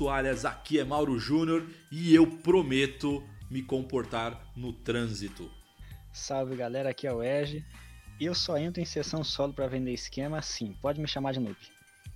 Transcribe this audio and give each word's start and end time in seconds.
toalhas. 0.00 0.46
Aqui 0.46 0.80
é 0.80 0.84
Mauro 0.84 1.18
Júnior 1.18 1.66
e 1.92 2.14
eu 2.14 2.26
prometo 2.26 3.22
me 3.50 3.62
comportar 3.62 4.50
no 4.56 4.72
trânsito. 4.72 5.50
Salve 6.10 6.56
galera, 6.56 6.88
aqui 6.88 7.06
é 7.06 7.12
o 7.12 7.22
Ege. 7.22 7.62
Eu 8.18 8.34
só 8.34 8.56
entro 8.56 8.80
em 8.80 8.86
sessão 8.86 9.22
solo 9.22 9.52
para 9.52 9.66
vender 9.66 9.92
esquema, 9.92 10.40
sim, 10.40 10.74
pode 10.80 10.98
me 10.98 11.06
chamar 11.06 11.32
de 11.32 11.40
noob. 11.40 11.58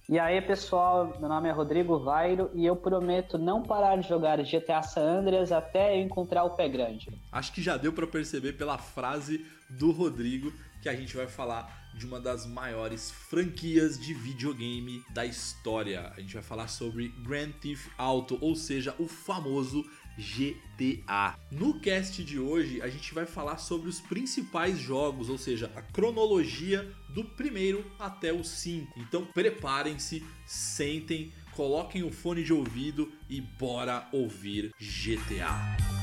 E 0.09 0.19
aí 0.19 0.41
pessoal, 0.41 1.15
meu 1.21 1.29
nome 1.29 1.47
é 1.47 1.53
Rodrigo 1.53 1.99
Vairo 1.99 2.51
e 2.55 2.65
eu 2.65 2.75
prometo 2.75 3.37
não 3.37 3.63
parar 3.63 3.97
de 3.97 4.09
jogar 4.09 4.43
GTA 4.43 4.83
San 4.83 5.21
Andreas 5.21 5.53
até 5.53 5.99
eu 5.99 6.03
encontrar 6.03 6.45
o 6.45 6.57
pé 6.57 6.67
grande. 6.71 7.13
Acho 7.31 7.53
que 7.53 7.63
já 7.63 7.77
deu 7.77 7.93
para 7.93 8.07
perceber 8.07 8.55
pela 8.55 8.79
frase 8.79 9.45
do 9.69 9.91
Rodrigo 9.93 10.51
que 10.81 10.89
a 10.89 10.97
gente 10.97 11.15
vai 11.15 11.27
falar 11.27 11.84
de 11.97 12.07
uma 12.07 12.21
das 12.21 12.47
maiores 12.47 13.11
franquias 13.11 13.99
de 13.99 14.13
videogame 14.13 15.03
da 15.11 15.25
história. 15.25 16.13
A 16.17 16.21
gente 16.21 16.35
vai 16.35 16.43
falar 16.43 16.69
sobre 16.69 17.09
Grand 17.09 17.53
Theft 17.53 17.89
Auto, 17.97 18.39
ou 18.41 18.55
seja, 18.55 18.95
o 18.99 19.07
famoso 19.07 19.85
GTA. 20.17 21.39
No 21.51 21.81
cast 21.81 22.23
de 22.23 22.39
hoje, 22.39 22.81
a 22.81 22.89
gente 22.89 23.15
vai 23.15 23.27
falar 23.27 23.59
sobre 23.59 23.89
os 23.89 24.01
principais 24.01 24.79
jogos, 24.79 25.29
ou 25.29 25.39
seja, 25.39 25.71
a 25.75 25.83
cronologia 25.83 26.93
do 27.09 27.25
primeiro 27.25 27.85
até 27.99 28.33
o 28.33 28.45
5. 28.45 28.99
Então, 28.99 29.25
preparem-se, 29.25 30.25
sentem, 30.47 31.33
coloquem 31.53 32.03
o 32.03 32.11
fone 32.11 32.43
de 32.45 32.53
ouvido 32.53 33.11
e 33.29 33.41
bora 33.41 34.09
ouvir 34.13 34.73
GTA. 34.79 35.94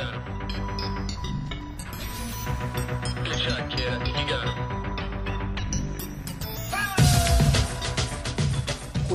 Good 0.00 0.08
shot, 3.38 3.70
kid. 3.70 4.09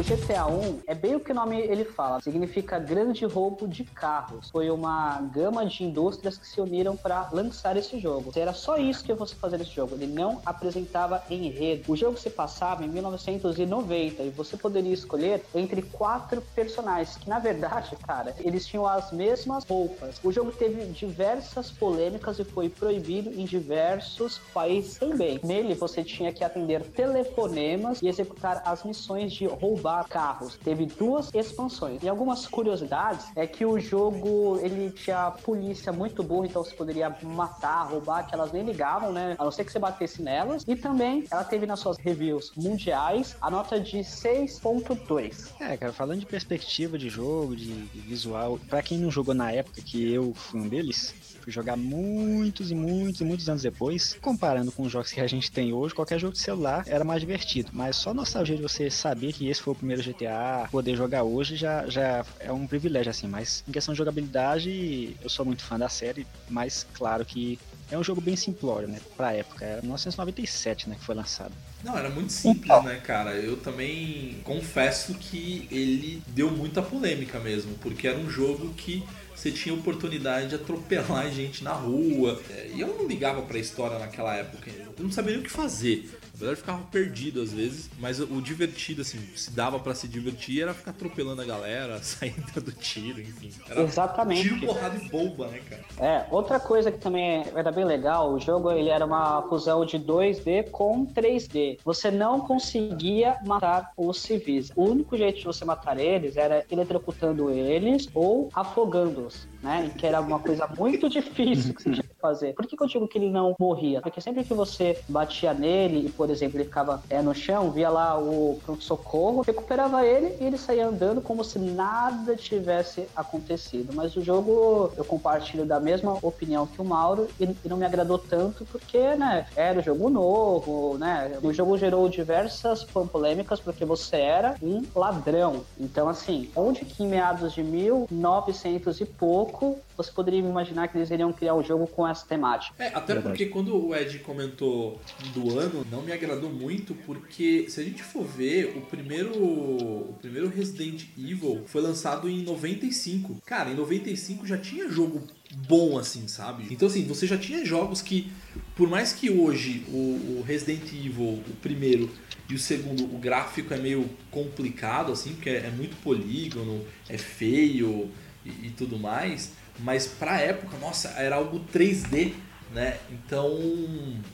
GTA 0.05 0.45
1 0.45 0.81
é 0.85 0.93
bem 0.93 1.15
o 1.15 1.19
que 1.19 1.31
o 1.31 1.35
nome 1.35 1.59
ele 1.59 1.83
fala, 1.83 2.21
significa 2.21 2.77
grande 2.77 3.25
roubo 3.25 3.67
de 3.67 3.83
carros. 3.83 4.51
Foi 4.51 4.69
uma 4.69 5.19
gama 5.33 5.65
de 5.65 5.83
indústrias 5.83 6.37
que 6.37 6.47
se 6.47 6.61
uniram 6.61 6.95
para 6.95 7.27
lançar 7.31 7.75
esse 7.75 7.99
jogo. 7.99 8.31
Era 8.35 8.53
só 8.53 8.77
isso 8.77 9.03
que 9.03 9.11
eu 9.11 9.17
fosse 9.17 9.33
fazer 9.33 9.63
jogo. 9.63 9.95
Ele 9.95 10.05
não 10.05 10.39
apresentava 10.45 11.23
enredo. 11.27 11.91
O 11.91 11.95
jogo 11.95 12.19
se 12.19 12.29
passava 12.29 12.85
em 12.85 12.87
1990 12.87 14.21
e 14.21 14.29
você 14.29 14.55
poderia 14.55 14.93
escolher 14.93 15.43
entre 15.55 15.81
quatro 15.81 16.39
personagens 16.53 17.17
que 17.17 17.27
na 17.27 17.39
verdade, 17.39 17.95
cara, 18.05 18.35
eles 18.41 18.67
tinham 18.67 18.85
as 18.85 19.11
mesmas 19.11 19.63
roupas. 19.63 20.19
O 20.23 20.31
jogo 20.31 20.51
teve 20.51 20.85
diversas 20.85 21.71
polêmicas 21.71 22.37
e 22.37 22.43
foi 22.43 22.69
proibido 22.69 23.31
em 23.31 23.43
diversos 23.43 24.37
países 24.53 24.99
também. 24.99 25.39
Nele 25.43 25.73
você 25.73 26.03
tinha 26.03 26.31
que 26.31 26.43
atender 26.43 26.83
telefonemas 26.91 28.03
e 28.03 28.07
executar 28.07 28.61
as 28.63 28.83
missões 28.83 29.33
de 29.33 29.47
roubar 29.47 29.94
carros. 30.03 30.57
Teve 30.63 30.85
duas 30.85 31.33
expansões. 31.33 32.03
E 32.03 32.09
algumas 32.09 32.47
curiosidades 32.47 33.25
é 33.35 33.47
que 33.47 33.65
o 33.65 33.79
jogo 33.79 34.59
ele 34.61 34.91
tinha 34.91 35.31
polícia 35.31 35.91
muito 35.91 36.23
boa, 36.23 36.45
então 36.45 36.63
você 36.63 36.75
poderia 36.75 37.15
matar, 37.23 37.83
roubar, 37.83 38.27
que 38.27 38.33
elas 38.33 38.51
nem 38.51 38.63
ligavam, 38.63 39.11
né? 39.11 39.35
A 39.37 39.43
não 39.43 39.51
ser 39.51 39.63
que 39.63 39.71
você 39.71 39.79
batesse 39.79 40.21
nelas. 40.21 40.63
E 40.67 40.75
também 40.75 41.25
ela 41.31 41.43
teve 41.43 41.65
nas 41.65 41.79
suas 41.79 41.97
reviews 41.97 42.51
mundiais 42.55 43.35
a 43.41 43.49
nota 43.49 43.79
de 43.79 43.99
6.2. 43.99 45.51
É, 45.59 45.77
cara, 45.77 45.93
falando 45.93 46.19
de 46.19 46.25
perspectiva 46.25 46.97
de 46.97 47.09
jogo, 47.09 47.55
de 47.55 47.71
visual, 47.93 48.59
para 48.69 48.81
quem 48.81 48.97
não 48.97 49.11
jogou 49.11 49.33
na 49.33 49.51
época 49.51 49.81
que 49.81 50.11
eu 50.11 50.33
fui 50.33 50.61
um 50.61 50.67
deles, 50.67 51.13
fui 51.41 51.51
jogar 51.51 51.77
muitos 51.77 52.71
e 52.71 52.75
muitos 52.75 53.21
e 53.21 53.23
muitos 53.23 53.47
anos 53.47 53.61
depois, 53.61 54.17
comparando 54.21 54.71
com 54.71 54.83
os 54.83 54.91
jogos 54.91 55.11
que 55.11 55.21
a 55.21 55.27
gente 55.27 55.51
tem 55.51 55.73
hoje, 55.73 55.93
qualquer 55.93 56.19
jogo 56.19 56.33
de 56.33 56.39
celular 56.39 56.83
era 56.87 57.03
mais 57.03 57.21
divertido. 57.21 57.69
Mas 57.71 57.95
só 57.95 58.09
a 58.09 58.13
nostalgia 58.13 58.55
de 58.55 58.63
você 58.63 58.89
saber 58.89 59.31
que 59.31 59.47
esse 59.47 59.61
foi 59.61 59.73
o 59.73 59.75
primeiro 59.85 60.01
GTA, 60.01 60.67
poder 60.71 60.95
jogar 60.95 61.23
hoje 61.23 61.55
já, 61.55 61.87
já 61.87 62.25
é 62.39 62.51
um 62.51 62.65
privilégio, 62.65 63.11
assim. 63.11 63.27
Mas 63.27 63.63
em 63.67 63.71
questão 63.71 63.93
de 63.93 63.97
jogabilidade, 63.99 65.15
eu 65.21 65.29
sou 65.29 65.45
muito 65.45 65.63
fã 65.63 65.77
da 65.77 65.87
série, 65.87 66.25
mas 66.49 66.87
claro 66.93 67.23
que 67.23 67.59
é 67.91 67.97
um 67.97 68.03
jogo 68.03 68.19
bem 68.19 68.35
simplório, 68.35 68.87
né? 68.87 68.99
Pra 69.15 69.33
época. 69.33 69.63
Era 69.63 69.81
1997, 69.81 70.89
né? 70.89 70.95
Que 70.99 71.05
foi 71.05 71.13
lançado. 71.13 71.53
Não, 71.83 71.95
era 71.95 72.09
muito 72.09 72.33
simples, 72.33 72.65
então. 72.65 72.81
né, 72.81 72.95
cara? 72.95 73.35
Eu 73.35 73.57
também 73.57 74.37
confesso 74.43 75.13
que 75.13 75.67
ele 75.69 76.23
deu 76.29 76.49
muita 76.49 76.81
polêmica 76.81 77.39
mesmo, 77.39 77.75
porque 77.75 78.07
era 78.07 78.17
um 78.17 78.27
jogo 78.27 78.73
que 78.73 79.03
você 79.35 79.51
tinha 79.51 79.75
oportunidade 79.75 80.49
de 80.49 80.55
atropelar 80.55 81.29
gente 81.31 81.63
na 81.63 81.73
rua. 81.73 82.41
E 82.73 82.81
eu 82.81 82.87
não 82.87 83.07
ligava 83.07 83.43
pra 83.43 83.59
história 83.59 83.99
naquela 83.99 84.35
época. 84.35 84.71
Eu 84.97 85.03
não 85.03 85.11
sabia 85.11 85.33
nem 85.33 85.41
o 85.41 85.43
que 85.43 85.51
fazer. 85.51 86.09
Na 86.35 86.39
verdade, 86.39 86.59
ficava 86.59 86.83
perdido 86.91 87.41
às 87.41 87.53
vezes, 87.53 87.89
mas 87.97 88.19
o 88.19 88.41
divertido, 88.41 89.01
assim, 89.01 89.19
se 89.35 89.51
dava 89.51 89.79
para 89.79 89.95
se 89.95 90.05
divertir, 90.05 90.61
era 90.61 90.73
ficar 90.73 90.91
atropelando 90.91 91.41
a 91.41 91.45
galera, 91.45 91.97
saindo 92.03 92.61
do 92.61 92.71
tiro, 92.73 93.21
enfim. 93.21 93.51
Era 93.69 93.81
Exatamente. 93.81 94.41
Tiro, 94.41 94.67
porrada 94.67 94.97
e 94.97 95.09
bomba, 95.09 95.47
né, 95.47 95.61
cara? 95.69 95.85
É, 95.97 96.25
outra 96.29 96.59
coisa 96.59 96.91
que 96.91 96.97
também 96.97 97.45
era 97.55 97.71
bem 97.71 97.85
legal, 97.85 98.33
o 98.33 98.39
jogo 98.39 98.69
ele 98.69 98.89
era 98.89 99.05
uma 99.05 99.43
fusão 99.43 99.85
de 99.85 99.97
2D 99.97 100.69
com 100.71 101.05
3D. 101.05 101.79
Você 101.85 102.11
não 102.11 102.41
conseguia 102.41 103.37
matar 103.45 103.91
os 103.95 104.19
civis. 104.19 104.71
O 104.75 104.83
único 104.83 105.15
jeito 105.15 105.39
de 105.39 105.45
você 105.45 105.63
matar 105.63 105.97
eles 105.97 106.35
era 106.35 106.65
eletrocutando 106.69 107.49
eles 107.49 108.09
ou 108.13 108.49
afogando-os, 108.53 109.47
né? 109.63 109.89
Que 109.97 110.05
era 110.05 110.19
uma 110.19 110.39
coisa 110.39 110.67
muito 110.77 111.07
difícil 111.09 111.73
que 111.73 111.83
você 111.83 111.91
tinha 111.91 112.14
fazer. 112.25 112.53
Por 112.53 112.65
que, 112.65 112.75
que 112.75 112.83
eu 112.83 112.87
digo 112.87 113.07
que 113.07 113.17
ele 113.17 113.29
não 113.29 113.55
morria? 113.59 114.01
Porque 114.01 114.19
sempre 114.19 114.43
que 114.43 114.53
você 114.53 114.97
batia 115.07 115.53
nele 115.53 116.07
e, 116.07 116.09
por 116.09 116.29
exemplo, 116.29 116.57
ele 116.57 116.65
ficava 116.65 117.03
é, 117.09 117.21
no 117.21 117.33
chão, 117.33 117.71
via 117.71 117.89
lá 117.89 118.17
o 118.17 118.59
pronto-socorro, 118.63 119.43
recuperava 119.45 120.05
ele 120.05 120.35
e 120.39 120.45
ele 120.45 120.57
saía 120.57 120.87
andando 120.87 121.21
como 121.21 121.43
se 121.43 121.59
nada 121.59 122.35
tivesse 122.35 123.07
acontecido. 123.15 123.93
Mas 123.93 124.15
o 124.15 124.23
jogo, 124.23 124.91
eu 124.97 125.05
compartilho 125.05 125.65
da 125.65 125.79
mesma 125.79 126.17
opinião 126.21 126.65
que 126.65 126.81
o 126.81 126.85
Mauro 126.85 127.27
e, 127.39 127.43
e 127.63 127.69
não 127.69 127.77
me 127.77 127.85
agradou 127.85 128.17
tanto 128.17 128.65
porque, 128.65 129.15
né, 129.15 129.45
era 129.55 129.79
um 129.79 129.83
jogo 129.83 130.09
novo, 130.09 130.97
né? 130.97 131.37
O 131.43 131.53
jogo 131.53 131.77
gerou 131.77 132.09
diversas 132.09 132.83
polêmicas 133.11 133.59
porque 133.59 133.85
você 133.85 134.17
era 134.17 134.55
um 134.61 134.81
ladrão. 134.95 135.65
Então, 135.79 136.09
assim, 136.09 136.49
onde 136.55 136.85
que 136.85 137.03
em 137.03 137.07
meados 137.07 137.53
de 137.53 137.63
1900 137.63 139.01
e 139.01 139.05
pouco 139.05 139.77
você 139.97 140.11
poderia 140.11 140.39
imaginar 140.39 140.87
que 140.87 140.97
eles 140.97 141.09
iriam 141.09 141.31
criar 141.31 141.55
um 141.55 141.63
jogo 141.63 141.87
com 141.87 142.07
essa 142.07 142.14
temática? 142.23 142.83
É, 142.83 142.87
até 142.87 143.13
Verdade. 143.13 143.23
porque 143.23 143.45
quando 143.47 143.75
o 143.75 143.95
Ed 143.95 144.19
comentou 144.19 145.01
do 145.33 145.57
ano, 145.57 145.85
não 145.91 146.01
me 146.01 146.11
agradou 146.11 146.49
muito 146.49 146.93
porque 147.05 147.65
se 147.69 147.79
a 147.79 147.83
gente 147.83 148.03
for 148.03 148.23
ver, 148.23 148.77
o 148.77 148.81
primeiro 148.81 149.31
o 149.35 150.15
primeiro 150.21 150.47
Resident 150.47 151.05
Evil 151.17 151.63
foi 151.67 151.81
lançado 151.81 152.29
em 152.29 152.43
95. 152.43 153.41
Cara, 153.45 153.69
em 153.69 153.75
95 153.75 154.45
já 154.45 154.57
tinha 154.57 154.89
jogo 154.89 155.23
bom 155.67 155.97
assim, 155.97 156.27
sabe? 156.27 156.67
Então 156.71 156.87
assim, 156.87 157.05
você 157.05 157.27
já 157.27 157.37
tinha 157.37 157.65
jogos 157.65 158.01
que 158.01 158.31
por 158.75 158.89
mais 158.89 159.13
que 159.13 159.29
hoje 159.29 159.83
o, 159.87 160.39
o 160.39 160.43
Resident 160.45 160.91
Evil, 160.93 161.43
o 161.47 161.55
primeiro 161.61 162.09
e 162.49 162.53
o 162.53 162.59
segundo, 162.59 163.03
o 163.05 163.17
gráfico 163.17 163.73
é 163.73 163.77
meio 163.77 164.09
complicado 164.29 165.11
assim, 165.11 165.33
porque 165.33 165.49
é, 165.49 165.67
é 165.67 165.71
muito 165.71 165.95
polígono, 166.01 166.85
é 167.09 167.17
feio 167.17 168.09
e, 168.45 168.67
e 168.67 168.73
tudo 168.77 168.99
mais, 168.99 169.53
mas 169.79 170.07
pra 170.07 170.39
época, 170.39 170.77
nossa, 170.77 171.09
era 171.09 171.35
algo 171.35 171.59
3D 171.73 172.33
né? 172.71 172.97
Então 173.09 173.57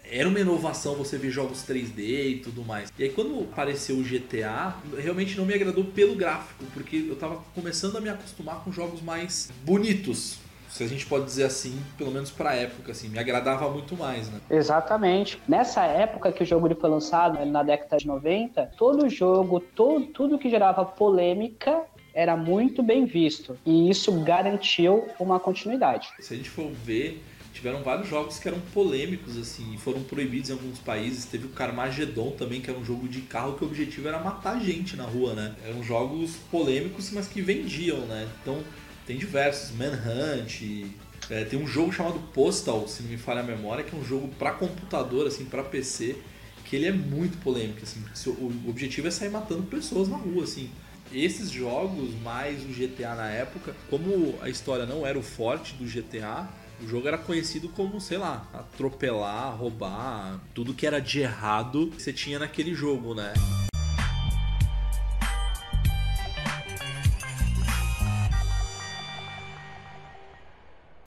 era 0.03 0.27
uma 0.27 0.39
inovação 0.39 0.95
você 0.95 1.17
ver 1.17 1.29
jogos 1.29 1.63
3D 1.63 1.99
e 1.99 2.41
tudo 2.43 2.65
mais. 2.65 2.91
E 2.97 3.03
aí 3.03 3.09
quando 3.09 3.47
apareceu 3.51 3.97
o 3.97 4.03
GTA, 4.03 4.75
realmente 4.97 5.37
não 5.37 5.45
me 5.45 5.53
agradou 5.53 5.85
pelo 5.85 6.15
gráfico, 6.15 6.65
porque 6.73 7.05
eu 7.07 7.15
tava 7.15 7.41
começando 7.53 7.97
a 7.97 8.01
me 8.01 8.09
acostumar 8.09 8.63
com 8.63 8.71
jogos 8.71 9.01
mais 9.01 9.51
bonitos, 9.63 10.39
se 10.71 10.83
a 10.83 10.87
gente 10.87 11.05
pode 11.05 11.25
dizer 11.25 11.43
assim, 11.43 11.77
pelo 11.97 12.11
menos 12.11 12.31
para 12.31 12.55
época, 12.55 12.93
assim, 12.93 13.09
me 13.09 13.19
agradava 13.19 13.69
muito 13.69 13.95
mais, 13.97 14.29
né? 14.29 14.39
Exatamente. 14.49 15.37
Nessa 15.45 15.83
época 15.83 16.31
que 16.31 16.43
o 16.43 16.45
jogo 16.45 16.73
foi 16.79 16.89
lançado, 16.89 17.45
na 17.45 17.61
década 17.61 17.97
de 17.97 18.07
90, 18.07 18.71
todo 18.77 19.09
jogo, 19.09 19.59
todo, 19.59 20.05
tudo 20.07 20.39
que 20.39 20.49
gerava 20.49 20.85
polêmica 20.85 21.83
era 22.13 22.35
muito 22.35 22.83
bem 22.83 23.05
visto. 23.05 23.57
E 23.65 23.89
isso 23.89 24.11
garantiu 24.23 25.07
uma 25.19 25.39
continuidade. 25.39 26.09
Se 26.19 26.33
a 26.33 26.37
gente 26.37 26.49
for 26.49 26.69
ver, 26.71 27.23
tiveram 27.53 27.83
vários 27.83 28.07
jogos 28.07 28.39
que 28.39 28.47
eram 28.47 28.59
polêmicos, 28.73 29.37
assim, 29.37 29.77
foram 29.77 30.01
proibidos 30.03 30.49
em 30.49 30.53
alguns 30.53 30.79
países. 30.79 31.25
Teve 31.25 31.45
o 31.45 31.49
Carmageddon 31.49 32.31
também, 32.31 32.61
que 32.61 32.69
era 32.69 32.79
um 32.79 32.85
jogo 32.85 33.07
de 33.07 33.21
carro 33.21 33.57
que 33.57 33.63
o 33.63 33.67
objetivo 33.67 34.07
era 34.07 34.19
matar 34.19 34.59
gente 34.59 34.95
na 34.95 35.03
rua, 35.03 35.33
né? 35.33 35.55
Eram 35.65 35.83
jogos 35.83 36.35
polêmicos, 36.49 37.11
mas 37.11 37.27
que 37.27 37.41
vendiam, 37.41 37.99
né? 38.01 38.27
Então, 38.41 38.61
tem 39.05 39.17
diversos, 39.17 39.71
Manhunt, 39.75 40.61
é, 41.29 41.43
tem 41.45 41.59
um 41.59 41.67
jogo 41.67 41.91
chamado 41.91 42.19
Postal, 42.33 42.87
se 42.87 43.03
não 43.03 43.09
me 43.09 43.17
falha 43.17 43.41
a 43.41 43.43
memória, 43.43 43.83
que 43.83 43.95
é 43.95 43.99
um 43.99 44.03
jogo 44.03 44.27
para 44.39 44.51
computador, 44.51 45.27
assim, 45.27 45.45
para 45.45 45.63
PC, 45.63 46.15
que 46.65 46.75
ele 46.75 46.87
é 46.87 46.91
muito 46.91 47.37
polêmico, 47.39 47.79
assim. 47.83 48.01
O 48.27 48.69
objetivo 48.69 49.07
é 49.07 49.11
sair 49.11 49.29
matando 49.29 49.63
pessoas 49.63 50.07
na 50.07 50.17
rua, 50.17 50.43
assim 50.43 50.69
esses 51.13 51.49
jogos, 51.49 52.13
mais 52.23 52.63
o 52.63 52.67
GTA 52.67 53.15
na 53.15 53.29
época, 53.29 53.75
como 53.89 54.35
a 54.41 54.49
história 54.49 54.85
não 54.85 55.05
era 55.05 55.17
o 55.17 55.23
forte 55.23 55.73
do 55.73 55.85
GTA, 55.85 56.47
O 56.83 56.87
jogo 56.87 57.07
era 57.07 57.17
conhecido 57.17 57.69
como, 57.69 58.01
sei 58.01 58.17
lá, 58.17 58.47
atropelar, 58.51 59.55
roubar, 59.55 60.39
tudo 60.51 60.73
que 60.73 60.87
era 60.87 60.99
de 60.99 61.19
errado 61.19 61.91
você 61.91 62.11
tinha 62.11 62.39
naquele 62.39 62.73
jogo, 62.73 63.13
né? 63.13 63.33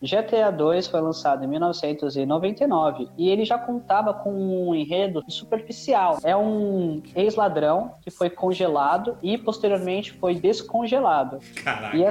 GTA 0.04 0.50
2 0.50 0.86
foi 0.86 1.00
lançado 1.00 1.44
em 1.44 1.48
1999 1.48 3.08
e 3.16 3.28
ele 3.28 3.44
já 3.44 3.58
contava 3.58 4.12
com 4.12 4.30
um 4.32 4.74
enredo 4.74 5.24
superficial. 5.28 6.18
É 6.22 6.36
um 6.36 7.02
ex-ladrão 7.14 7.92
que 8.02 8.10
foi 8.10 8.30
congelado 8.30 9.16
e 9.22 9.38
posteriormente 9.38 10.12
foi 10.12 10.34
descongelado. 10.34 11.38
Caraca, 11.62 11.96
E. 11.96 12.04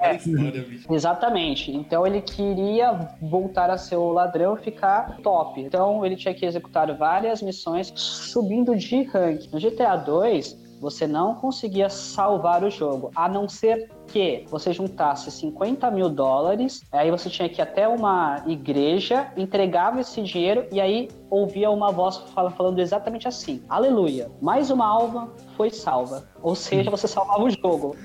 É. 0.00 0.16
História, 0.16 0.62
bicho. 0.62 0.86
Exatamente. 0.92 1.72
Então 1.72 2.06
ele 2.06 2.20
queria 2.20 3.08
voltar 3.20 3.70
a 3.70 3.78
ser 3.78 3.96
o 3.96 4.10
ladrão 4.10 4.54
e 4.54 4.60
ficar 4.60 5.16
top. 5.22 5.60
Então 5.60 6.04
ele 6.04 6.16
tinha 6.16 6.34
que 6.34 6.44
executar 6.44 6.92
várias 6.94 7.40
missões 7.40 7.92
subindo 7.94 8.76
de 8.76 9.02
rank. 9.04 9.50
No 9.52 9.58
GTA 9.58 9.96
2, 9.96 10.63
você 10.84 11.06
não 11.06 11.34
conseguia 11.34 11.88
salvar 11.88 12.62
o 12.62 12.70
jogo, 12.70 13.10
a 13.16 13.26
não 13.28 13.48
ser 13.48 13.90
que 14.06 14.44
você 14.50 14.70
juntasse 14.72 15.30
50 15.30 15.90
mil 15.90 16.10
dólares, 16.10 16.82
aí 16.92 17.10
você 17.10 17.30
tinha 17.30 17.48
que 17.48 17.60
ir 17.60 17.62
até 17.62 17.88
uma 17.88 18.42
igreja, 18.46 19.32
entregava 19.36 20.00
esse 20.00 20.22
dinheiro 20.22 20.66
e 20.70 20.78
aí 20.80 21.08
ouvia 21.30 21.70
uma 21.70 21.90
voz 21.90 22.18
fal- 22.34 22.50
falando 22.50 22.78
exatamente 22.80 23.26
assim: 23.26 23.62
Aleluia, 23.68 24.30
mais 24.42 24.70
uma 24.70 24.86
alma 24.86 25.32
foi 25.56 25.70
salva. 25.70 26.28
Ou 26.42 26.54
seja, 26.54 26.90
você 26.90 27.08
salvava 27.08 27.42
o 27.42 27.50
jogo. 27.50 27.96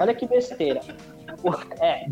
Olha 0.00 0.14
que 0.14 0.26
besteira. 0.26 0.80
O- 1.42 1.50
É, 1.82 2.06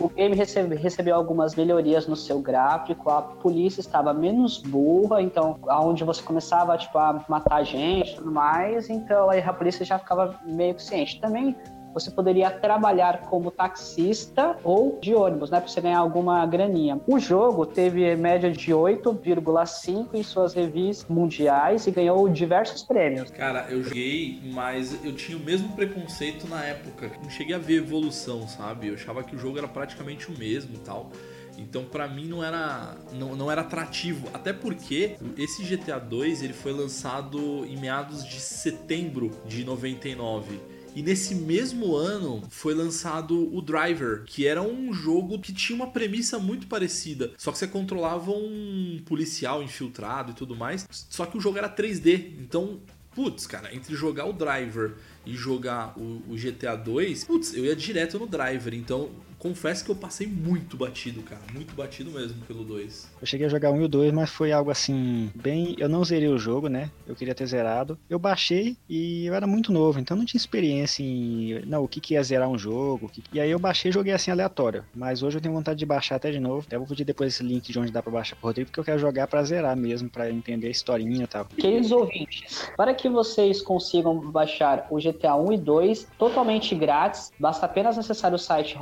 o 0.00 0.08
game 0.08 0.34
recebe- 0.34 0.76
recebeu 0.76 1.14
algumas 1.16 1.54
melhorias 1.54 2.06
no 2.06 2.16
seu 2.16 2.40
gráfico, 2.40 3.10
a 3.10 3.20
polícia 3.22 3.80
estava 3.80 4.14
menos 4.14 4.58
burra, 4.58 5.20
então 5.20 5.58
aonde 5.68 6.04
você 6.04 6.22
começava 6.22 6.76
tipo, 6.78 6.96
a 6.98 7.24
matar 7.28 7.64
gente 7.64 8.12
e 8.12 8.16
tudo 8.16 8.30
mais, 8.30 8.88
então 8.88 9.28
aí 9.30 9.40
a 9.40 9.52
polícia 9.52 9.84
já 9.84 9.98
ficava 9.98 10.38
meio 10.44 10.74
que 10.74 10.82
ciente. 10.82 11.20
Também 11.20 11.56
você 11.98 12.10
poderia 12.10 12.50
trabalhar 12.50 13.22
como 13.22 13.50
taxista 13.50 14.56
ou 14.62 14.98
de 15.00 15.14
ônibus, 15.14 15.50
né, 15.50 15.60
para 15.60 15.68
você 15.68 15.80
ganhar 15.80 15.98
alguma 15.98 16.44
graninha. 16.46 17.00
O 17.06 17.18
jogo 17.18 17.66
teve 17.66 18.14
média 18.16 18.50
de 18.50 18.72
8,5 18.72 20.08
em 20.14 20.22
suas 20.22 20.54
reviews 20.54 21.04
mundiais 21.08 21.86
e 21.86 21.90
ganhou 21.90 22.28
diversos 22.28 22.82
prêmios. 22.82 23.30
Cara, 23.30 23.66
eu 23.70 23.82
joguei, 23.82 24.40
mas 24.52 25.04
eu 25.04 25.14
tinha 25.14 25.36
o 25.36 25.40
mesmo 25.40 25.70
preconceito 25.74 26.48
na 26.48 26.64
época. 26.64 27.10
Não 27.22 27.30
cheguei 27.30 27.54
a 27.54 27.58
ver 27.58 27.76
evolução, 27.76 28.46
sabe? 28.46 28.88
Eu 28.88 28.94
achava 28.94 29.22
que 29.22 29.34
o 29.34 29.38
jogo 29.38 29.58
era 29.58 29.68
praticamente 29.68 30.30
o 30.30 30.38
mesmo 30.38 30.74
e 30.74 30.78
tal. 30.78 31.10
Então, 31.58 31.84
pra 31.84 32.06
mim 32.06 32.26
não 32.26 32.42
era 32.42 32.96
não, 33.12 33.34
não 33.34 33.50
era 33.50 33.62
atrativo, 33.62 34.28
até 34.32 34.52
porque 34.52 35.16
esse 35.36 35.64
GTA 35.64 35.98
2 35.98 36.42
ele 36.42 36.52
foi 36.52 36.72
lançado 36.72 37.66
em 37.66 37.76
meados 37.76 38.24
de 38.24 38.38
setembro 38.38 39.30
de 39.44 39.64
99. 39.64 40.60
E 40.94 41.02
nesse 41.02 41.34
mesmo 41.34 41.94
ano 41.94 42.42
foi 42.50 42.74
lançado 42.74 43.54
o 43.54 43.62
Driver, 43.62 44.24
que 44.24 44.46
era 44.46 44.62
um 44.62 44.92
jogo 44.92 45.38
que 45.38 45.52
tinha 45.52 45.76
uma 45.76 45.90
premissa 45.90 46.38
muito 46.38 46.66
parecida, 46.66 47.32
só 47.36 47.52
que 47.52 47.58
você 47.58 47.66
controlava 47.66 48.30
um 48.30 49.00
policial 49.04 49.62
infiltrado 49.62 50.32
e 50.32 50.34
tudo 50.34 50.56
mais, 50.56 50.86
só 50.90 51.26
que 51.26 51.36
o 51.36 51.40
jogo 51.40 51.58
era 51.58 51.68
3D. 51.68 52.32
Então, 52.40 52.80
putz, 53.14 53.46
cara, 53.46 53.74
entre 53.74 53.94
jogar 53.94 54.26
o 54.26 54.32
Driver 54.32 54.94
e 55.26 55.34
jogar 55.34 55.98
o, 55.98 56.22
o 56.28 56.36
GTA 56.36 56.76
2, 56.76 57.24
putz, 57.24 57.54
eu 57.54 57.64
ia 57.64 57.76
direto 57.76 58.18
no 58.18 58.26
Driver. 58.26 58.74
Então, 58.74 59.10
confesso 59.38 59.84
que 59.84 59.90
eu 59.90 59.94
passei 59.96 60.26
muito 60.26 60.76
batido, 60.76 61.22
cara, 61.22 61.40
muito 61.52 61.74
batido 61.74 62.10
mesmo 62.10 62.40
pelo 62.46 62.64
2. 62.64 63.08
Eu 63.20 63.26
cheguei 63.26 63.46
a 63.46 63.50
jogar 63.50 63.70
um 63.70 63.80
e 63.80 63.84
o 63.84 63.88
dois, 63.88 64.12
mas 64.12 64.30
foi 64.30 64.52
algo 64.52 64.70
assim, 64.70 65.30
bem. 65.34 65.74
Eu 65.78 65.88
não 65.88 66.04
zerei 66.04 66.28
o 66.28 66.38
jogo, 66.38 66.68
né? 66.68 66.90
Eu 67.06 67.14
queria 67.14 67.34
ter 67.34 67.46
zerado. 67.46 67.98
Eu 68.08 68.18
baixei 68.18 68.76
e 68.88 69.26
eu 69.26 69.34
era 69.34 69.46
muito 69.46 69.72
novo, 69.72 69.98
então 70.00 70.16
não 70.16 70.24
tinha 70.24 70.38
experiência 70.38 71.02
em. 71.02 71.62
Não, 71.66 71.84
o 71.84 71.88
que, 71.88 72.00
que 72.00 72.14
ia 72.14 72.22
zerar 72.22 72.48
um 72.48 72.58
jogo. 72.58 73.06
o 73.06 73.08
que- 73.08 73.22
E 73.32 73.40
aí 73.40 73.50
eu 73.50 73.58
baixei 73.58 73.90
e 73.90 73.94
joguei 73.94 74.12
assim 74.12 74.30
aleatório. 74.30 74.84
Mas 74.94 75.22
hoje 75.22 75.36
eu 75.36 75.40
tenho 75.40 75.54
vontade 75.54 75.78
de 75.78 75.86
baixar 75.86 76.16
até 76.16 76.30
de 76.30 76.40
novo. 76.40 76.64
Até 76.66 76.76
vou 76.78 76.86
pedir 76.86 77.04
depois 77.04 77.32
esse 77.34 77.42
link 77.42 77.70
de 77.72 77.78
onde 77.78 77.92
dá 77.92 78.02
pra 78.02 78.12
baixar 78.12 78.36
pro 78.36 78.46
Rodrigo, 78.46 78.68
porque 78.70 78.80
eu 78.80 78.84
quero 78.84 78.98
jogar 78.98 79.26
pra 79.26 79.42
zerar 79.42 79.76
mesmo, 79.76 80.08
pra 80.10 80.30
entender 80.30 80.66
a 80.68 80.70
historinha 80.70 81.24
e 81.24 81.26
tal. 81.26 81.44
Queridos 81.56 81.92
ouvintes, 81.92 82.68
para 82.76 82.92
que 82.94 83.08
vocês 83.08 83.62
consigam 83.62 84.18
baixar 84.30 84.86
o 84.90 84.98
GTA 84.98 85.34
1 85.36 85.52
e 85.52 85.58
2 85.58 86.08
totalmente 86.18 86.74
grátis, 86.74 87.32
basta 87.38 87.66
apenas 87.66 87.96
acessar 87.98 88.32
o 88.34 88.38
site 88.38 88.76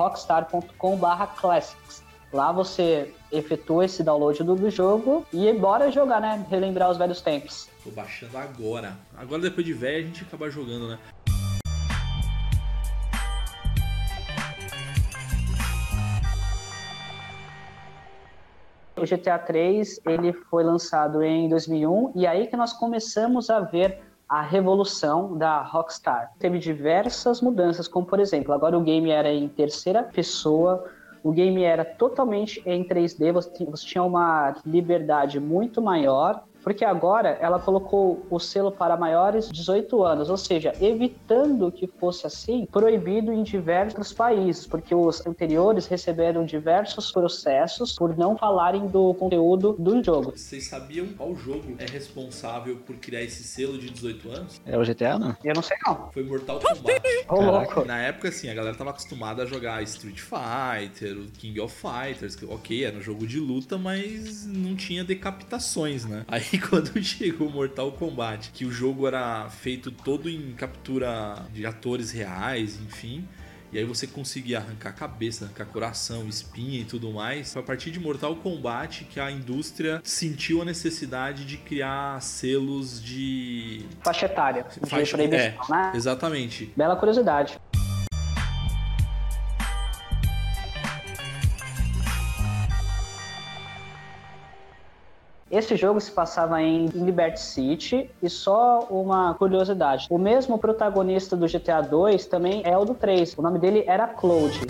rockstar.com/classics. 0.51 2.05
Lá 2.33 2.53
você 2.53 3.15
efetua 3.31 3.85
esse 3.85 4.03
download 4.03 4.43
do, 4.43 4.55
do 4.55 4.71
jogo 4.71 5.25
e 5.33 5.53
bora 5.53 5.91
jogar, 5.91 6.21
né? 6.21 6.45
Relembrar 6.51 6.91
os 6.91 6.97
velhos 6.97 7.21
tempos. 7.21 7.69
Tô 7.83 7.91
baixando 7.91 8.37
agora. 8.37 8.97
Agora, 9.17 9.43
depois 9.43 9.65
de 9.65 9.73
velho, 9.73 10.05
a 10.05 10.07
gente 10.07 10.23
acaba 10.23 10.51
jogando, 10.51 10.89
né? 10.89 10.99
O 18.99 19.05
GTA 19.05 19.39
3 19.39 20.01
ele 20.07 20.33
foi 20.33 20.65
lançado 20.65 21.23
em 21.23 21.49
2001 21.51 22.13
e 22.17 22.27
aí 22.27 22.47
que 22.47 22.57
nós 22.57 22.73
começamos 22.73 23.51
a 23.51 23.61
ver 23.61 24.01
a 24.29 24.43
revolução 24.43 25.37
da 25.37 25.63
Rockstar. 25.63 26.33
Teve 26.39 26.59
diversas 26.59 27.41
mudanças, 27.41 27.87
como 27.87 28.07
por 28.07 28.19
exemplo, 28.19 28.53
agora 28.53 28.77
o 28.77 28.83
game 28.83 29.11
era 29.11 29.33
em 29.33 29.49
terceira 29.49 30.03
pessoa, 30.03 30.85
o 31.23 31.33
game 31.33 31.63
era 31.63 31.85
totalmente 31.85 32.63
em 32.67 32.85
3D, 32.85 33.33
você 33.33 33.51
tinha- 33.51 34.03
uma 34.03 34.55
liberdade 34.65 35.39
muito 35.41 35.81
maior, 35.81 36.43
porque 36.67 36.85
agora 36.85 37.39
ela 37.41 37.61
colocou 37.61 38.27
o 38.29 38.41
selo 38.41 38.73
para 38.73 38.97
maiores 38.97 39.47
de 39.47 39.53
18 39.53 40.03
anos, 40.03 40.29
ou 40.29 40.37
seja, 40.37 40.73
evitando 40.81 41.71
que 41.71 41.87
fosse 41.87 42.27
assim, 42.27 42.67
proibido 42.67 43.33
em 43.33 43.45
diversos 43.45 44.13
países, 44.13 44.67
porque 44.67 44.93
os 44.93 45.25
anteriores 45.25 45.87
receberam 45.87 46.45
diversos 46.45 47.13
processos 47.13 47.93
por 47.93 48.19
não 48.19 48.37
falarem 48.37 48.89
do 48.89 49.15
conteúdo 49.15 49.77
do 49.79 50.03
jogo. 50.03 50.33
Vocês 50.33 50.67
sabiam 50.67 51.07
qual 51.17 51.37
jogo 51.37 51.77
é 51.79 51.89
responsável 51.89 52.79
por 52.85 52.97
criar 52.97 53.23
esse 53.23 53.45
selo 53.45 53.79
de 53.79 53.89
18 53.89 54.29
anos? 54.33 54.61
É 54.67 54.77
o 54.77 54.85
GTA, 54.85 55.21
não? 55.21 55.37
Eu 55.45 55.55
não 55.55 55.63
sei 55.63 55.77
não. 55.87 56.11
Foi 56.11 56.25
Mortal 56.25 56.59
Kombat. 56.59 57.01
Ô, 57.29 57.43
louco. 57.43 57.85
Na 57.85 57.99
época, 57.99 58.27
assim, 58.31 58.51
a 58.51 58.55
galera 58.55 58.77
tava 58.77 58.91
acostumada 58.91 59.45
a 59.45 59.47
jogar 59.47 59.85
Street 59.85 60.19
Fighter, 60.19 61.17
o 61.17 61.27
King 61.27 61.61
of 61.61 61.73
Fighters, 61.73 62.35
que, 62.35 62.45
ok, 62.45 62.85
era 62.85 62.97
um 62.97 63.01
jogo 63.01 63.25
de 63.25 63.39
luta, 63.39 63.79
mas 63.79 64.45
não 64.45 64.75
tinha 64.75 65.05
decapitações, 65.05 66.05
né? 66.05 66.25
Aí 66.27 66.56
quando 66.69 67.03
chegou 67.03 67.51
Mortal 67.51 67.93
Kombat, 67.93 68.51
que 68.53 68.65
o 68.65 68.71
jogo 68.71 69.07
era 69.07 69.49
feito 69.51 69.91
todo 69.91 70.29
em 70.29 70.53
captura 70.53 71.47
de 71.53 71.65
atores 71.67 72.11
reais, 72.11 72.79
enfim. 72.81 73.27
E 73.73 73.79
aí 73.79 73.85
você 73.85 74.07
conseguia 74.07 74.59
arrancar 74.59 74.93
cabeça, 74.93 75.45
arrancar 75.45 75.67
coração, 75.67 76.27
espinha 76.29 76.81
e 76.81 76.85
tudo 76.85 77.11
mais. 77.11 77.53
Foi 77.53 77.61
a 77.61 77.65
partir 77.65 77.91
de 77.91 77.99
Mortal 77.99 78.35
Kombat 78.37 79.05
que 79.05 79.19
a 79.19 79.31
indústria 79.31 80.01
sentiu 80.05 80.63
a 80.63 80.65
necessidade 80.65 81.45
de 81.45 81.57
criar 81.57 82.23
selos 82.23 83.03
de. 83.03 83.85
Faixa 84.05 84.27
etária, 84.27 84.65
Faixa- 84.87 85.21
é, 85.21 85.57
né? 85.69 85.93
Exatamente. 85.95 86.73
Bela 86.77 86.95
curiosidade. 86.97 87.59
Esse 95.57 95.75
jogo 95.75 95.99
se 95.99 96.11
passava 96.11 96.61
em 96.63 96.85
Liberty 96.89 97.41
City 97.41 98.11
e 98.23 98.29
só 98.29 98.81
uma 98.91 99.33
curiosidade. 99.33 100.07
O 100.11 100.19
mesmo 100.19 100.59
protagonista 100.59 101.35
do 101.35 101.47
GTA 101.47 101.81
2 101.81 102.27
também 102.27 102.61
é 102.63 102.77
o 102.77 102.85
do 102.85 102.93
3. 102.95 103.33
O 103.39 103.41
nome 103.43 103.59
dele 103.59 103.83
era 103.87 104.07
Cloud. 104.07 104.61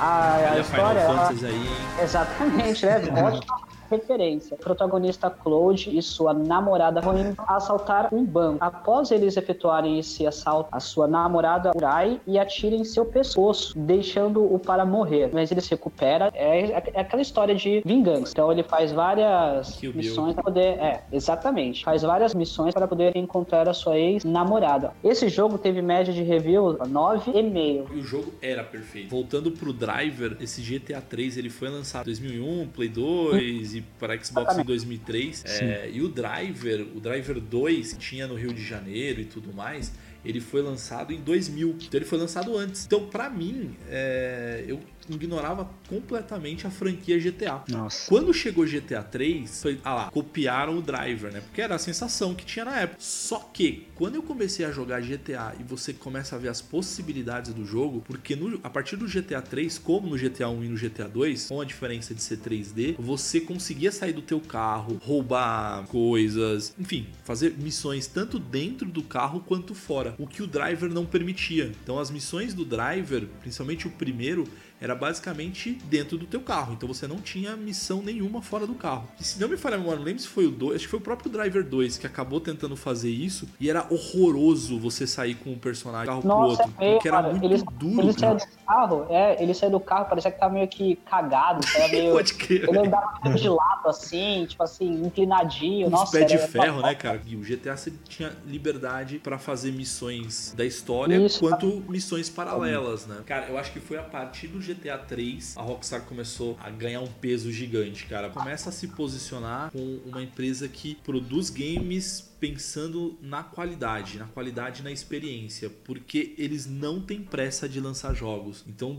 A, 0.00 0.34
a 0.34 0.50
Olha 0.50 0.60
história. 0.60 1.00
Final 1.02 1.14
ela- 1.16 1.28
aí? 1.30 2.02
Exatamente, 2.02 2.84
né? 2.84 2.96
Ótima 3.22 3.60
referência. 3.90 4.54
O 4.54 4.58
protagonista 4.58 5.30
Claude 5.30 5.96
e 5.96 6.02
sua 6.02 6.32
namorada 6.32 7.00
indo 7.18 7.34
assaltar 7.46 8.12
um 8.12 8.24
banco. 8.24 8.58
Após 8.62 9.10
eles 9.10 9.36
efetuarem 9.36 9.98
esse 9.98 10.26
assalto, 10.26 10.68
a 10.72 10.80
sua 10.80 11.06
namorada 11.06 11.72
cai 11.78 12.20
e 12.26 12.38
atira 12.38 12.76
em 12.76 12.84
seu 12.84 13.04
pescoço, 13.04 13.78
deixando-o 13.78 14.58
para 14.58 14.84
morrer. 14.84 15.30
Mas 15.32 15.50
ele 15.50 15.60
se 15.60 15.70
recupera. 15.70 16.30
É, 16.34 16.70
é 16.70 17.00
aquela 17.00 17.22
história 17.22 17.54
de 17.54 17.82
vingança. 17.84 18.32
Então 18.32 18.50
ele 18.50 18.62
faz 18.62 18.92
várias 18.92 19.80
missões 19.80 20.34
para 20.34 20.44
poder. 20.44 20.78
É, 20.78 21.04
exatamente. 21.12 21.84
Faz 21.84 22.02
várias 22.02 22.34
missões 22.34 22.74
para 22.74 22.86
poder 22.86 23.16
encontrar 23.16 23.68
a 23.68 23.74
sua 23.74 23.98
ex-namorada. 23.98 24.92
Esse 25.02 25.28
jogo 25.28 25.58
teve 25.58 25.82
média 25.82 26.12
de 26.12 26.22
review 26.22 26.76
9,5. 26.78 27.86
E 27.92 27.98
o 27.98 28.02
jogo 28.02 28.32
era 28.40 28.62
perfeito. 28.62 29.10
Voltando 29.10 29.50
pro 29.50 29.72
Driver, 29.72 30.36
esse 30.40 30.60
GTA 30.60 31.00
3 31.00 31.36
ele 31.36 31.50
foi 31.50 31.68
lançado 31.68 32.08
em 32.08 32.12
2001, 32.12 32.68
Play 32.68 32.88
2 32.88 33.74
e 33.74 33.77
para 33.98 34.22
Xbox 34.22 34.56
em 34.58 34.64
2003. 34.64 35.44
É, 35.46 35.90
e 35.92 36.02
o 36.02 36.08
Driver, 36.08 36.86
o 36.94 37.00
Driver 37.00 37.40
2, 37.40 37.92
que 37.94 37.98
tinha 37.98 38.26
no 38.26 38.34
Rio 38.34 38.52
de 38.52 38.64
Janeiro 38.64 39.20
e 39.20 39.24
tudo 39.24 39.52
mais, 39.52 39.92
ele 40.24 40.40
foi 40.40 40.62
lançado 40.62 41.12
em 41.12 41.20
2000. 41.20 41.76
Então 41.80 41.98
ele 41.98 42.04
foi 42.04 42.18
lançado 42.18 42.56
antes. 42.56 42.84
Então, 42.86 43.06
pra 43.06 43.30
mim, 43.30 43.76
é, 43.88 44.64
eu 44.66 44.80
ignorava 45.16 45.68
completamente 45.88 46.66
a 46.66 46.70
franquia 46.70 47.18
GTA. 47.18 47.62
Nossa. 47.68 48.08
Quando 48.08 48.32
chegou 48.32 48.66
GTA 48.66 49.02
3, 49.02 49.62
foi, 49.62 49.80
ah 49.84 49.94
lá, 49.94 50.10
copiaram 50.10 50.78
o 50.78 50.82
driver, 50.82 51.32
né? 51.32 51.40
Porque 51.40 51.60
era 51.60 51.74
a 51.74 51.78
sensação 51.78 52.34
que 52.34 52.44
tinha 52.44 52.64
na 52.64 52.80
época. 52.80 52.98
Só 53.00 53.38
que, 53.52 53.86
quando 53.94 54.16
eu 54.16 54.22
comecei 54.22 54.64
a 54.64 54.70
jogar 54.70 55.00
GTA 55.00 55.54
e 55.58 55.62
você 55.62 55.92
começa 55.92 56.36
a 56.36 56.38
ver 56.38 56.48
as 56.48 56.60
possibilidades 56.60 57.52
do 57.52 57.64
jogo, 57.64 58.02
porque 58.06 58.36
no, 58.36 58.58
a 58.62 58.70
partir 58.70 58.96
do 58.96 59.06
GTA 59.06 59.42
3, 59.42 59.78
como 59.78 60.08
no 60.08 60.16
GTA 60.16 60.48
1 60.48 60.64
e 60.64 60.68
no 60.68 60.76
GTA 60.76 61.08
2, 61.08 61.48
com 61.48 61.60
a 61.60 61.64
diferença 61.64 62.14
de 62.14 62.22
ser 62.22 62.38
3D, 62.38 62.96
você 62.98 63.40
conseguia 63.40 63.92
sair 63.92 64.12
do 64.12 64.22
teu 64.22 64.40
carro, 64.40 65.00
roubar 65.02 65.86
coisas, 65.86 66.74
enfim, 66.78 67.06
fazer 67.24 67.54
missões 67.58 68.06
tanto 68.06 68.38
dentro 68.38 68.88
do 68.88 69.02
carro 69.02 69.40
quanto 69.40 69.74
fora, 69.74 70.14
o 70.18 70.26
que 70.26 70.42
o 70.42 70.46
driver 70.46 70.90
não 70.90 71.06
permitia. 71.06 71.72
Então 71.82 71.98
as 71.98 72.10
missões 72.10 72.54
do 72.54 72.64
driver, 72.64 73.26
principalmente 73.40 73.86
o 73.86 73.90
primeiro, 73.90 74.44
era 74.80 74.94
basicamente 74.94 75.72
dentro 75.84 76.16
do 76.16 76.26
teu 76.26 76.40
carro. 76.40 76.72
Então 76.74 76.86
você 76.88 77.06
não 77.06 77.16
tinha 77.16 77.56
missão 77.56 78.00
nenhuma 78.02 78.40
fora 78.42 78.66
do 78.66 78.74
carro. 78.74 79.08
E 79.20 79.24
se 79.24 79.40
não 79.40 79.48
me 79.48 79.56
falha 79.56 79.74
a 79.76 79.78
memória, 79.78 79.98
não 79.98 80.04
lembro 80.06 80.22
se 80.22 80.28
foi 80.28 80.46
o 80.46 80.50
2, 80.50 80.76
acho 80.76 80.84
que 80.84 80.90
foi 80.90 80.98
o 80.98 81.02
próprio 81.02 81.30
Driver 81.30 81.64
2 81.64 81.98
que 81.98 82.06
acabou 82.06 82.40
tentando 82.40 82.76
fazer 82.76 83.10
isso. 83.10 83.48
E 83.60 83.68
era 83.68 83.86
horroroso 83.90 84.78
você 84.78 85.06
sair 85.06 85.34
com 85.34 85.50
um 85.50 85.58
personagem 85.58 86.06
carro 86.06 86.22
Nossa, 86.26 86.62
pro 86.62 86.66
outro. 86.66 86.84
é, 86.84 86.92
porque 86.94 87.08
era 87.08 87.16
cara, 87.22 87.30
muito 87.30 87.44
ele, 87.44 87.62
duro. 87.78 88.00
ele 88.02 88.14
cara. 88.14 88.38
saiu 88.38 88.50
do 88.50 88.64
carro, 88.66 89.06
é, 89.10 89.42
ele 89.42 89.54
saiu 89.54 89.70
do 89.70 89.80
carro, 89.80 90.04
parecia 90.06 90.30
que 90.30 90.38
tava 90.38 90.54
meio 90.54 90.68
que 90.68 90.96
cagado, 91.10 91.66
saia 91.66 91.88
meio. 91.92 92.12
Pode 92.12 92.34
crer. 92.34 92.68
Ele 92.68 92.78
andava 92.78 93.18
meio 93.24 93.36
de 93.36 93.48
lado, 93.48 93.88
assim, 93.88 94.46
tipo 94.48 94.62
assim, 94.62 95.04
inclinadinho. 95.04 95.90
Nossa, 95.90 96.12
pés 96.18 96.26
de 96.30 96.34
era- 96.38 96.48
ferro, 96.48 96.82
né, 96.82 96.94
cara? 96.94 97.20
E 97.26 97.36
o 97.36 97.40
GTA 97.40 97.76
você 97.76 97.92
tinha 98.08 98.32
liberdade 98.46 99.18
pra 99.18 99.38
fazer 99.38 99.72
missões 99.72 100.52
da 100.56 100.64
história 100.64 101.16
Isso. 101.16 101.40
quanto 101.40 101.82
missões 101.88 102.28
paralelas, 102.28 103.06
né? 103.06 103.18
Cara, 103.26 103.46
eu 103.48 103.58
acho 103.58 103.72
que 103.72 103.80
foi 103.80 103.98
a 103.98 104.02
partir 104.02 104.46
do 104.48 104.60
GTA 104.74 104.98
3 104.98 105.56
a 105.56 105.62
Rockstar 105.62 106.02
começou 106.02 106.56
a 106.60 106.68
ganhar 106.68 107.00
um 107.00 107.06
peso 107.06 107.50
gigante, 107.50 108.06
cara. 108.06 108.28
Começa 108.28 108.68
a 108.68 108.72
se 108.72 108.88
posicionar 108.88 109.70
com 109.70 110.00
uma 110.04 110.22
empresa 110.22 110.68
que 110.68 110.94
produz 110.96 111.48
games 111.50 112.20
pensando 112.38 113.18
na 113.22 113.42
qualidade, 113.42 114.18
na 114.18 114.26
qualidade 114.26 114.80
e 114.80 114.84
na 114.84 114.92
experiência, 114.92 115.70
porque 115.84 116.34
eles 116.36 116.66
não 116.66 117.00
têm 117.00 117.22
pressa 117.22 117.68
de 117.68 117.80
lançar 117.80 118.14
jogos. 118.14 118.64
Então 118.66 118.96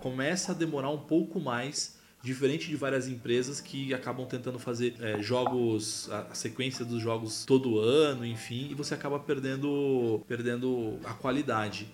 começa 0.00 0.52
a 0.52 0.54
demorar 0.54 0.90
um 0.90 0.98
pouco 0.98 1.40
mais 1.40 1.98
Diferente 2.20 2.68
de 2.68 2.74
várias 2.74 3.06
empresas 3.06 3.60
que 3.60 3.94
acabam 3.94 4.26
tentando 4.26 4.58
fazer 4.58 4.96
é, 5.00 5.22
jogos, 5.22 6.10
a 6.10 6.34
sequência 6.34 6.84
dos 6.84 7.00
jogos 7.00 7.44
todo 7.44 7.78
ano, 7.78 8.26
enfim, 8.26 8.66
e 8.70 8.74
você 8.74 8.92
acaba 8.92 9.20
perdendo, 9.20 10.20
perdendo 10.26 10.98
a 11.04 11.14
qualidade. 11.14 11.86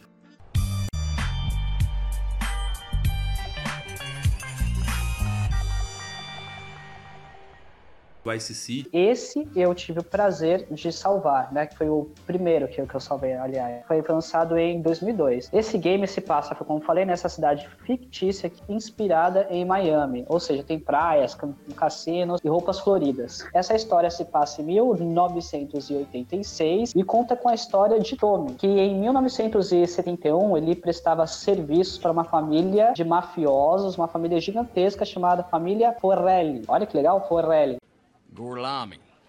Vice 8.25 8.55
City. 8.55 8.89
Esse 8.93 9.49
eu 9.55 9.75
tive 9.75 10.01
o 10.01 10.05
prazer 10.05 10.67
de 10.71 10.91
salvar, 10.91 11.53
né? 11.53 11.67
Que 11.67 11.77
foi 11.77 11.89
o 11.89 12.09
primeiro 12.27 12.67
que 12.69 12.81
eu, 12.81 12.87
que 12.87 12.95
eu 12.95 13.01
salvei, 13.01 13.35
aliás. 13.35 13.85
Foi 13.87 14.03
lançado 14.09 14.57
em 14.57 14.81
2002. 14.81 15.51
Esse 15.53 15.77
game 15.77 16.09
se 16.09 16.21
passa, 16.21 16.55
como 16.55 16.81
falei, 16.81 17.05
nessa 17.05 17.29
cidade 17.29 17.69
fictícia 17.85 18.51
inspirada 18.69 19.49
em 19.51 19.65
Miami. 19.65 20.25
Ou 20.29 20.39
seja, 20.41 20.63
tem 20.63 20.79
praias, 20.79 21.37
cassinos 21.77 22.41
e 22.43 22.49
roupas 22.49 22.81
floridas. 22.81 23.47
Essa 23.53 23.75
história 23.75 24.11
se 24.11 24.25
passa 24.25 24.63
em 24.63 24.65
1986 24.65 26.93
e 26.95 27.05
conta 27.05 27.37
com 27.37 27.49
a 27.49 27.55
história 27.55 27.99
de 28.01 28.17
Tommy, 28.17 28.55
que 28.55 28.67
em 28.67 28.99
1971 29.01 30.57
ele 30.57 30.75
prestava 30.75 31.27
serviços 31.27 31.99
para 31.99 32.11
uma 32.11 32.25
família 32.25 32.93
de 32.95 33.05
mafiosos, 33.05 33.97
uma 33.97 34.09
família 34.09 34.41
gigantesca 34.41 35.05
chamada 35.05 35.43
família 35.43 35.95
Forelli. 36.01 36.63
Olha 36.69 36.87
que 36.87 36.97
legal, 36.97 37.27
Forelli. 37.29 37.77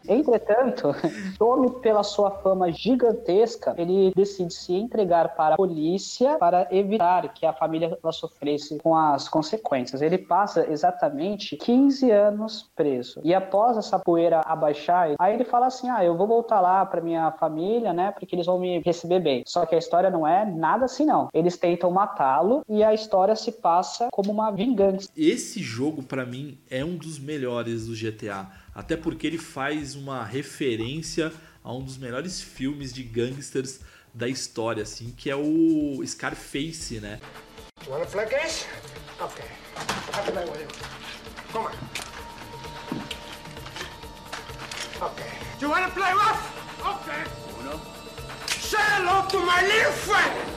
Entretanto, 0.08 0.90
Tommy, 1.38 1.70
pela 1.82 2.04
sua 2.04 2.32
fama 2.32 2.72
gigantesca, 2.72 3.74
ele 3.78 4.12
decide 4.16 4.54
se 4.54 4.74
entregar 4.74 5.36
para 5.36 5.56
a 5.56 5.58
polícia 5.58 6.38
para 6.38 6.68
evitar 6.72 7.34
que 7.34 7.46
a 7.46 7.54
família 7.54 7.98
sofresse 8.12 8.78
com 8.80 8.96
as 8.96 9.28
consequências. 9.28 10.02
Ele 10.02 10.18
passa 10.18 10.70
exatamente 10.72 11.58
15 11.58 12.12
anos 12.12 12.70
preso. 12.76 13.20
E 13.24 13.34
após 13.34 13.78
essa 13.78 14.00
poeira 14.00 14.42
abaixar, 14.46 15.16
aí 15.20 15.34
ele 15.34 15.44
fala 15.44 15.68
assim: 15.68 15.90
"Ah, 15.90 16.04
eu 16.04 16.16
vou 16.16 16.28
voltar 16.28 16.62
lá 16.62 16.86
para 16.86 17.02
minha 17.02 17.32
família, 17.34 17.94
né, 17.94 18.12
porque 18.12 18.36
eles 18.36 18.46
vão 18.46 18.60
me 18.60 18.80
receber 18.80 19.20
bem". 19.20 19.44
Só 19.48 19.66
que 19.66 19.76
a 19.76 19.80
história 19.80 20.10
não 20.10 20.28
é 20.28 20.46
nada 20.46 20.86
assim 20.86 21.06
não. 21.06 21.28
Eles 21.34 21.58
tentam 21.58 21.90
matá-lo 21.92 22.64
e 22.70 22.84
a 22.84 22.94
história 22.94 23.36
se 23.36 23.52
passa 23.52 24.10
como 24.12 24.32
uma 24.32 24.52
vingança. 24.52 25.10
Esse 25.18 25.62
jogo, 25.62 26.04
pra 26.04 26.26
mim, 26.26 26.60
é 26.70 26.84
um 26.84 26.96
dos 26.96 27.20
melhores 27.20 27.88
do 27.88 27.96
GTA. 27.96 28.65
Até 28.76 28.98
porque 28.98 29.26
ele 29.26 29.38
faz 29.38 29.96
uma 29.96 30.26
referência 30.26 31.32
a 31.64 31.72
um 31.74 31.82
dos 31.82 31.98
melhores 31.98 32.42
filmes 32.42 32.94
de 32.94 33.04
gangsters 33.04 33.80
da 34.14 34.28
história, 34.28 34.84
assim, 34.84 35.14
que 35.16 35.30
é 35.30 35.36
o 35.36 36.04
Scarface, 36.06 37.00
né? 37.00 37.22
You 37.86 37.94
wanna 37.94 38.06
play 38.06 38.26
games? 38.26 38.66
Okay. 39.22 39.46
I'll 40.14 40.24
play 40.32 40.46
with 40.46 40.60
you. 40.60 40.68
Come 41.54 41.68
on. 41.68 41.72
Okay. 45.02 45.32
You 45.62 45.70
wanna 45.70 45.90
play 45.92 46.12
rough? 46.14 46.52
Okay. 46.82 47.24
Uno. 47.60 47.80
Say 48.48 48.78
hello 48.78 49.26
to 49.30 49.40
my 49.40 49.62
little 49.62 49.92
friend! 49.94 50.56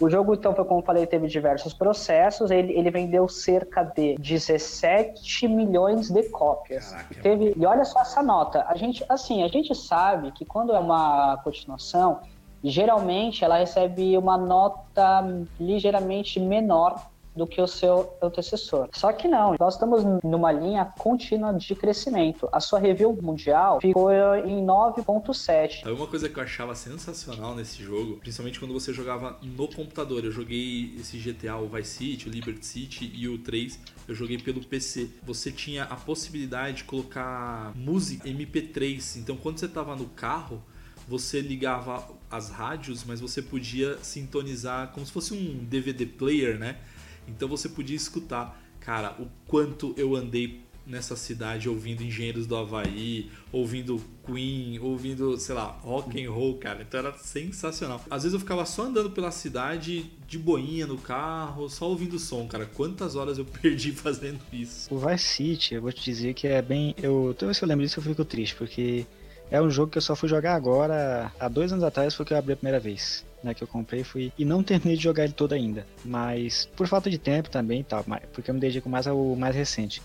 O 0.00 0.08
jogo, 0.08 0.34
então, 0.34 0.54
foi 0.54 0.64
como 0.64 0.80
eu 0.80 0.84
falei, 0.84 1.06
teve 1.06 1.28
diversos 1.28 1.72
processos. 1.74 2.50
Ele, 2.50 2.72
ele 2.72 2.90
vendeu 2.90 3.28
cerca 3.28 3.82
de 3.82 4.16
17 4.16 5.46
milhões 5.48 6.10
de 6.10 6.22
cópias. 6.30 6.90
Caraca. 6.90 7.22
Teve, 7.22 7.54
e 7.56 7.66
olha 7.66 7.84
só 7.84 8.00
essa 8.00 8.22
nota. 8.22 8.64
A 8.68 8.76
gente, 8.76 9.04
assim, 9.08 9.42
a 9.42 9.48
gente 9.48 9.74
sabe 9.74 10.32
que 10.32 10.44
quando 10.44 10.72
é 10.72 10.78
uma 10.78 11.36
continuação, 11.44 12.20
geralmente 12.64 13.44
ela 13.44 13.58
recebe 13.58 14.16
uma 14.16 14.36
nota 14.36 15.24
ligeiramente 15.58 16.40
menor 16.40 17.11
do 17.34 17.46
que 17.46 17.60
o 17.60 17.66
seu 17.66 18.16
antecessor. 18.22 18.88
Só 18.92 19.12
que 19.12 19.28
não, 19.28 19.56
nós 19.58 19.74
estamos 19.74 20.04
numa 20.22 20.52
linha 20.52 20.84
contínua 20.98 21.52
de 21.52 21.74
crescimento. 21.74 22.48
A 22.52 22.60
sua 22.60 22.78
review 22.78 23.16
mundial 23.20 23.80
ficou 23.80 24.12
em 24.12 24.64
9.7. 24.64 25.80
Sabe 25.80 25.92
uma 25.92 26.06
coisa 26.06 26.28
que 26.28 26.38
eu 26.38 26.42
achava 26.42 26.74
sensacional 26.74 27.54
nesse 27.54 27.82
jogo, 27.82 28.16
principalmente 28.16 28.58
quando 28.58 28.74
você 28.74 28.92
jogava 28.92 29.38
no 29.42 29.68
computador. 29.68 30.24
Eu 30.24 30.32
joguei 30.32 30.94
esse 30.98 31.18
GTA, 31.18 31.56
o 31.56 31.68
Vice 31.68 31.90
City, 31.90 32.28
o 32.28 32.30
Liberty 32.32 32.66
City 32.66 33.12
e 33.14 33.28
o 33.28 33.38
3, 33.38 33.78
eu 34.08 34.14
joguei 34.14 34.38
pelo 34.38 34.64
PC. 34.64 35.10
Você 35.22 35.50
tinha 35.50 35.84
a 35.84 35.96
possibilidade 35.96 36.78
de 36.78 36.84
colocar 36.84 37.72
música 37.74 38.28
MP3. 38.28 39.18
Então 39.18 39.36
quando 39.36 39.58
você 39.58 39.66
estava 39.66 39.96
no 39.96 40.06
carro, 40.06 40.62
você 41.08 41.40
ligava 41.40 42.06
as 42.30 42.50
rádios, 42.50 43.04
mas 43.04 43.20
você 43.20 43.42
podia 43.42 43.98
sintonizar 44.02 44.88
como 44.88 45.04
se 45.04 45.12
fosse 45.12 45.34
um 45.34 45.64
DVD 45.64 46.06
player, 46.06 46.58
né? 46.58 46.78
Então 47.26 47.48
você 47.48 47.68
podia 47.68 47.96
escutar, 47.96 48.60
cara, 48.80 49.16
o 49.18 49.26
quanto 49.46 49.94
eu 49.96 50.14
andei 50.14 50.62
nessa 50.86 51.16
cidade 51.16 51.68
ouvindo 51.68 52.02
Engenheiros 52.02 52.46
do 52.46 52.56
Havaí, 52.56 53.30
ouvindo 53.52 54.00
Queen, 54.24 54.78
ouvindo, 54.80 55.38
sei 55.38 55.54
lá, 55.54 55.66
rock 55.66 56.24
and 56.24 56.30
roll, 56.30 56.58
cara. 56.58 56.82
Então 56.82 57.00
era 57.00 57.16
sensacional. 57.18 58.00
Às 58.10 58.22
vezes 58.22 58.34
eu 58.34 58.40
ficava 58.40 58.64
só 58.64 58.84
andando 58.84 59.10
pela 59.10 59.30
cidade 59.30 60.10
de 60.26 60.38
boinha 60.38 60.86
no 60.86 60.98
carro, 60.98 61.68
só 61.68 61.88
ouvindo 61.88 62.18
som, 62.18 62.46
cara. 62.46 62.66
Quantas 62.66 63.16
horas 63.16 63.38
eu 63.38 63.44
perdi 63.62 63.92
fazendo 63.92 64.40
isso? 64.52 64.92
O 64.92 64.98
Vice 64.98 65.24
City, 65.24 65.74
eu 65.74 65.82
vou 65.82 65.92
te 65.92 66.02
dizer 66.04 66.34
que 66.34 66.46
é 66.46 66.60
bem. 66.60 66.94
Eu, 67.00 67.34
toda 67.38 67.46
vez 67.46 67.58
que 67.58 67.64
eu 67.64 67.68
lembro 67.68 67.84
disso 67.84 67.98
eu 67.98 68.04
fico 68.04 68.24
triste, 68.24 68.56
porque 68.56 69.06
é 69.50 69.60
um 69.60 69.70
jogo 69.70 69.90
que 69.90 69.98
eu 69.98 70.02
só 70.02 70.16
fui 70.16 70.28
jogar 70.28 70.54
agora. 70.54 71.32
Há 71.38 71.48
dois 71.48 71.72
anos 71.72 71.84
atrás 71.84 72.14
foi 72.14 72.26
que 72.26 72.32
eu 72.32 72.38
abri 72.38 72.52
a 72.52 72.56
primeira 72.56 72.80
vez. 72.80 73.24
Né, 73.42 73.54
que 73.54 73.64
eu 73.64 73.66
comprei 73.66 74.04
fui 74.04 74.32
e 74.38 74.44
não 74.44 74.62
terminei 74.62 74.96
de 74.96 75.02
jogar 75.02 75.24
ele 75.24 75.32
todo 75.32 75.52
ainda, 75.52 75.84
mas 76.04 76.66
por 76.76 76.86
falta 76.86 77.10
de 77.10 77.18
tempo 77.18 77.50
também 77.50 77.84
mas- 78.06 78.22
porque 78.32 78.48
eu 78.48 78.54
me 78.54 78.60
dedico 78.60 78.88
mais 78.88 79.08
ao 79.08 79.34
mais 79.34 79.56
recente. 79.56 80.00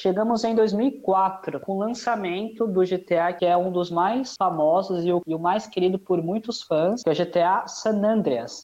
Chegamos 0.00 0.44
em 0.44 0.54
2004 0.54 1.58
com 1.58 1.72
o 1.72 1.78
lançamento 1.80 2.68
do 2.68 2.84
GTA, 2.84 3.32
que 3.32 3.44
é 3.44 3.56
um 3.56 3.72
dos 3.72 3.90
mais 3.90 4.36
famosos 4.38 5.04
e 5.04 5.12
o, 5.12 5.20
e 5.26 5.34
o 5.34 5.40
mais 5.40 5.66
querido 5.66 5.98
por 5.98 6.22
muitos 6.22 6.62
fãs, 6.62 7.02
que 7.02 7.10
é 7.10 7.12
o 7.12 7.16
GTA 7.16 7.66
San 7.66 8.04
Andreas. 8.04 8.62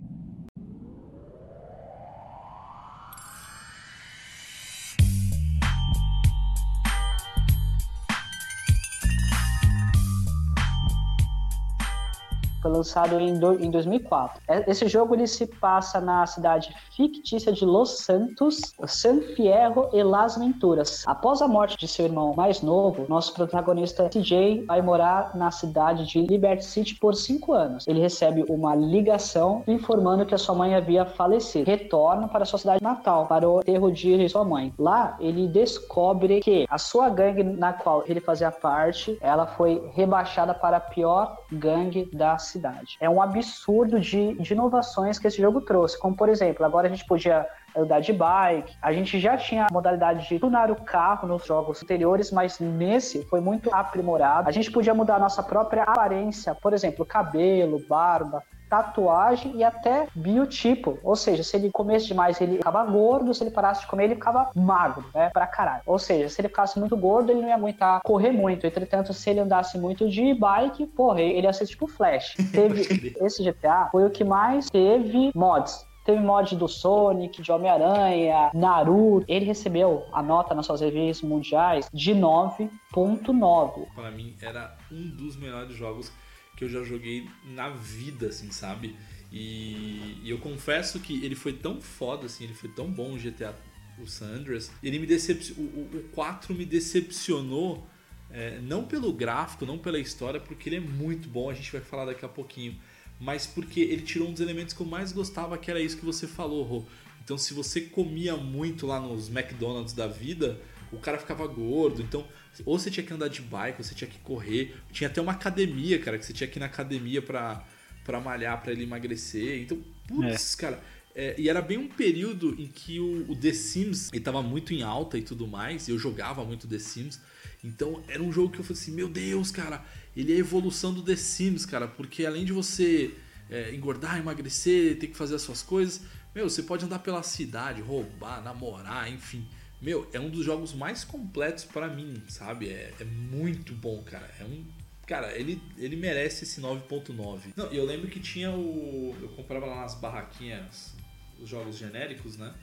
Foi 12.64 12.72
lançado 12.72 13.20
em, 13.20 13.38
do, 13.38 13.62
em 13.62 13.70
2004. 13.70 14.40
É, 14.48 14.70
esse 14.70 14.88
jogo 14.88 15.14
ele 15.14 15.26
se 15.26 15.46
passa 15.46 16.00
na 16.00 16.26
cidade 16.26 16.74
fictícia 16.96 17.52
de 17.52 17.62
Los 17.62 17.98
Santos, 17.98 18.72
San 18.86 19.20
Fierro 19.20 19.90
e 19.92 20.02
Las 20.02 20.38
Venturas. 20.38 21.04
Após 21.06 21.42
a 21.42 21.46
morte 21.46 21.76
de 21.76 21.86
seu 21.86 22.06
irmão 22.06 22.32
mais 22.34 22.62
novo, 22.62 23.04
nosso 23.06 23.34
protagonista 23.34 24.08
CJ 24.08 24.64
vai 24.64 24.80
morar 24.80 25.36
na 25.36 25.50
cidade 25.50 26.06
de 26.06 26.22
Liberty 26.22 26.64
City 26.64 26.94
por 26.94 27.14
cinco 27.14 27.52
anos. 27.52 27.86
Ele 27.86 28.00
recebe 28.00 28.46
uma 28.48 28.74
ligação 28.74 29.62
informando 29.68 30.24
que 30.24 30.34
a 30.34 30.38
sua 30.38 30.54
mãe 30.54 30.74
havia 30.74 31.04
falecido. 31.04 31.66
Retorna 31.66 32.28
para 32.28 32.46
sua 32.46 32.58
cidade 32.58 32.82
natal, 32.82 33.26
para 33.26 33.46
o 33.46 33.60
enterro 33.60 33.92
de 33.92 34.26
sua 34.26 34.42
mãe. 34.42 34.72
Lá, 34.78 35.18
ele 35.20 35.46
descobre 35.48 36.40
que 36.40 36.64
a 36.70 36.78
sua 36.78 37.10
gangue 37.10 37.42
na 37.42 37.74
qual 37.74 38.04
ele 38.06 38.20
fazia 38.20 38.50
parte, 38.50 39.18
ela 39.20 39.46
foi 39.46 39.86
rebaixada 39.92 40.54
para 40.54 40.78
a 40.78 40.80
pior 40.80 41.36
gangue 41.52 42.08
da 42.10 42.38
cidade. 42.38 42.53
É 43.00 43.08
um 43.08 43.20
absurdo 43.20 44.00
de, 44.00 44.34
de 44.34 44.52
inovações 44.52 45.18
que 45.18 45.26
esse 45.26 45.40
jogo 45.40 45.60
trouxe, 45.60 45.98
como 45.98 46.16
por 46.16 46.28
exemplo, 46.28 46.64
agora 46.64 46.86
a 46.86 46.90
gente 46.90 47.06
podia 47.06 47.46
andar 47.76 48.00
de 48.00 48.12
bike. 48.12 48.76
A 48.80 48.92
gente 48.92 49.18
já 49.18 49.36
tinha 49.36 49.66
a 49.66 49.72
modalidade 49.72 50.28
de 50.28 50.38
tunar 50.38 50.70
o 50.70 50.76
carro 50.76 51.26
nos 51.26 51.44
jogos 51.44 51.82
anteriores, 51.82 52.30
mas 52.30 52.60
nesse 52.60 53.24
foi 53.24 53.40
muito 53.40 53.74
aprimorado. 53.74 54.48
A 54.48 54.52
gente 54.52 54.70
podia 54.70 54.94
mudar 54.94 55.16
a 55.16 55.20
nossa 55.20 55.42
própria 55.42 55.82
aparência, 55.82 56.54
por 56.54 56.72
exemplo, 56.72 57.04
cabelo, 57.04 57.82
barba, 57.88 58.42
tatuagem 58.82 59.56
e 59.56 59.64
até 59.64 60.08
biotipo. 60.14 60.98
Ou 61.02 61.14
seja, 61.14 61.42
se 61.42 61.56
ele 61.56 61.70
comesse 61.70 62.06
demais, 62.06 62.40
ele 62.40 62.56
ficava 62.56 62.84
gordo, 62.84 63.32
se 63.32 63.44
ele 63.44 63.50
parasse 63.50 63.82
de 63.82 63.86
comer, 63.86 64.04
ele 64.04 64.14
ficava 64.16 64.50
magro, 64.54 65.04
né? 65.14 65.30
Pra 65.30 65.46
caralho. 65.46 65.82
Ou 65.86 65.98
seja, 65.98 66.28
se 66.28 66.40
ele 66.40 66.48
ficasse 66.48 66.78
muito 66.78 66.96
gordo, 66.96 67.30
ele 67.30 67.40
não 67.40 67.48
ia 67.48 67.54
aguentar 67.54 68.00
correr 68.02 68.32
muito. 68.32 68.66
Entretanto, 68.66 69.12
se 69.12 69.30
ele 69.30 69.40
andasse 69.40 69.78
muito 69.78 70.08
de 70.08 70.34
bike, 70.34 70.86
porra, 70.86 71.20
ele 71.20 71.46
ia 71.46 71.52
ser 71.52 71.66
tipo 71.66 71.86
Flash. 71.86 72.34
Teve 72.52 73.14
esse 73.20 73.42
GTA 73.42 73.88
foi 73.90 74.06
o 74.06 74.10
que 74.10 74.24
mais 74.24 74.68
teve 74.70 75.30
mods. 75.34 75.86
Teve 76.04 76.22
mod 76.22 76.54
do 76.56 76.68
Sonic, 76.68 77.40
de 77.40 77.50
Homem-Aranha, 77.50 78.50
Naruto. 78.52 79.24
Ele 79.26 79.46
recebeu 79.46 80.04
a 80.12 80.22
nota 80.22 80.54
nas 80.54 80.66
suas 80.66 80.82
reviews 80.82 81.22
mundiais 81.22 81.88
de 81.92 82.12
9.9. 82.12 83.86
Para 83.94 84.10
mim, 84.10 84.36
era 84.42 84.76
um 84.92 85.08
dos 85.16 85.36
melhores 85.36 85.74
jogos 85.74 86.12
que 86.56 86.64
eu 86.64 86.68
já 86.68 86.82
joguei 86.82 87.28
na 87.44 87.68
vida, 87.68 88.28
assim, 88.28 88.50
sabe? 88.50 88.94
E, 89.32 90.20
e 90.22 90.30
eu 90.30 90.38
confesso 90.38 91.00
que 91.00 91.24
ele 91.24 91.34
foi 91.34 91.52
tão 91.52 91.80
foda, 91.80 92.26
assim, 92.26 92.44
ele 92.44 92.54
foi 92.54 92.70
tão 92.70 92.90
bom 92.90 93.14
o 93.14 93.18
GTA, 93.18 93.54
o 93.98 94.06
San 94.06 94.26
Andreas. 94.26 94.70
Ele 94.82 94.98
me 94.98 95.06
decepcionou, 95.06 95.64
o, 95.72 95.96
o 95.96 96.02
4 96.12 96.54
me 96.54 96.64
decepcionou, 96.64 97.86
é, 98.30 98.60
não 98.60 98.84
pelo 98.84 99.12
gráfico, 99.12 99.66
não 99.66 99.78
pela 99.78 99.98
história, 99.98 100.40
porque 100.40 100.68
ele 100.68 100.76
é 100.76 100.80
muito 100.80 101.28
bom, 101.28 101.50
a 101.50 101.54
gente 101.54 101.72
vai 101.72 101.80
falar 101.80 102.06
daqui 102.06 102.24
a 102.24 102.28
pouquinho. 102.28 102.78
Mas 103.20 103.46
porque 103.46 103.80
ele 103.80 104.02
tirou 104.02 104.28
um 104.28 104.32
dos 104.32 104.40
elementos 104.40 104.74
que 104.74 104.80
eu 104.80 104.86
mais 104.86 105.12
gostava, 105.12 105.56
que 105.58 105.70
era 105.70 105.80
isso 105.80 105.96
que 105.96 106.04
você 106.04 106.26
falou, 106.26 106.62
Rô. 106.62 106.84
Então, 107.24 107.38
se 107.38 107.54
você 107.54 107.80
comia 107.80 108.36
muito 108.36 108.86
lá 108.86 109.00
nos 109.00 109.28
McDonald's 109.28 109.94
da 109.94 110.06
vida, 110.06 110.60
o 110.92 110.98
cara 110.98 111.18
ficava 111.18 111.46
gordo. 111.46 112.02
Então, 112.02 112.26
ou 112.64 112.78
você 112.78 112.90
tinha 112.90 113.04
que 113.04 113.12
andar 113.12 113.28
de 113.28 113.42
bike, 113.42 113.78
ou 113.78 113.84
você 113.84 113.94
tinha 113.94 114.08
que 114.08 114.18
correr. 114.18 114.76
Tinha 114.92 115.08
até 115.08 115.20
uma 115.20 115.32
academia, 115.32 115.98
cara, 115.98 116.18
que 116.18 116.24
você 116.24 116.32
tinha 116.32 116.48
que 116.48 116.58
ir 116.58 116.60
na 116.60 116.66
academia 116.66 117.20
pra, 117.20 117.64
pra 118.04 118.20
malhar, 118.20 118.60
pra 118.62 118.72
ele 118.72 118.82
emagrecer. 118.82 119.60
Então, 119.62 119.82
putz, 120.06 120.54
é. 120.54 120.60
cara. 120.60 120.82
É, 121.16 121.36
e 121.38 121.48
era 121.48 121.62
bem 121.62 121.78
um 121.78 121.86
período 121.86 122.56
em 122.58 122.66
que 122.66 122.98
o, 122.98 123.30
o 123.30 123.36
The 123.36 123.52
Sims 123.52 124.10
ele 124.12 124.22
tava 124.22 124.42
muito 124.42 124.74
em 124.74 124.82
alta 124.82 125.16
e 125.16 125.22
tudo 125.22 125.46
mais. 125.46 125.86
E 125.86 125.92
eu 125.92 125.98
jogava 125.98 126.44
muito 126.44 126.66
The 126.66 126.78
Sims. 126.78 127.20
Então 127.62 128.02
era 128.08 128.22
um 128.22 128.32
jogo 128.32 128.50
que 128.50 128.58
eu 128.58 128.64
falei 128.64 128.80
assim: 128.80 128.92
Meu 128.92 129.08
Deus, 129.08 129.50
cara, 129.50 129.84
ele 130.16 130.32
é 130.32 130.36
a 130.36 130.38
evolução 130.38 130.92
do 130.92 131.02
The 131.02 131.16
Sims, 131.16 131.64
cara. 131.64 131.86
Porque 131.86 132.26
além 132.26 132.44
de 132.44 132.52
você 132.52 133.14
é, 133.48 133.74
engordar, 133.74 134.18
emagrecer, 134.18 134.98
ter 134.98 135.06
que 135.06 135.16
fazer 135.16 135.36
as 135.36 135.42
suas 135.42 135.62
coisas, 135.62 136.02
meu, 136.34 136.50
você 136.50 136.62
pode 136.62 136.84
andar 136.84 136.98
pela 136.98 137.22
cidade, 137.22 137.80
roubar, 137.80 138.42
namorar, 138.42 139.10
enfim. 139.10 139.46
Meu, 139.84 140.08
é 140.14 140.18
um 140.18 140.30
dos 140.30 140.42
jogos 140.46 140.72
mais 140.72 141.04
completos 141.04 141.62
para 141.62 141.88
mim, 141.88 142.22
sabe? 142.26 142.70
É, 142.70 142.94
é, 142.98 143.04
muito 143.04 143.74
bom, 143.74 144.02
cara. 144.02 144.30
É 144.40 144.44
um. 144.44 144.64
Cara, 145.06 145.36
ele, 145.38 145.60
ele 145.76 145.94
merece 145.94 146.44
esse 146.44 146.58
9.9. 146.58 147.52
Não, 147.54 147.66
eu 147.66 147.84
lembro 147.84 148.08
que 148.08 148.18
tinha 148.18 148.50
o. 148.50 149.14
Eu 149.20 149.28
comprava 149.28 149.66
lá 149.66 149.82
nas 149.82 149.94
barraquinhas 149.94 150.94
os 151.38 151.50
jogos 151.50 151.76
genéricos, 151.76 152.38
né? 152.38 152.54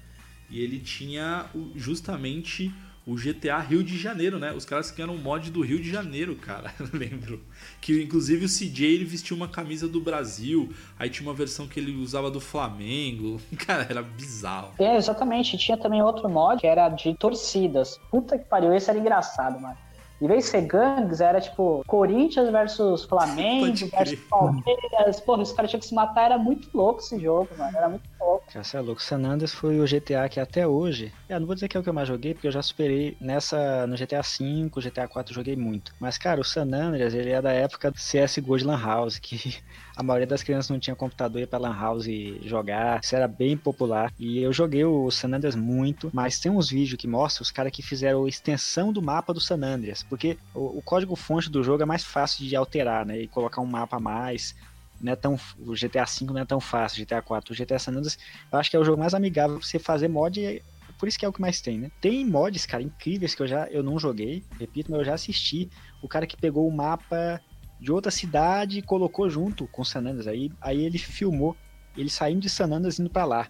E 0.49 0.61
ele 0.61 0.79
tinha 0.79 1.47
o, 1.53 1.71
justamente 1.75 2.73
o 3.05 3.15
GTA 3.15 3.57
Rio 3.59 3.83
de 3.83 3.97
Janeiro, 3.97 4.37
né? 4.37 4.51
Os 4.53 4.65
caras 4.65 4.91
que 4.91 5.01
eram 5.01 5.15
um 5.15 5.17
mod 5.17 5.49
do 5.49 5.61
Rio 5.61 5.79
de 5.79 5.89
Janeiro, 5.89 6.35
cara, 6.35 6.73
lembro. 6.93 7.41
Que 7.79 8.01
inclusive 8.01 8.45
o 8.45 8.49
CJ 8.49 8.85
ele 8.85 9.05
vestia 9.05 9.35
uma 9.35 9.47
camisa 9.47 9.87
do 9.87 9.99
Brasil, 9.99 10.71
aí 10.99 11.09
tinha 11.09 11.27
uma 11.27 11.33
versão 11.35 11.67
que 11.67 11.79
ele 11.79 11.95
usava 11.95 12.29
do 12.29 12.39
Flamengo. 12.39 13.41
Cara, 13.65 13.87
era 13.89 14.01
bizarro. 14.01 14.73
É, 14.79 14.95
exatamente. 14.95 15.57
Tinha 15.57 15.77
também 15.77 16.01
outro 16.01 16.29
mod 16.29 16.61
que 16.61 16.67
era 16.67 16.89
de 16.89 17.13
torcidas. 17.15 17.99
Puta 18.09 18.37
que 18.37 18.45
pariu, 18.45 18.73
esse 18.73 18.89
era 18.89 18.99
engraçado, 18.99 19.59
mano. 19.59 19.77
Em 20.21 20.27
vez 20.27 20.45
de 20.45 20.51
ser 20.51 20.61
gangues, 20.61 21.19
era 21.19 21.41
tipo 21.41 21.83
Corinthians 21.87 22.51
versus 22.51 23.03
Flamengo 23.05 23.73
versus 23.89 24.19
Palmeiras. 24.29 25.19
Porra, 25.19 25.41
os 25.41 25.51
caras 25.51 25.71
tinham 25.71 25.79
que 25.79 25.87
se 25.87 25.95
matar, 25.95 26.25
era 26.25 26.37
muito 26.37 26.69
louco 26.73 26.99
esse 26.99 27.19
jogo, 27.19 27.49
mano. 27.57 27.75
Era 27.75 27.89
muito 27.89 28.07
louco. 28.21 28.45
Você 28.53 28.77
é 28.77 28.79
louco. 28.79 29.01
San 29.01 29.23
Andreas 29.23 29.53
foi 29.53 29.79
o 29.79 29.85
GTA 29.85 30.27
que 30.29 30.39
até 30.39 30.67
hoje. 30.67 31.11
Eu 31.27 31.39
não 31.39 31.47
vou 31.47 31.55
dizer 31.55 31.67
que 31.67 31.77
é 31.77 31.79
o 31.79 31.83
que 31.83 31.89
eu 31.89 31.93
mais 31.93 32.07
joguei, 32.07 32.33
porque 32.33 32.47
eu 32.47 32.51
já 32.51 32.61
superei 32.61 33.17
nessa. 33.19 33.87
No 33.87 33.95
GTA 33.95 34.21
V, 34.21 34.69
GTA 34.81 35.07
4 35.07 35.31
eu 35.31 35.35
joguei 35.35 35.55
muito. 35.55 35.93
Mas, 35.99 36.17
cara, 36.17 36.39
o 36.41 36.43
San 36.43 36.71
Andreas, 36.73 37.13
ele 37.13 37.31
é 37.31 37.41
da 37.41 37.51
época 37.51 37.91
do 37.91 37.97
CSGO 37.97 38.57
de 38.57 38.63
Lan 38.63 38.79
House, 38.79 39.19
que 39.19 39.57
a 39.95 40.03
maioria 40.03 40.27
das 40.27 40.43
crianças 40.43 40.69
não 40.69 40.79
tinha 40.79 40.95
computador 40.95 41.39
ia 41.39 41.47
pra 41.47 41.59
Lan 41.59 41.75
House 41.75 42.07
jogar. 42.43 43.01
Isso 43.03 43.15
era 43.15 43.27
bem 43.27 43.57
popular. 43.57 44.11
E 44.19 44.41
eu 44.41 44.53
joguei 44.53 44.85
o 44.85 45.09
San 45.11 45.29
Andreas 45.29 45.55
muito, 45.55 46.09
mas 46.13 46.39
tem 46.39 46.51
uns 46.51 46.69
vídeos 46.69 46.99
que 46.99 47.07
mostram 47.07 47.43
os 47.43 47.51
caras 47.51 47.71
que 47.71 47.81
fizeram 47.81 48.25
a 48.25 48.29
extensão 48.29 48.91
do 48.93 49.01
mapa 49.01 49.33
do 49.33 49.39
San 49.39 49.61
Andreas. 49.63 50.03
Porque 50.03 50.37
o, 50.53 50.77
o 50.77 50.81
código-fonte 50.81 51.49
do 51.49 51.63
jogo 51.63 51.83
é 51.83 51.85
mais 51.85 52.03
fácil 52.03 52.45
de 52.45 52.55
alterar, 52.55 53.05
né? 53.05 53.19
E 53.19 53.27
colocar 53.27 53.61
um 53.61 53.65
mapa 53.65 53.97
a 53.97 53.99
mais 53.99 54.55
não 55.01 55.13
é 55.13 55.15
tão 55.15 55.37
o 55.57 55.73
GTA 55.73 56.05
V 56.05 56.25
não 56.25 56.39
é 56.39 56.45
tão 56.45 56.59
fácil, 56.59 57.03
GTA 57.03 57.21
4, 57.21 57.53
o 57.53 57.57
GTA 57.57 57.79
San 57.79 57.91
Andreas, 57.91 58.17
eu 58.51 58.59
acho 58.59 58.69
que 58.69 58.75
é 58.75 58.79
o 58.79 58.83
jogo 58.83 58.99
mais 58.99 59.13
amigável 59.13 59.57
pra 59.57 59.65
você 59.65 59.79
fazer 59.79 60.07
mod, 60.07 60.61
por 60.97 61.07
isso 61.07 61.17
que 61.17 61.25
é 61.25 61.27
o 61.27 61.33
que 61.33 61.41
mais 61.41 61.61
tem, 61.61 61.79
né? 61.79 61.91
Tem 61.99 62.25
mods, 62.25 62.65
cara, 62.65 62.83
incríveis 62.83 63.33
que 63.33 63.41
eu 63.41 63.47
já 63.47 63.65
eu 63.67 63.81
não 63.81 63.97
joguei, 63.97 64.43
repito, 64.59 64.91
mas 64.91 64.99
eu 64.99 65.05
já 65.05 65.13
assisti. 65.15 65.69
O 66.01 66.07
cara 66.07 66.27
que 66.27 66.37
pegou 66.37 66.67
o 66.67 66.71
mapa 66.71 67.41
de 67.79 67.91
outra 67.91 68.11
cidade 68.11 68.77
e 68.77 68.81
colocou 68.83 69.27
junto 69.27 69.67
com 69.67 69.83
San 69.83 70.01
Andreas. 70.01 70.27
Aí, 70.27 70.51
aí 70.61 70.85
ele 70.85 70.99
filmou 70.99 71.57
ele 71.97 72.09
saindo 72.09 72.41
de 72.41 72.49
San 72.49 72.71
Andreas 72.71 72.99
indo 72.99 73.09
para 73.09 73.25
lá. 73.25 73.47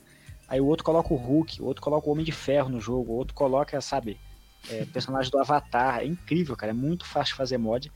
Aí 0.47 0.61
o 0.61 0.65
outro 0.65 0.85
coloca 0.85 1.13
o 1.13 1.17
Hulk, 1.17 1.61
o 1.61 1.65
outro 1.65 1.81
coloca 1.83 2.07
o 2.07 2.11
Homem 2.11 2.25
de 2.25 2.31
Ferro 2.31 2.69
no 2.69 2.79
jogo, 2.79 3.11
o 3.11 3.15
outro 3.15 3.33
coloca, 3.33 3.79
sabe, 3.81 4.17
é, 4.69 4.85
personagem 4.85 5.29
do 5.29 5.39
Avatar. 5.39 5.99
É 5.99 6.05
incrível, 6.05 6.55
cara. 6.55 6.71
É 6.71 6.73
muito 6.73 7.05
fácil 7.05 7.35
fazer 7.35 7.57
mod. 7.57 7.91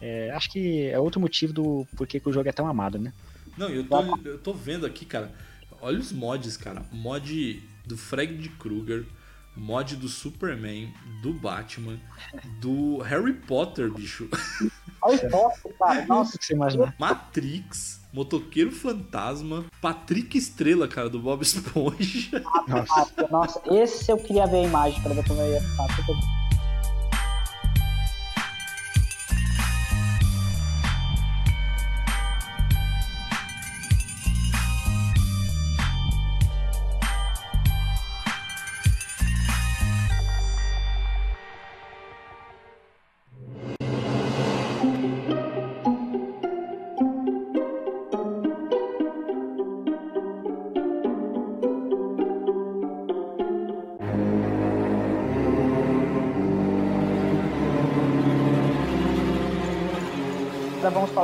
É, 0.00 0.30
acho 0.30 0.50
que 0.50 0.86
é 0.86 0.98
outro 0.98 1.20
motivo 1.20 1.52
do 1.52 1.86
porquê 1.96 2.20
que 2.20 2.28
o 2.28 2.32
jogo 2.32 2.48
é 2.48 2.52
tão 2.52 2.66
amado, 2.66 2.98
né? 2.98 3.12
Não, 3.56 3.68
eu 3.68 3.84
tô, 3.84 4.18
eu 4.24 4.38
tô 4.38 4.52
vendo 4.52 4.86
aqui, 4.86 5.04
cara. 5.04 5.32
Olha 5.80 5.98
os 5.98 6.12
mods, 6.12 6.56
cara. 6.56 6.82
Mod 6.92 7.62
do 7.86 7.96
Fred 7.96 8.48
Krueger, 8.50 9.04
mod 9.56 9.96
do 9.96 10.08
Superman, 10.08 10.92
do 11.22 11.32
Batman, 11.32 11.98
do 12.60 12.98
Harry 12.98 13.32
Potter, 13.32 13.90
bicho. 13.92 14.28
Harry 15.02 15.30
Potter, 15.30 15.76
cara. 15.78 16.06
Nossa, 16.06 16.38
que 16.38 16.44
você 16.44 16.54
imagina. 16.54 16.94
Matrix, 16.98 18.00
Motoqueiro 18.12 18.70
Fantasma, 18.70 19.64
Patrick 19.80 20.36
Estrela, 20.38 20.86
cara, 20.86 21.08
do 21.08 21.18
Bob 21.18 21.42
Esponja. 21.42 22.42
Nossa, 22.68 23.28
nossa 23.30 23.62
esse 23.66 24.10
eu 24.10 24.18
queria 24.18 24.46
ver 24.46 24.58
a 24.58 24.62
imagem 24.62 25.02
pra 25.02 25.14
ver 25.14 25.26
como 25.26 25.40
eu 25.40 25.52
ia 25.52 25.60
ficar. 25.60 26.47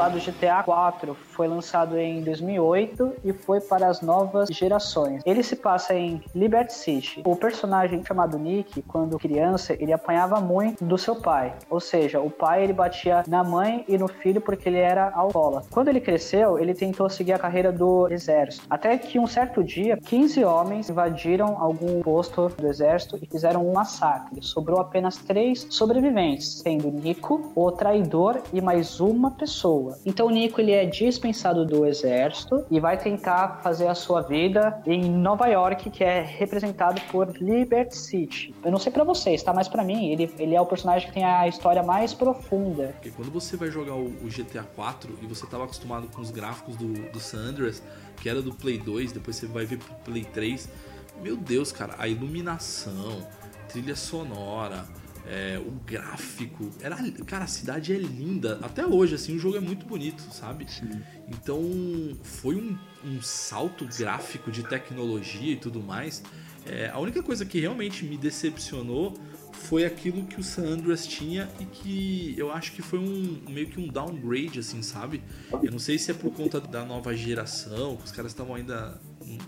Falar 0.05 0.09
do 0.09 0.19
GTA 0.19 0.63
4. 0.63 1.15
Foi 1.15 1.49
lançado 1.49 1.99
em 1.99 2.23
2008 2.23 3.15
e 3.25 3.33
foi 3.33 3.61
para 3.61 3.89
as 3.89 4.01
novas 4.01 4.49
gerações. 4.49 5.23
Ele 5.25 5.43
se 5.43 5.57
passa 5.57 5.95
em 5.95 6.23
Liberty 6.35 6.73
City. 6.73 7.23
O 7.25 7.37
personagem 7.37 8.05
chamado 8.05 8.39
Nick, 8.39 8.83
quando 8.83 9.19
criança, 9.19 9.75
ele 9.75 9.93
apanhava 9.93 10.41
muito 10.41 10.85
do 10.85 10.99
seu 10.99 11.17
pai. 11.17 11.55
Ou 11.71 11.81
seja, 11.81 12.21
o 12.21 12.31
pai 12.31 12.65
ele 12.65 12.73
batia 12.73 13.25
na 13.27 13.43
mãe 13.43 13.85
e 13.89 13.97
no 13.97 14.09
filho 14.09 14.41
porque 14.41 14.69
ele 14.69 14.79
era 14.79 15.11
alcoólatra. 15.11 15.69
Quando 15.71 15.89
ele 15.89 16.01
cresceu, 16.01 16.59
ele 16.59 16.75
tentou 16.75 17.09
seguir 17.09 17.33
a 17.33 17.39
carreira 17.39 17.73
do 17.73 18.09
exército. 18.11 18.67
Até 18.69 18.97
que 18.99 19.19
um 19.19 19.27
certo 19.27 19.63
dia, 19.63 19.97
15 19.97 20.45
homens 20.45 20.91
invadiram 20.91 21.57
algum 21.59 22.03
posto 22.03 22.49
do 22.59 22.67
exército 22.67 23.19
e 23.23 23.27
fizeram 23.27 23.67
um 23.67 23.73
massacre. 23.73 24.43
Sobrou 24.43 24.81
apenas 24.81 25.17
três 25.17 25.67
sobreviventes, 25.71 26.61
sendo 26.61 26.91
Nico, 26.91 27.53
o 27.55 27.71
traidor 27.73 28.41
e 28.53 28.61
mais 28.61 29.01
uma 29.01 29.31
pessoa. 29.31 29.94
Então 30.05 30.31
Nico 30.31 30.61
ele 30.61 30.73
é 30.73 30.85
dispensado 30.85 31.65
do 31.65 31.87
exército 31.87 32.65
e 32.71 32.81
vai 32.81 32.97
tentar 32.97 33.61
fazer 33.63 33.87
a 33.89 33.95
sua 33.95 34.21
vida 34.23 34.81
em 34.87 35.11
Nova 35.11 35.47
York, 35.47 35.91
que 35.91 36.03
é 36.03 36.21
representado 36.21 37.01
por 37.11 37.29
Liberty 37.41 37.97
City. 37.97 38.55
Eu 38.65 38.71
não 38.71 38.79
sei 38.79 38.93
para 38.93 39.05
vocês, 39.05 39.43
tá? 39.43 39.53
Mas 39.53 39.69
para 39.69 39.85
mim, 39.85 40.11
ele, 40.11 40.33
ele 40.39 40.55
é 40.55 40.61
o 40.61 40.67
personagem 40.67 41.09
que 41.09 41.15
tem 41.15 41.25
a 41.25 41.47
história 41.49 41.83
mais 41.83 42.15
profunda. 42.15 42.89
Porque 42.95 43.11
quando 43.11 43.31
você 43.31 43.57
vai 43.57 43.71
jogar 43.71 43.95
o, 43.95 44.07
o 44.07 44.29
GTA 44.29 44.65
4 44.75 45.19
e 45.23 45.27
você 45.27 45.45
estava 45.45 45.65
acostumado 45.65 46.09
com 46.09 46.21
os 46.21 46.31
gráficos 46.31 46.77
do, 46.77 46.93
do 47.11 47.21
San 47.21 47.39
Andreas, 47.39 47.83
que 48.17 48.29
era 48.29 48.41
do 48.41 48.55
Play 48.55 48.79
2, 48.79 49.13
depois 49.13 49.37
você 49.37 49.47
vai 49.47 49.65
ver 49.65 49.79
pro 49.79 49.95
Play 50.05 50.25
3, 50.25 50.69
meu 51.23 51.37
Deus, 51.37 51.71
cara, 51.71 51.95
a 51.99 52.09
iluminação, 52.09 53.27
trilha 53.69 53.97
sonora, 53.97 54.85
é, 55.27 55.59
o 55.59 55.71
gráfico. 55.87 56.71
Era, 56.81 56.97
cara, 57.27 57.45
a 57.45 57.49
cidade 57.49 57.93
é 57.93 57.99
linda. 57.99 58.59
Até 58.63 58.87
hoje, 58.87 59.15
assim, 59.15 59.37
o 59.37 59.39
jogo 59.39 59.57
é 59.57 59.61
muito 59.61 59.87
bonito, 59.87 60.23
sabe? 60.33 60.71
Sim. 60.71 61.03
Então 61.29 61.63
foi 62.23 62.57
um, 62.57 62.77
um, 63.05 63.23
salto 63.23 63.87
gráfico 63.99 64.51
de 64.51 64.63
tecnologia 64.63 65.53
e 65.53 65.57
tudo 65.57 65.83
mais. 65.83 66.23
É, 66.67 66.89
a 66.89 66.99
única 66.99 67.23
coisa 67.23 67.45
que 67.45 67.61
realmente 67.61 68.05
me 68.05 68.17
decepcionou 68.17 69.15
foi 69.53 69.85
aquilo 69.85 70.27
que 70.27 70.41
o 70.41 70.43
San 70.43 70.65
Andreas 70.65 71.07
tinha 71.07 71.49
e 71.61 71.65
que 71.65 72.35
eu 72.37 72.53
acho 72.53 72.73
que 72.73 72.83
foi 72.83 72.99
um 72.99 73.41
meio 73.49 73.67
que 73.67 73.81
um 73.81 73.89
downgrade, 73.89 74.59
assim, 74.59 74.83
sabe? 74.83 75.23
Eu 75.63 75.71
não 75.71 75.79
sei 75.79 75.99
se 75.99 76.11
é 76.11 76.15
por 76.15 76.33
conta 76.33 76.61
da 76.61 76.85
nova 76.85 77.15
geração, 77.17 77.97
que 77.97 78.05
os 78.05 78.13
caras 78.13 78.33
estavam 78.33 78.55
ainda 78.55 79.01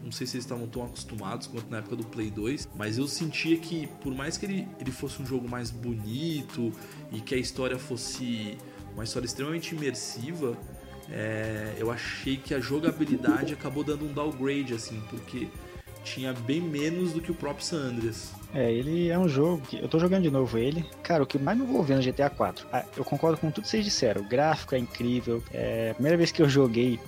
não 0.02 0.10
sei 0.10 0.26
se 0.26 0.36
eles 0.36 0.44
estavam 0.44 0.66
tão 0.66 0.84
acostumados 0.84 1.46
quanto 1.46 1.70
na 1.70 1.78
época 1.78 1.96
do 1.96 2.04
Play 2.04 2.30
2, 2.30 2.68
mas 2.76 2.98
eu 2.98 3.06
sentia 3.06 3.56
que 3.56 3.86
por 4.00 4.14
mais 4.14 4.36
que 4.38 4.46
ele, 4.46 4.68
ele 4.80 4.90
fosse 4.90 5.20
um 5.20 5.26
jogo 5.26 5.48
mais 5.48 5.70
bonito 5.70 6.72
e 7.12 7.20
que 7.20 7.34
a 7.34 7.38
história 7.38 7.78
fosse 7.78 8.56
uma 8.94 9.04
história 9.04 9.26
extremamente 9.26 9.74
imersiva, 9.74 10.56
é, 11.10 11.74
eu 11.78 11.90
achei 11.90 12.36
que 12.36 12.54
a 12.54 12.60
jogabilidade 12.60 13.52
acabou 13.52 13.84
dando 13.84 14.04
um 14.04 14.12
downgrade, 14.12 14.74
assim, 14.74 15.00
porque 15.10 15.48
tinha 16.02 16.32
bem 16.32 16.60
menos 16.60 17.12
do 17.12 17.20
que 17.20 17.30
o 17.30 17.34
próprio 17.34 17.64
San 17.64 17.78
Andreas. 17.78 18.32
É, 18.54 18.72
ele 18.72 19.08
é 19.08 19.18
um 19.18 19.28
jogo 19.28 19.60
que 19.66 19.78
eu 19.78 19.88
tô 19.88 19.98
jogando 19.98 20.22
de 20.22 20.30
novo 20.30 20.56
ele. 20.56 20.84
Cara, 21.02 21.22
o 21.22 21.26
que 21.26 21.38
mais 21.38 21.58
me 21.58 21.64
envolveu 21.64 21.96
no 21.96 22.02
GTA 22.02 22.30
4, 22.30 22.66
ah, 22.72 22.84
eu 22.96 23.04
concordo 23.04 23.38
com 23.38 23.50
tudo 23.50 23.64
que 23.64 23.70
vocês 23.70 23.84
disseram. 23.84 24.22
O 24.22 24.24
gráfico 24.24 24.74
é 24.74 24.78
incrível. 24.78 25.42
É, 25.52 25.90
a 25.90 25.94
primeira 25.94 26.16
vez 26.16 26.30
que 26.30 26.40
eu 26.40 26.48
joguei, 26.48 26.98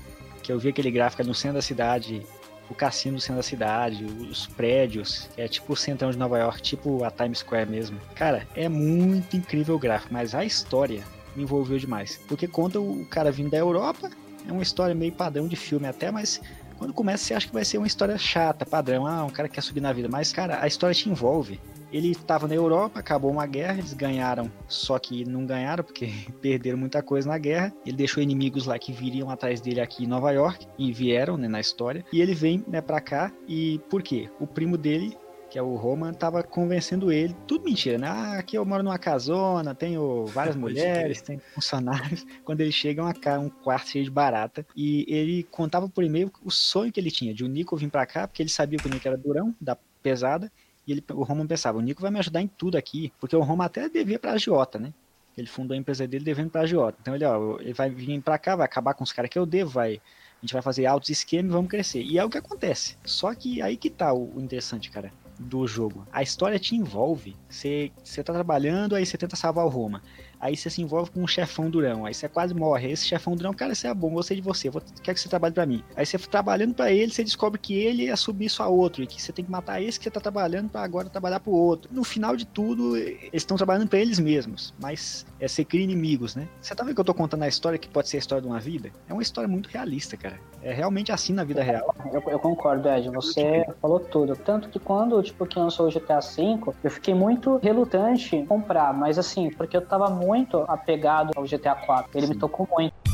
que 0.42 0.52
eu 0.52 0.58
vi 0.58 0.68
aquele 0.68 0.90
gráfico 0.90 1.22
no 1.24 1.34
centro 1.34 1.56
da 1.56 1.62
cidade, 1.62 2.26
o 2.70 2.74
cassino 2.74 3.14
no 3.14 3.20
centro 3.20 3.36
da 3.36 3.42
cidade, 3.42 4.04
os 4.04 4.46
prédios, 4.46 5.28
é 5.36 5.48
tipo 5.48 5.72
o 5.72 5.76
centrão 5.76 6.10
de 6.10 6.18
Nova 6.18 6.38
York, 6.38 6.62
tipo 6.62 7.04
a 7.04 7.10
Times 7.10 7.38
Square 7.38 7.70
mesmo. 7.70 7.98
Cara, 8.14 8.46
é 8.54 8.68
muito 8.68 9.36
incrível 9.36 9.76
o 9.76 9.78
gráfico, 9.78 10.12
mas 10.12 10.34
a 10.34 10.44
história 10.44 11.02
me 11.34 11.42
envolveu 11.42 11.78
demais. 11.78 12.20
Porque 12.28 12.46
conta 12.46 12.80
o 12.80 13.06
cara 13.06 13.30
vindo 13.30 13.50
da 13.50 13.58
Europa, 13.58 14.10
é 14.46 14.52
uma 14.52 14.62
história 14.62 14.94
meio 14.94 15.12
padrão 15.12 15.48
de 15.48 15.56
filme 15.56 15.86
até, 15.86 16.10
mas 16.10 16.40
quando 16.78 16.94
começa 16.94 17.24
você 17.24 17.34
acha 17.34 17.46
que 17.48 17.52
vai 17.52 17.64
ser 17.64 17.78
uma 17.78 17.86
história 17.86 18.16
chata, 18.16 18.64
padrão, 18.64 19.06
ah, 19.06 19.24
um 19.24 19.30
cara 19.30 19.48
que 19.48 19.56
quer 19.56 19.60
subir 19.60 19.80
na 19.80 19.92
vida, 19.92 20.08
mas 20.08 20.32
cara, 20.32 20.62
a 20.62 20.66
história 20.66 20.94
te 20.94 21.08
envolve. 21.08 21.60
Ele 21.90 22.10
estava 22.10 22.46
na 22.46 22.54
Europa, 22.54 23.00
acabou 23.00 23.30
uma 23.30 23.46
guerra, 23.46 23.78
eles 23.78 23.94
ganharam, 23.94 24.50
só 24.68 24.98
que 24.98 25.24
não 25.24 25.46
ganharam 25.46 25.82
porque 25.82 26.10
perderam 26.40 26.78
muita 26.78 27.02
coisa 27.02 27.28
na 27.28 27.38
guerra. 27.38 27.72
Ele 27.84 27.96
deixou 27.96 28.22
inimigos 28.22 28.66
lá 28.66 28.78
que 28.78 28.92
viriam 28.92 29.30
atrás 29.30 29.60
dele 29.60 29.80
aqui 29.80 30.04
em 30.04 30.06
Nova 30.06 30.30
York 30.30 30.66
e 30.78 30.92
vieram 30.92 31.36
né, 31.36 31.48
na 31.48 31.60
história. 31.60 32.04
E 32.12 32.20
ele 32.20 32.34
vem 32.34 32.62
né, 32.68 32.80
para 32.80 33.00
cá 33.00 33.32
e 33.48 33.80
por 33.90 34.02
quê? 34.02 34.30
O 34.38 34.46
primo 34.46 34.76
dele 34.76 35.16
que 35.50 35.58
é 35.58 35.62
o 35.62 35.74
Roman, 35.76 36.12
tava 36.12 36.42
convencendo 36.42 37.10
ele, 37.10 37.34
tudo 37.46 37.64
mentira, 37.64 37.96
né? 37.96 38.06
Ah, 38.06 38.38
aqui 38.38 38.56
eu 38.56 38.64
moro 38.64 38.82
numa 38.82 38.98
casona, 38.98 39.74
tenho 39.74 40.26
várias 40.26 40.54
mulheres, 40.56 41.22
tenho 41.22 41.40
funcionários. 41.54 42.26
Quando 42.44 42.60
ele 42.60 42.72
chega, 42.72 43.02
é 43.02 43.04
uma, 43.04 43.38
um 43.38 43.48
quarto 43.48 43.90
cheio 43.90 44.04
de 44.04 44.10
barata. 44.10 44.66
E 44.76 45.06
ele 45.08 45.42
contava 45.44 45.88
por 45.88 46.04
e-mail 46.04 46.30
o 46.44 46.50
sonho 46.50 46.92
que 46.92 47.00
ele 47.00 47.10
tinha 47.10 47.32
de 47.32 47.44
o 47.44 47.48
Nico 47.48 47.76
vir 47.76 47.90
pra 47.90 48.04
cá, 48.04 48.28
porque 48.28 48.42
ele 48.42 48.50
sabia 48.50 48.78
que 48.78 48.86
o 48.86 48.90
Nico 48.90 49.08
era 49.08 49.16
durão, 49.16 49.54
da 49.60 49.76
pesada, 50.02 50.52
e 50.86 50.92
ele, 50.92 51.04
o 51.12 51.22
Roman 51.22 51.46
pensava, 51.46 51.78
o 51.78 51.82
Nico 51.82 52.02
vai 52.02 52.10
me 52.10 52.18
ajudar 52.18 52.42
em 52.42 52.48
tudo 52.48 52.76
aqui, 52.76 53.12
porque 53.18 53.36
o 53.36 53.42
Roman 53.42 53.64
até 53.64 53.88
devia 53.88 54.18
pra 54.18 54.32
agiota, 54.32 54.78
né? 54.78 54.92
Ele 55.36 55.46
fundou 55.46 55.74
a 55.74 55.78
empresa 55.78 56.06
dele 56.06 56.24
devendo 56.24 56.50
pra 56.50 56.62
agiota. 56.62 56.98
Então 57.00 57.14
ele, 57.14 57.24
ó, 57.24 57.58
ele 57.60 57.72
vai 57.72 57.88
vir 57.88 58.20
pra 58.20 58.38
cá, 58.38 58.56
vai 58.56 58.66
acabar 58.66 58.92
com 58.94 59.04
os 59.04 59.12
caras 59.12 59.30
que 59.30 59.38
eu 59.38 59.46
devo, 59.46 59.70
vai 59.70 60.00
a 60.38 60.46
gente 60.46 60.52
vai 60.52 60.62
fazer 60.62 60.86
altos 60.86 61.10
esquemas 61.10 61.50
e 61.50 61.52
vamos 61.52 61.70
crescer. 61.70 62.02
E 62.02 62.16
é 62.16 62.24
o 62.24 62.30
que 62.30 62.38
acontece. 62.38 62.96
Só 63.04 63.34
que 63.34 63.60
aí 63.60 63.76
que 63.76 63.90
tá 63.90 64.12
o, 64.12 64.40
interessante, 64.40 64.88
cara, 64.90 65.12
do 65.38 65.66
jogo. 65.66 66.06
A 66.12 66.22
história 66.22 66.58
te 66.58 66.74
envolve. 66.74 67.36
Você 67.48 67.92
tá 68.24 68.32
trabalhando, 68.32 68.94
aí 68.94 69.06
você 69.06 69.16
tenta 69.16 69.36
salvar 69.36 69.64
o 69.64 69.68
Roma. 69.68 70.02
Aí 70.40 70.56
você 70.56 70.70
se 70.70 70.80
envolve 70.80 71.10
com 71.10 71.22
um 71.22 71.26
chefão 71.26 71.68
durão. 71.68 72.06
Aí 72.06 72.14
você 72.14 72.28
quase 72.28 72.54
morre. 72.54 72.92
Esse 72.92 73.06
chefão 73.06 73.34
durão, 73.34 73.52
cara, 73.52 73.74
você 73.74 73.88
é 73.88 73.94
bom, 73.94 74.10
gostei 74.10 74.36
de 74.36 74.42
você. 74.42 74.70
Vou, 74.70 74.80
quero 75.02 75.14
que 75.14 75.20
você 75.20 75.28
trabalhe 75.28 75.54
para 75.54 75.66
mim. 75.66 75.82
Aí 75.96 76.06
você 76.06 76.18
trabalhando 76.18 76.74
para 76.74 76.92
ele, 76.92 77.12
você 77.12 77.24
descobre 77.24 77.58
que 77.58 77.74
ele 77.74 78.04
ia 78.04 78.16
subir 78.16 78.50
a 78.58 78.68
outro. 78.68 79.02
E 79.02 79.06
que 79.06 79.20
você 79.20 79.32
tem 79.32 79.44
que 79.44 79.50
matar 79.50 79.82
esse 79.82 79.98
que 79.98 80.04
você 80.04 80.10
tá 80.10 80.20
trabalhando 80.20 80.68
para 80.70 80.82
agora 80.82 81.08
trabalhar 81.08 81.40
pro 81.40 81.52
outro. 81.52 81.90
No 81.92 82.04
final 82.04 82.36
de 82.36 82.46
tudo, 82.46 82.96
eles 82.96 83.28
estão 83.34 83.56
trabalhando 83.56 83.88
para 83.88 83.98
eles 83.98 84.18
mesmos. 84.18 84.72
Mas 84.80 85.26
é, 85.40 85.48
você 85.48 85.64
cria 85.64 85.82
inimigos, 85.82 86.36
né? 86.36 86.48
Você 86.60 86.74
tá 86.74 86.84
vendo 86.84 86.94
que 86.94 87.00
eu 87.00 87.04
tô 87.04 87.14
contando 87.14 87.42
a 87.42 87.48
história 87.48 87.78
que 87.78 87.88
pode 87.88 88.08
ser 88.08 88.18
a 88.18 88.20
história 88.20 88.42
de 88.42 88.48
uma 88.48 88.60
vida? 88.60 88.90
É 89.08 89.12
uma 89.12 89.22
história 89.22 89.48
muito 89.48 89.68
realista, 89.68 90.16
cara. 90.16 90.38
É 90.62 90.72
realmente 90.72 91.10
assim 91.10 91.32
na 91.32 91.44
vida 91.44 91.62
real. 91.62 91.94
Eu, 92.12 92.22
eu 92.28 92.38
concordo, 92.38 92.88
Ed. 92.88 93.10
Você 93.10 93.64
falou 93.80 94.00
tudo. 94.00 94.36
Tanto 94.36 94.68
que 94.68 94.78
quando, 94.78 95.20
tipo, 95.22 95.46
que 95.46 95.58
lançou 95.58 95.88
o 95.88 95.90
GTA 95.90 96.20
V, 96.20 96.60
eu 96.82 96.90
fiquei 96.90 97.14
muito 97.14 97.56
relutante 97.56 98.36
em 98.36 98.46
comprar. 98.46 98.92
Mas 98.92 99.18
assim, 99.18 99.50
porque 99.50 99.76
eu 99.76 99.82
tava 99.82 100.08
muito 100.08 100.27
muito 100.28 100.64
apegado 100.68 101.30
ao 101.34 101.44
GTA 101.44 101.74
4. 101.74 102.10
Ele 102.14 102.26
Sim. 102.26 102.34
me 102.34 102.38
tocou 102.38 102.68
muito. 102.70 103.07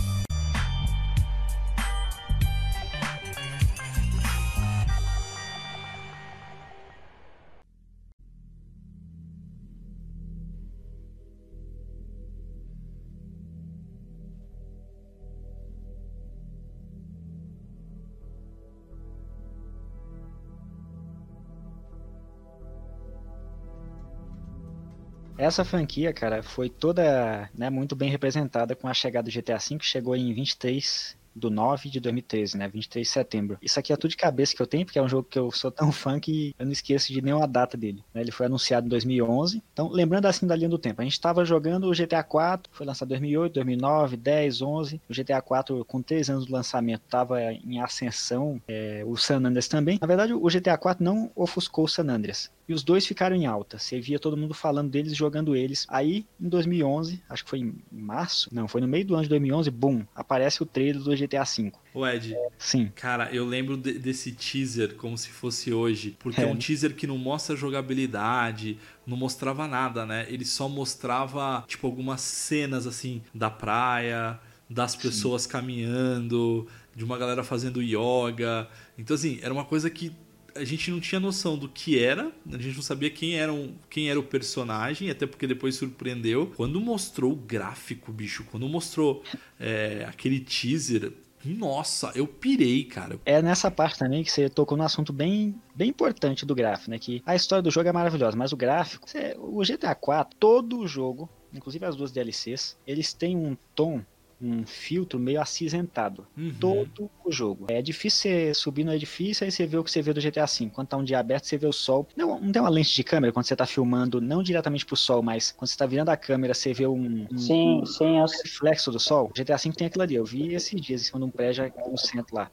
Essa 25.37 25.65
franquia, 25.65 26.13
cara, 26.13 26.43
foi 26.43 26.71
toda 26.71 27.51
né, 27.53 27.69
muito 27.69 27.97
bem 27.97 28.09
representada 28.11 28.77
com 28.77 28.87
a 28.87 28.95
chegada 28.95 29.29
do 29.29 29.33
GTA 29.33 29.59
V, 29.59 29.79
chegou 29.81 30.15
em 30.15 30.33
23 30.33 31.17
do 31.35 31.51
9 31.51 31.89
de 31.89 32.01
2013, 32.01 32.57
né? 32.57 32.69
23 32.69 33.07
de 33.07 33.13
setembro. 33.13 33.59
Isso 33.61 33.79
aqui 33.79 33.93
é 33.93 33.97
tudo 33.97 34.11
de 34.11 34.17
cabeça 34.17 34.55
que 34.55 34.63
eu 34.63 34.67
tenho, 34.67 34.85
porque 34.85 34.99
é 34.99 35.03
um 35.03 35.09
jogo 35.09 35.29
que 35.29 35.39
eu 35.39 35.51
sou 35.51 35.71
tão 35.71 35.91
fã 35.93 36.19
que 36.21 36.55
eu 36.59 36.65
não 36.65 36.73
esqueço 36.73 37.13
de 37.13 37.21
nenhuma 37.21 37.47
data 37.47 37.77
dele. 37.77 38.03
Né? 38.13 38.21
Ele 38.21 38.31
foi 38.31 38.47
anunciado 38.47 38.87
em 38.87 38.91
2011. 38.91 39.63
Então, 39.73 39.89
lembrando 39.89 40.27
assim 40.27 40.47
da 40.47 40.57
linha 40.57 40.69
do 40.69 40.79
tempo, 40.79 41.01
a 41.01 41.05
gente 41.05 41.13
estava 41.13 41.45
jogando 41.45 41.91
o 41.91 41.93
GTA 41.93 42.23
4, 42.23 42.71
foi 42.73 42.87
lançado 42.87 43.09
em 43.09 43.19
2008, 43.19 43.53
2009, 43.55 44.17
10, 44.17 44.63
11. 44.63 45.01
O 45.09 45.15
GTA 45.15 45.41
4, 45.43 45.85
com 45.85 46.03
3 46.03 46.31
anos 46.31 46.47
do 46.47 46.53
lançamento, 46.53 47.03
estava 47.05 47.53
em 47.53 47.81
ascensão. 47.81 48.61
É, 48.69 49.03
o 49.07 49.17
San 49.17 49.39
Andreas 49.39 49.69
também. 49.69 49.99
Na 50.01 50.07
verdade, 50.07 50.33
o 50.33 50.47
GTA 50.47 50.77
4 50.77 51.03
não 51.03 51.31
ofuscou 51.35 51.85
o 51.85 51.89
San 51.89 52.05
Andreas. 52.05 52.51
E 52.67 52.73
os 52.73 52.83
dois 52.83 53.07
ficaram 53.07 53.37
em 53.37 53.47
alta. 53.47 53.79
Você 53.79 54.01
via 54.01 54.19
todo 54.19 54.37
mundo 54.37 54.55
falando 54.55 54.91
deles, 54.91 55.15
jogando 55.15 55.55
eles. 55.55 55.87
Aí, 55.89 56.27
em 56.41 56.49
2011, 56.49 57.23
acho 57.29 57.45
que 57.45 57.51
foi 57.51 57.59
em 57.61 57.75
março, 57.93 58.49
não, 58.53 58.67
foi 58.67 58.81
no 58.81 58.89
meio 58.89 59.05
do 59.05 59.15
ano 59.15 59.25
de 59.25 59.29
2011, 59.29 59.71
boom, 59.71 60.05
aparece 60.15 60.63
o 60.63 60.67
trailer 60.67 61.03
do 61.03 61.15
GTA 61.15 61.24
V. 61.27 61.73
O 61.93 62.07
Ed, 62.07 62.35
sim. 62.59 62.91
Cara, 62.95 63.31
eu 63.33 63.47
lembro 63.47 63.77
de, 63.77 63.99
desse 63.99 64.33
teaser 64.33 64.95
como 64.95 65.17
se 65.17 65.29
fosse 65.29 65.73
hoje, 65.73 66.17
porque 66.19 66.41
é. 66.41 66.45
é 66.45 66.47
um 66.47 66.57
teaser 66.57 66.95
que 66.95 67.07
não 67.07 67.17
mostra 67.19 67.57
jogabilidade, 67.57 68.79
não 69.07 69.17
mostrava 69.17 69.67
nada, 69.69 70.05
né? 70.05 70.27
Ele 70.29 70.45
só 70.45 70.69
mostrava, 70.69 71.65
tipo, 71.67 71.87
algumas 71.87 72.21
cenas, 72.21 72.87
assim, 72.87 73.23
da 73.35 73.51
praia, 73.51 74.39
das 74.69 74.97
pessoas 74.97 75.43
sim. 75.43 75.49
caminhando, 75.49 76.67
de 76.95 77.05
uma 77.05 77.19
galera 77.19 77.45
fazendo 77.45 77.83
yoga. 77.83 78.69
Então, 78.99 79.15
assim, 79.15 79.39
era 79.43 79.53
uma 79.53 79.65
coisa 79.65 79.91
que 79.91 80.13
a 80.55 80.65
gente 80.65 80.91
não 80.91 81.01
tinha 81.01 81.21
noção 81.21 81.57
do 81.57 81.69
que 81.69 81.99
era, 81.99 82.31
a 82.51 82.59
gente 82.59 82.77
não 82.77 82.83
sabia 82.83 83.11
quem 83.11 83.37
era, 83.37 83.53
um, 83.53 83.75
quem 83.91 84.09
era 84.09 84.19
o 84.19 84.23
personagem, 84.23 85.11
até 85.11 85.27
porque 85.27 85.47
depois 85.47 85.75
surpreendeu. 85.77 86.53
Quando 86.57 86.81
mostrou 86.81 87.33
o 87.33 87.37
gráfico, 87.37 88.13
bicho, 88.13 88.45
quando 88.51 88.69
mostrou 88.69 89.23
é, 89.59 90.07
aquele 90.09 90.41
teaser, 90.41 91.13
nossa, 91.45 92.11
eu 92.15 92.27
pirei, 92.27 92.85
cara. 92.85 93.19
É 93.27 93.43
nessa 93.43 93.71
parte 93.71 93.99
também 93.99 94.23
que 94.23 94.33
você 94.33 94.49
tocou 94.49 94.79
num 94.79 94.85
assunto 94.85 95.13
bem, 95.13 95.55
bem 95.75 95.91
importante 95.91 96.47
do 96.47 96.55
gráfico, 96.55 96.91
né? 96.91 96.99
Que 96.99 97.23
a 97.27 97.35
história 97.35 97.63
do 97.63 97.71
jogo 97.71 97.89
é 97.89 97.93
maravilhosa, 97.93 98.37
mas 98.37 98.53
o 98.53 98.57
gráfico, 98.57 99.09
você, 99.09 99.37
o 99.39 99.61
GTA 99.61 99.95
4, 99.95 100.37
todo 100.39 100.79
o 100.79 100.87
jogo, 100.87 101.29
inclusive 101.53 101.85
as 101.85 101.97
duas 101.97 102.13
DLCs, 102.13 102.77
eles 102.87 103.13
têm 103.13 103.37
um 103.37 103.57
tom 103.75 104.03
um 104.45 104.67
filtro 104.67 105.19
meio 105.19 105.41
acinzentado. 105.41 106.27
Uhum. 106.37 106.55
Todo 106.61 107.11
o 107.25 107.33
jogo. 107.33 107.67
É 107.69 107.81
difícil 107.81 108.31
você 108.31 108.55
subir 108.55 108.85
no 108.85 108.93
edifício, 108.93 109.45
aí 109.45 109.51
você 109.51 109.67
vê 109.67 109.77
o 109.77 109.85
que 109.85 109.91
você 109.91 110.03
vê 110.03 110.13
do 110.13 110.21
GTA 110.21 110.47
V. 110.47 110.71
Quando 110.73 110.89
tá 110.89 110.97
um 110.97 111.05
dia 111.05 111.19
aberto, 111.19 111.47
você 111.47 111.57
vê 111.57 111.67
o 111.67 111.73
sol. 111.73 112.07
Não, 112.17 112.41
não 112.41 112.53
tem 112.53 112.61
uma 112.61 112.69
lente 112.69 112.95
de 112.95 113.03
câmera 113.03 113.33
quando 113.33 113.47
você 113.47 113.57
tá 113.57 113.67
filmando, 113.67 114.21
não 114.21 114.43
diretamente 114.43 114.85
pro 114.85 114.97
sol, 114.97 115.23
mas 115.23 115.53
quando 115.53 115.69
você 115.69 115.77
tá 115.77 115.87
virando 115.87 116.11
a 116.11 116.17
câmera, 116.17 116.55
você 116.55 116.73
vê 116.73 116.87
um, 116.87 117.27
um, 117.31 117.39
sim, 117.39 117.81
um, 117.81 117.87
sim, 117.87 118.19
eu... 118.19 118.27
reflexo 118.45 118.91
do 118.91 119.01
sol. 119.01 119.31
O 119.31 119.33
GTA 119.33 119.57
V 119.57 119.73
tem 119.73 119.87
aquilo 119.87 120.03
ali. 120.03 120.15
Eu 120.15 120.25
vi 120.25 120.55
esses 120.55 120.81
dias 120.81 121.01
em 121.01 121.05
cima 121.05 121.19
de 121.19 121.25
um 121.25 121.31
prédio 121.31 121.73
no 121.91 121.99
centro 121.99 122.37
lá. 122.37 122.51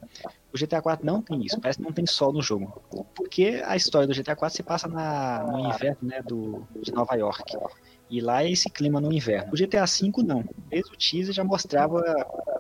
O 0.54 0.58
GTA 0.58 0.82
4 0.82 1.06
não 1.06 1.22
tem 1.22 1.44
isso, 1.46 1.60
parece 1.60 1.80
que 1.80 1.86
não 1.86 1.94
tem 1.94 2.06
sol 2.06 2.34
no 2.34 2.42
jogo. 2.42 2.82
Porque 3.16 3.62
a 3.66 3.76
história 3.76 4.08
do 4.08 4.14
GTA 4.14 4.36
4 4.36 4.56
se 4.56 4.64
passa 4.64 4.88
na, 4.88 5.44
no 5.44 5.60
inverno 5.60 5.98
né, 6.02 6.22
do, 6.22 6.68
de 6.82 6.92
Nova 6.92 7.16
York. 7.16 7.44
E 8.10 8.20
lá 8.20 8.44
é 8.44 8.52
esse 8.52 8.70
clima 8.70 9.00
no 9.00 9.14
inverno. 9.14 9.54
O 9.54 9.56
GTA 9.56 9.86
V 9.86 10.12
não. 10.24 10.44
Desde 10.70 10.92
o 10.92 10.98
teaser 10.98 11.34
já 11.34 11.44
mostrava 11.44 12.04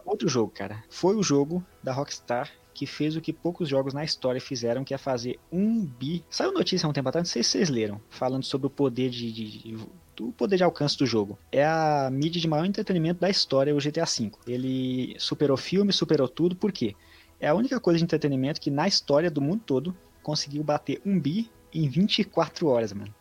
outro 0.05 0.29
jogo, 0.29 0.51
cara. 0.51 0.81
Foi 0.89 1.15
o 1.15 1.23
jogo 1.23 1.63
da 1.83 1.91
Rockstar 1.91 2.49
que 2.73 2.85
fez 2.85 3.15
o 3.15 3.21
que 3.21 3.33
poucos 3.33 3.69
jogos 3.69 3.93
na 3.93 4.03
história 4.03 4.39
fizeram, 4.39 4.83
que 4.83 4.93
é 4.93 4.97
fazer 4.97 5.39
um 5.51 5.85
bi. 5.85 6.23
Saiu 6.29 6.51
notícia 6.53 6.87
há 6.87 6.89
um 6.89 6.93
tempo 6.93 7.09
atrás, 7.09 7.27
não 7.27 7.31
sei 7.31 7.43
se 7.43 7.51
vocês 7.51 7.69
leram, 7.69 8.01
falando 8.09 8.43
sobre 8.43 8.67
o 8.67 8.69
poder 8.69 9.09
de, 9.09 9.31
de, 9.31 9.59
de 9.59 9.77
o 10.19 10.31
poder 10.31 10.57
de 10.57 10.63
alcance 10.63 10.97
do 10.97 11.05
jogo. 11.05 11.37
É 11.51 11.65
a 11.65 12.09
mídia 12.11 12.39
de 12.39 12.47
maior 12.47 12.65
entretenimento 12.65 13.19
da 13.19 13.29
história, 13.29 13.75
o 13.75 13.79
GTA 13.79 14.05
V. 14.05 14.31
Ele 14.47 15.15
superou 15.17 15.57
filme, 15.57 15.91
superou 15.91 16.27
tudo, 16.27 16.55
por 16.55 16.71
quê? 16.71 16.95
É 17.41 17.47
a 17.47 17.55
única 17.55 17.79
coisa 17.79 17.97
de 17.97 18.03
entretenimento 18.03 18.61
que 18.61 18.69
na 18.69 18.87
história 18.87 19.31
do 19.31 19.41
mundo 19.41 19.63
todo 19.65 19.97
conseguiu 20.21 20.63
bater 20.63 21.01
um 21.03 21.19
bi 21.19 21.49
em 21.73 21.89
24 21.89 22.67
horas, 22.67 22.93
mano. 22.93 23.11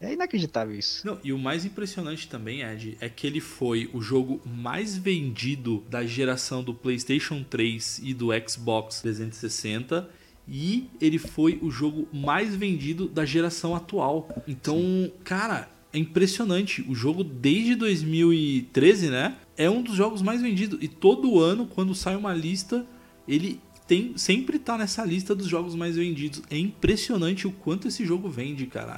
É 0.00 0.14
inacreditável 0.14 0.74
isso. 0.74 1.06
Não, 1.06 1.18
e 1.22 1.32
o 1.32 1.38
mais 1.38 1.64
impressionante 1.66 2.26
também, 2.26 2.62
Ed, 2.62 2.96
é 3.00 3.08
que 3.08 3.26
ele 3.26 3.40
foi 3.40 3.90
o 3.92 4.00
jogo 4.00 4.40
mais 4.46 4.96
vendido 4.96 5.84
da 5.90 6.04
geração 6.04 6.62
do 6.64 6.72
PlayStation 6.74 7.42
3 7.42 8.00
e 8.02 8.14
do 8.14 8.28
Xbox 8.48 9.02
360 9.02 10.08
e 10.48 10.88
ele 11.00 11.18
foi 11.18 11.58
o 11.62 11.70
jogo 11.70 12.08
mais 12.12 12.54
vendido 12.54 13.06
da 13.08 13.26
geração 13.26 13.74
atual. 13.74 14.28
Então, 14.48 14.78
Sim. 14.78 15.12
cara, 15.22 15.68
é 15.92 15.98
impressionante. 15.98 16.84
O 16.88 16.94
jogo 16.94 17.22
desde 17.24 17.74
2013, 17.74 19.10
né? 19.10 19.36
É 19.56 19.68
um 19.68 19.82
dos 19.82 19.94
jogos 19.94 20.22
mais 20.22 20.40
vendidos 20.40 20.78
e 20.82 20.88
todo 20.88 21.40
ano 21.40 21.66
quando 21.66 21.94
sai 21.94 22.16
uma 22.16 22.32
lista, 22.32 22.86
ele 23.26 23.60
tem, 23.86 24.16
sempre 24.16 24.58
tá 24.58 24.76
nessa 24.76 25.04
lista 25.04 25.34
dos 25.34 25.46
jogos 25.46 25.74
mais 25.74 25.96
vendidos. 25.96 26.42
É 26.50 26.58
impressionante 26.58 27.46
o 27.46 27.52
quanto 27.52 27.88
esse 27.88 28.04
jogo 28.04 28.28
vende, 28.28 28.66
cara. 28.66 28.96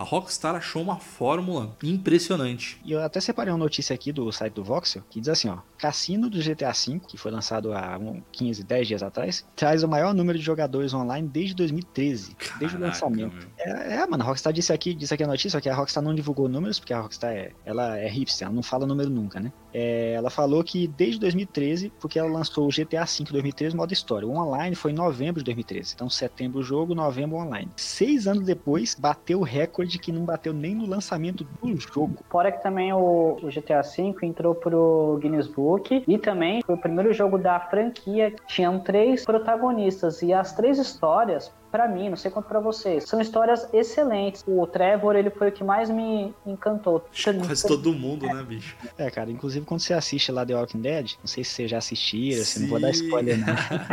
A, 0.00 0.04
Rockstar 0.04 0.54
achou 0.54 0.82
uma 0.82 0.98
fórmula 0.98 1.76
impressionante. 1.82 2.80
E 2.84 2.92
eu 2.92 3.02
até 3.02 3.20
separei 3.20 3.52
uma 3.52 3.58
notícia 3.58 3.94
aqui 3.94 4.12
do 4.12 4.30
site 4.32 4.54
do 4.54 4.64
Voxel 4.64 5.02
que 5.10 5.20
diz 5.20 5.28
assim, 5.28 5.48
ó. 5.48 5.58
Cassino 5.78 6.28
do 6.28 6.38
GTA 6.38 6.72
V, 6.72 7.00
que 7.06 7.16
foi 7.16 7.30
lançado 7.30 7.72
há 7.72 7.98
15, 8.32 8.64
10 8.64 8.88
dias 8.88 9.02
atrás, 9.02 9.46
traz 9.56 9.82
o 9.82 9.88
maior 9.88 10.12
número 10.12 10.38
de 10.38 10.44
jogadores 10.44 10.92
online 10.92 11.26
desde 11.26 11.54
2013. 11.54 12.34
Caraca, 12.34 12.58
desde 12.58 12.76
o 12.76 12.80
lançamento. 12.80 13.48
É, 13.58 13.94
é, 13.96 14.06
mano, 14.06 14.22
a 14.22 14.26
Rockstar 14.26 14.52
disse 14.52 14.72
aqui, 14.72 14.92
disse 14.92 15.14
aqui 15.14 15.24
a 15.24 15.26
notícia, 15.26 15.50
só 15.50 15.60
que 15.60 15.68
a 15.68 15.74
Rockstar 15.74 16.02
não 16.02 16.14
divulgou 16.14 16.48
números, 16.48 16.78
porque 16.78 16.92
a 16.92 17.00
Rockstar 17.00 17.32
é, 17.32 17.52
ela 17.64 17.98
é 17.98 18.08
hipster, 18.08 18.46
ela 18.46 18.54
não 18.54 18.62
fala 18.62 18.86
número 18.86 19.08
nunca, 19.08 19.40
né? 19.40 19.52
É, 19.72 20.12
ela 20.12 20.30
falou 20.30 20.62
que 20.64 20.86
desde 20.88 21.18
2013, 21.20 21.92
porque 22.00 22.18
ela 22.18 22.28
lançou 22.28 22.66
o 22.66 22.70
GTA 22.70 23.04
V 23.04 23.24
2013 23.30 23.76
modo 23.76 23.92
história. 23.92 24.26
O 24.26 24.36
online 24.36 24.74
foi 24.74 24.90
em 24.90 24.94
novembro 24.94 25.40
de 25.40 25.44
2013. 25.44 25.94
Então, 25.94 26.10
setembro 26.10 26.60
o 26.60 26.62
jogo, 26.62 26.94
novembro 26.94 27.36
online. 27.38 27.70
Seis 27.76 28.26
anos 28.26 28.44
depois, 28.44 28.94
bateu 28.94 29.40
o 29.40 29.44
recorde 29.44 29.89
que 29.98 30.12
não 30.12 30.24
bateu 30.24 30.52
nem 30.52 30.74
no 30.74 30.86
lançamento 30.86 31.44
do 31.44 31.76
jogo. 31.76 32.24
Fora 32.30 32.52
que 32.52 32.62
também 32.62 32.92
o, 32.92 33.38
o 33.42 33.48
GTA 33.48 33.82
V 33.82 34.14
entrou 34.22 34.54
pro 34.54 35.18
Guinness 35.20 35.46
Book 35.46 36.04
e 36.06 36.18
também 36.18 36.62
foi 36.62 36.74
o 36.74 36.80
primeiro 36.80 37.12
jogo 37.12 37.38
da 37.38 37.58
franquia. 37.60 38.34
Tinham 38.46 38.80
três 38.80 39.24
protagonistas 39.24 40.22
e 40.22 40.32
as 40.32 40.54
três 40.54 40.78
histórias 40.78 41.52
para 41.70 41.88
mim, 41.88 42.08
não 42.08 42.16
sei 42.16 42.30
quanto 42.30 42.46
para 42.46 42.60
vocês. 42.60 43.04
São 43.04 43.20
histórias 43.20 43.68
excelentes. 43.72 44.44
O 44.46 44.66
Trevor, 44.66 45.16
ele 45.16 45.30
foi 45.30 45.48
o 45.48 45.52
que 45.52 45.62
mais 45.62 45.88
me 45.88 46.34
encantou. 46.46 47.04
Quase 47.46 47.66
todo 47.66 47.92
mundo, 47.92 48.26
né, 48.26 48.42
bicho? 48.42 48.76
É, 48.98 49.10
cara, 49.10 49.30
inclusive 49.30 49.64
quando 49.64 49.80
você 49.80 49.94
assiste 49.94 50.32
lá 50.32 50.44
The 50.44 50.54
Walking 50.54 50.80
Dead, 50.80 51.12
não 51.18 51.26
sei 51.26 51.44
se 51.44 51.52
você 51.52 51.68
já 51.68 51.78
assistiu, 51.78 52.40
assim, 52.40 52.62
não 52.62 52.68
vou 52.68 52.80
dar 52.80 52.90
spoiler, 52.90 53.38
né? 53.38 53.46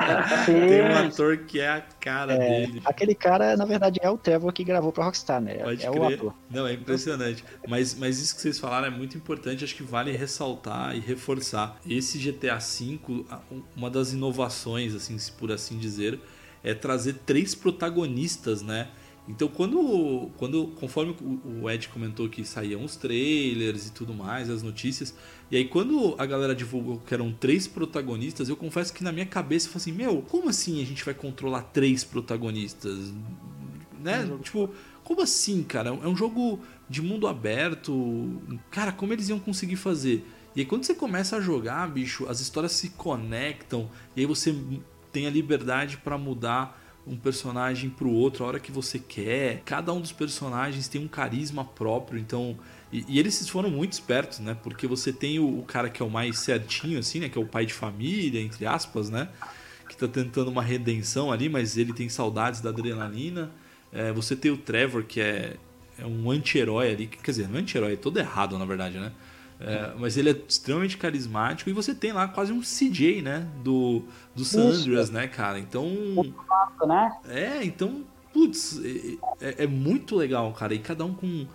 Tem 0.45 0.81
um 0.81 1.07
ator 1.07 1.37
que 1.37 1.59
é 1.59 1.69
a 1.69 1.81
cara 1.81 2.33
é, 2.33 2.37
dele. 2.37 2.81
Aquele 2.85 3.15
cara, 3.15 3.55
na 3.55 3.65
verdade, 3.65 3.99
é 4.01 4.09
o 4.09 4.17
Trevor 4.17 4.51
que 4.51 4.63
gravou 4.63 4.91
pra 4.91 5.05
Rockstar, 5.05 5.39
né? 5.41 5.55
Pode 5.55 5.85
é 5.85 5.89
crer. 5.89 6.01
o 6.01 6.13
ator. 6.13 6.33
Não, 6.49 6.67
é 6.67 6.73
impressionante. 6.73 7.43
Mas, 7.67 7.95
mas 7.95 8.19
isso 8.19 8.35
que 8.35 8.41
vocês 8.41 8.59
falaram 8.59 8.87
é 8.87 8.89
muito 8.91 9.17
importante, 9.17 9.63
acho 9.63 9.75
que 9.75 9.83
vale 9.83 10.11
ressaltar 10.11 10.95
e 10.95 10.99
reforçar. 10.99 11.77
Esse 11.87 12.17
GTA 12.17 12.57
V, 12.57 12.99
uma 13.75 13.89
das 13.89 14.13
inovações, 14.13 14.95
assim, 14.95 15.17
por 15.37 15.51
assim 15.51 15.77
dizer, 15.77 16.19
é 16.67 16.73
trazer 16.73 17.13
três 17.25 17.55
protagonistas, 17.55 18.61
né? 18.61 18.89
Então, 19.27 19.47
quando, 19.47 20.29
quando 20.37 20.67
conforme 20.79 21.15
o 21.61 21.69
Ed 21.69 21.89
comentou 21.89 22.29
que 22.29 22.45
saíam 22.45 22.83
os 22.83 22.95
trailers 22.95 23.87
e 23.87 23.91
tudo 23.91 24.13
mais, 24.13 24.49
as 24.49 24.63
notícias, 24.63 25.13
e 25.51 25.57
aí 25.57 25.65
quando 25.65 26.15
a 26.17 26.25
galera 26.25 26.55
divulgou 26.55 26.99
que 26.99 27.13
eram 27.13 27.31
três 27.33 27.67
protagonistas, 27.67 28.47
eu 28.47 28.55
confesso 28.55 28.93
que 28.93 29.03
na 29.03 29.11
minha 29.11 29.25
cabeça 29.25 29.67
eu 29.67 29.71
falei 29.71 29.81
assim: 29.83 29.91
Meu, 29.91 30.21
como 30.21 30.49
assim 30.49 30.81
a 30.81 30.85
gente 30.85 31.03
vai 31.03 31.13
controlar 31.13 31.61
três 31.63 32.03
protagonistas? 32.03 33.13
Né? 33.99 34.23
Um 34.25 34.39
tipo, 34.39 34.69
como 35.03 35.21
assim, 35.21 35.63
cara? 35.63 35.89
É 35.89 36.07
um 36.07 36.15
jogo 36.15 36.59
de 36.89 37.01
mundo 37.01 37.27
aberto. 37.27 38.41
Cara, 38.71 38.91
como 38.91 39.11
eles 39.11 39.27
iam 39.27 39.39
conseguir 39.39 39.77
fazer? 39.77 40.25
E 40.55 40.61
aí 40.61 40.65
quando 40.65 40.85
você 40.85 40.95
começa 40.95 41.37
a 41.37 41.41
jogar, 41.41 41.85
bicho, 41.89 42.27
as 42.27 42.39
histórias 42.39 42.71
se 42.71 42.89
conectam, 42.91 43.89
e 44.15 44.21
aí 44.21 44.25
você 44.25 44.55
tem 45.17 45.25
a 45.25 45.31
liberdade 45.31 45.97
para 45.97 46.15
mudar 46.15 46.79
um 47.07 47.17
personagem 47.17 47.89
para 47.89 48.05
o 48.05 48.13
outro 48.13 48.43
a 48.43 48.47
hora 48.49 48.59
que 48.59 48.71
você 48.71 48.99
quer. 48.99 49.63
Cada 49.65 49.91
um 49.91 49.99
dos 49.99 50.11
personagens 50.11 50.87
tem 50.87 51.01
um 51.01 51.07
carisma 51.07 51.65
próprio, 51.65 52.19
então 52.19 52.55
e, 52.93 53.03
e, 53.07 53.17
eles 53.17 53.49
foram 53.49 53.71
muito 53.71 53.93
espertos, 53.93 54.37
né? 54.37 54.55
Porque 54.61 54.85
você 54.85 55.11
tem 55.11 55.39
o, 55.39 55.57
o, 55.59 55.63
cara 55.63 55.89
que 55.89 56.03
é 56.03 56.05
o 56.05 56.09
mais 56.09 56.37
certinho, 56.37 56.99
assim, 56.99 57.19
né? 57.19 57.29
Que 57.29 57.37
é 57.39 57.41
o 57.41 57.47
pai 57.47 57.65
de 57.65 57.73
família, 57.73 58.39
entre 58.39 58.67
aspas, 58.67 59.09
né? 59.09 59.27
Que 59.89 59.97
tá 59.97 60.07
tentando 60.07 60.51
uma 60.51 60.61
redenção 60.61 61.31
ali, 61.31 61.49
mas 61.49 61.77
ele 61.77 61.93
tem 61.93 62.07
saudades 62.07 62.61
da 62.61 62.69
adrenalina. 62.69 63.49
É, 63.91 64.11
você 64.11 64.35
tem 64.35 64.51
o 64.51 64.57
Trevor, 64.57 65.03
que 65.03 65.19
é, 65.19 65.55
é 65.97 66.05
um 66.05 66.29
anti-herói 66.29 66.91
ali. 66.91 67.07
Quer 67.07 67.31
dizer, 67.31 67.49
não 67.49 67.57
é 67.57 67.61
anti-herói, 67.61 67.93
é 67.93 67.95
todo 67.95 68.19
errado, 68.19 68.55
na 68.59 68.65
verdade, 68.65 68.99
né? 68.99 69.11
É, 69.59 69.93
mas 69.97 70.17
ele 70.17 70.29
é 70.29 70.41
extremamente 70.47 70.97
carismático 70.97 71.69
e 71.69 71.73
você 71.73 71.95
tem 71.95 72.11
lá 72.11 72.27
quase 72.27 72.51
um 72.53 72.61
CJ, 72.61 73.21
né? 73.21 73.47
Do, 73.63 74.03
do 74.35 74.45
San 74.45 74.69
Andreas, 74.69 75.09
né, 75.09 75.27
cara? 75.27 75.57
Então. 75.57 75.87
né? 76.85 77.17
É, 77.27 77.63
então, 77.63 78.03
putz, 78.31 78.79
é, 78.83 79.17
é, 79.41 79.63
é 79.63 79.67
muito 79.67 80.15
legal, 80.15 80.51
cara. 80.53 80.75
E 80.75 80.79
cada 80.79 81.03
um 81.03 81.13
com 81.13 81.47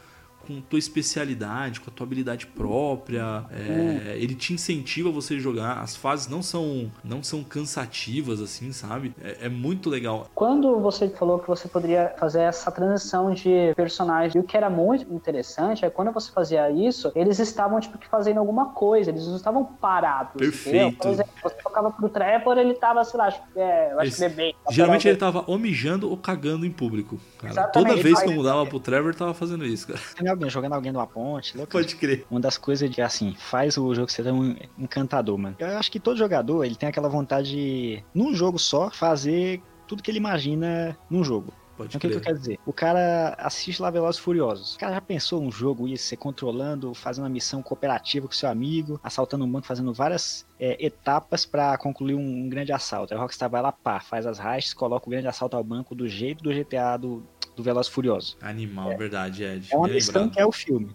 com 0.47 0.61
tua 0.61 0.79
especialidade, 0.79 1.81
com 1.81 1.91
a 1.91 1.93
tua 1.93 2.05
habilidade 2.05 2.47
própria. 2.47 3.45
É, 3.51 4.17
ele 4.19 4.35
te 4.35 4.53
incentiva 4.53 5.09
a 5.09 5.13
você 5.13 5.39
jogar. 5.39 5.79
As 5.81 5.97
fases 5.97 6.29
não 6.29 6.43
são, 6.43 6.91
não 7.05 7.23
são 7.23 7.43
cansativas, 7.43 8.41
assim, 8.41 8.73
sabe? 8.73 9.15
É, 9.23 9.47
é, 9.47 9.49
muito 9.49 9.89
legal. 9.89 10.29
Quando 10.35 10.79
você 10.81 11.09
falou 11.09 11.39
que 11.39 11.49
você 11.49 11.69
poderia 11.69 12.15
fazer 12.19 12.41
essa 12.41 12.71
transição 12.71 13.33
de 13.33 13.73
personagem, 13.77 14.41
e 14.41 14.45
o 14.45 14.47
que 14.47 14.57
era 14.57 14.69
muito 14.69 15.13
interessante 15.13 15.85
é 15.85 15.91
quando 15.91 16.13
você 16.13 16.31
fazia 16.31 16.71
isso, 16.71 17.13
eles 17.15 17.39
estavam, 17.39 17.81
tipo, 17.81 17.99
fazendo 18.11 18.39
alguma 18.39 18.71
coisa, 18.71 19.11
eles 19.11 19.27
não 19.27 19.37
estavam 19.37 19.65
parados. 19.65 20.35
Perfeito. 20.37 20.99
Por 20.99 21.11
exemplo, 21.11 21.33
você 21.43 21.55
tocava 21.63 21.91
pro 21.91 22.09
Trevor, 22.09 22.59
ele 22.59 22.75
tava, 22.75 23.05
sei 23.05 23.19
lá, 23.19 23.27
acho, 23.27 23.41
é, 23.57 23.93
acho 23.93 24.09
Esse, 24.09 24.29
que 24.29 24.29
bebê. 24.29 24.55
Geralmente 24.71 25.09
ele 25.09 25.17
tava 25.17 25.45
ou 25.47 25.59
mijando 25.59 26.11
ou 26.11 26.17
cagando 26.17 26.67
em 26.67 26.71
público. 26.71 27.19
Cara. 27.39 27.69
Toda 27.69 27.97
vez 27.97 28.21
que 28.21 28.29
eu 28.29 28.35
mudava 28.35 28.67
pro 28.67 28.81
Trevor, 28.81 29.15
tava 29.15 29.35
fazendo 29.35 29.65
isso, 29.65 29.87
cara 29.87 30.01
alguém, 30.33 30.51
jogando 30.51 30.75
alguém 30.75 30.93
numa 30.93 31.07
ponte. 31.07 31.57
Louco. 31.57 31.73
Pode 31.73 31.97
crer. 31.97 32.27
Uma 32.31 32.41
das 32.41 32.59
coisas 32.59 32.89
que, 32.91 33.01
assim, 33.01 33.35
faz 33.39 33.77
o 33.77 33.95
jogo 33.95 34.11
ser 34.11 34.25
tão 34.25 34.57
encantador, 34.79 35.39
mano. 35.39 35.57
Eu 35.59 35.79
acho 35.79 35.91
que 35.91 36.01
todo 36.01 36.17
jogador, 36.17 36.65
ele 36.65 36.75
tem 36.75 36.89
aquela 36.89 37.09
vontade 37.09 37.51
de, 37.51 38.05
num 38.15 38.35
jogo 38.35 38.59
só, 38.59 38.91
fazer 38.91 39.63
tudo 39.87 40.03
que 40.03 40.11
ele 40.11 40.19
imagina 40.19 40.97
num 41.11 41.23
jogo. 41.23 41.53
Pode 41.77 41.97
Então, 41.97 41.99
o 41.99 42.01
que, 42.01 42.09
que 42.09 42.15
eu 42.15 42.21
quero 42.21 42.39
dizer? 42.39 42.59
O 42.67 42.73
cara 42.73 43.35
assiste 43.39 43.81
lá 43.81 43.91
Velozes 43.91 44.21
Furiosos. 44.21 44.75
O 44.75 44.79
cara 44.79 44.95
já 44.95 45.01
pensou 45.01 45.43
um 45.43 45.51
jogo 45.51 45.89
isso, 45.89 46.05
você 46.05 46.17
controlando, 46.17 46.95
fazendo 46.95 47.25
uma 47.25 47.31
missão 47.31 47.63
cooperativa 47.63 48.27
com 48.27 48.33
seu 48.33 48.49
amigo, 48.49 49.01
assaltando 49.03 49.45
um 49.45 49.51
banco, 49.51 49.67
fazendo 49.67 49.93
várias 49.93 50.47
é, 50.61 50.77
etapas 50.85 51.47
pra 51.47 51.77
concluir 51.79 52.15
um, 52.15 52.45
um 52.45 52.49
grande 52.49 52.73
assalto. 52.73 53.13
Aí 53.13 53.19
o 53.19 53.23
Rockstar 53.23 53.49
vai 53.49 53.63
lá, 53.63 53.73
pá, 53.73 54.01
faz 54.01 54.27
as 54.27 54.39
hashes, 54.39 54.75
coloca 54.75 55.07
o 55.07 55.11
grande 55.11 55.29
assalto 55.29 55.57
ao 55.57 55.65
banco 55.65 55.95
do 55.95 56.07
jeito 56.09 56.43
do 56.43 56.53
GTA 56.53 56.97
do, 56.99 57.23
do 57.55 57.63
Velozes 57.63 57.91
e 57.91 57.95
Furiosos. 57.95 58.37
Animal, 58.41 58.97
verdade, 58.97 59.45
Ed. 59.45 59.69
É 59.71 59.77
uma 59.77 59.89
Bem 59.89 59.99
lembrado. 59.99 60.31
que 60.31 60.41
é 60.41 60.47
o 60.47 60.53
filme. 60.53 60.95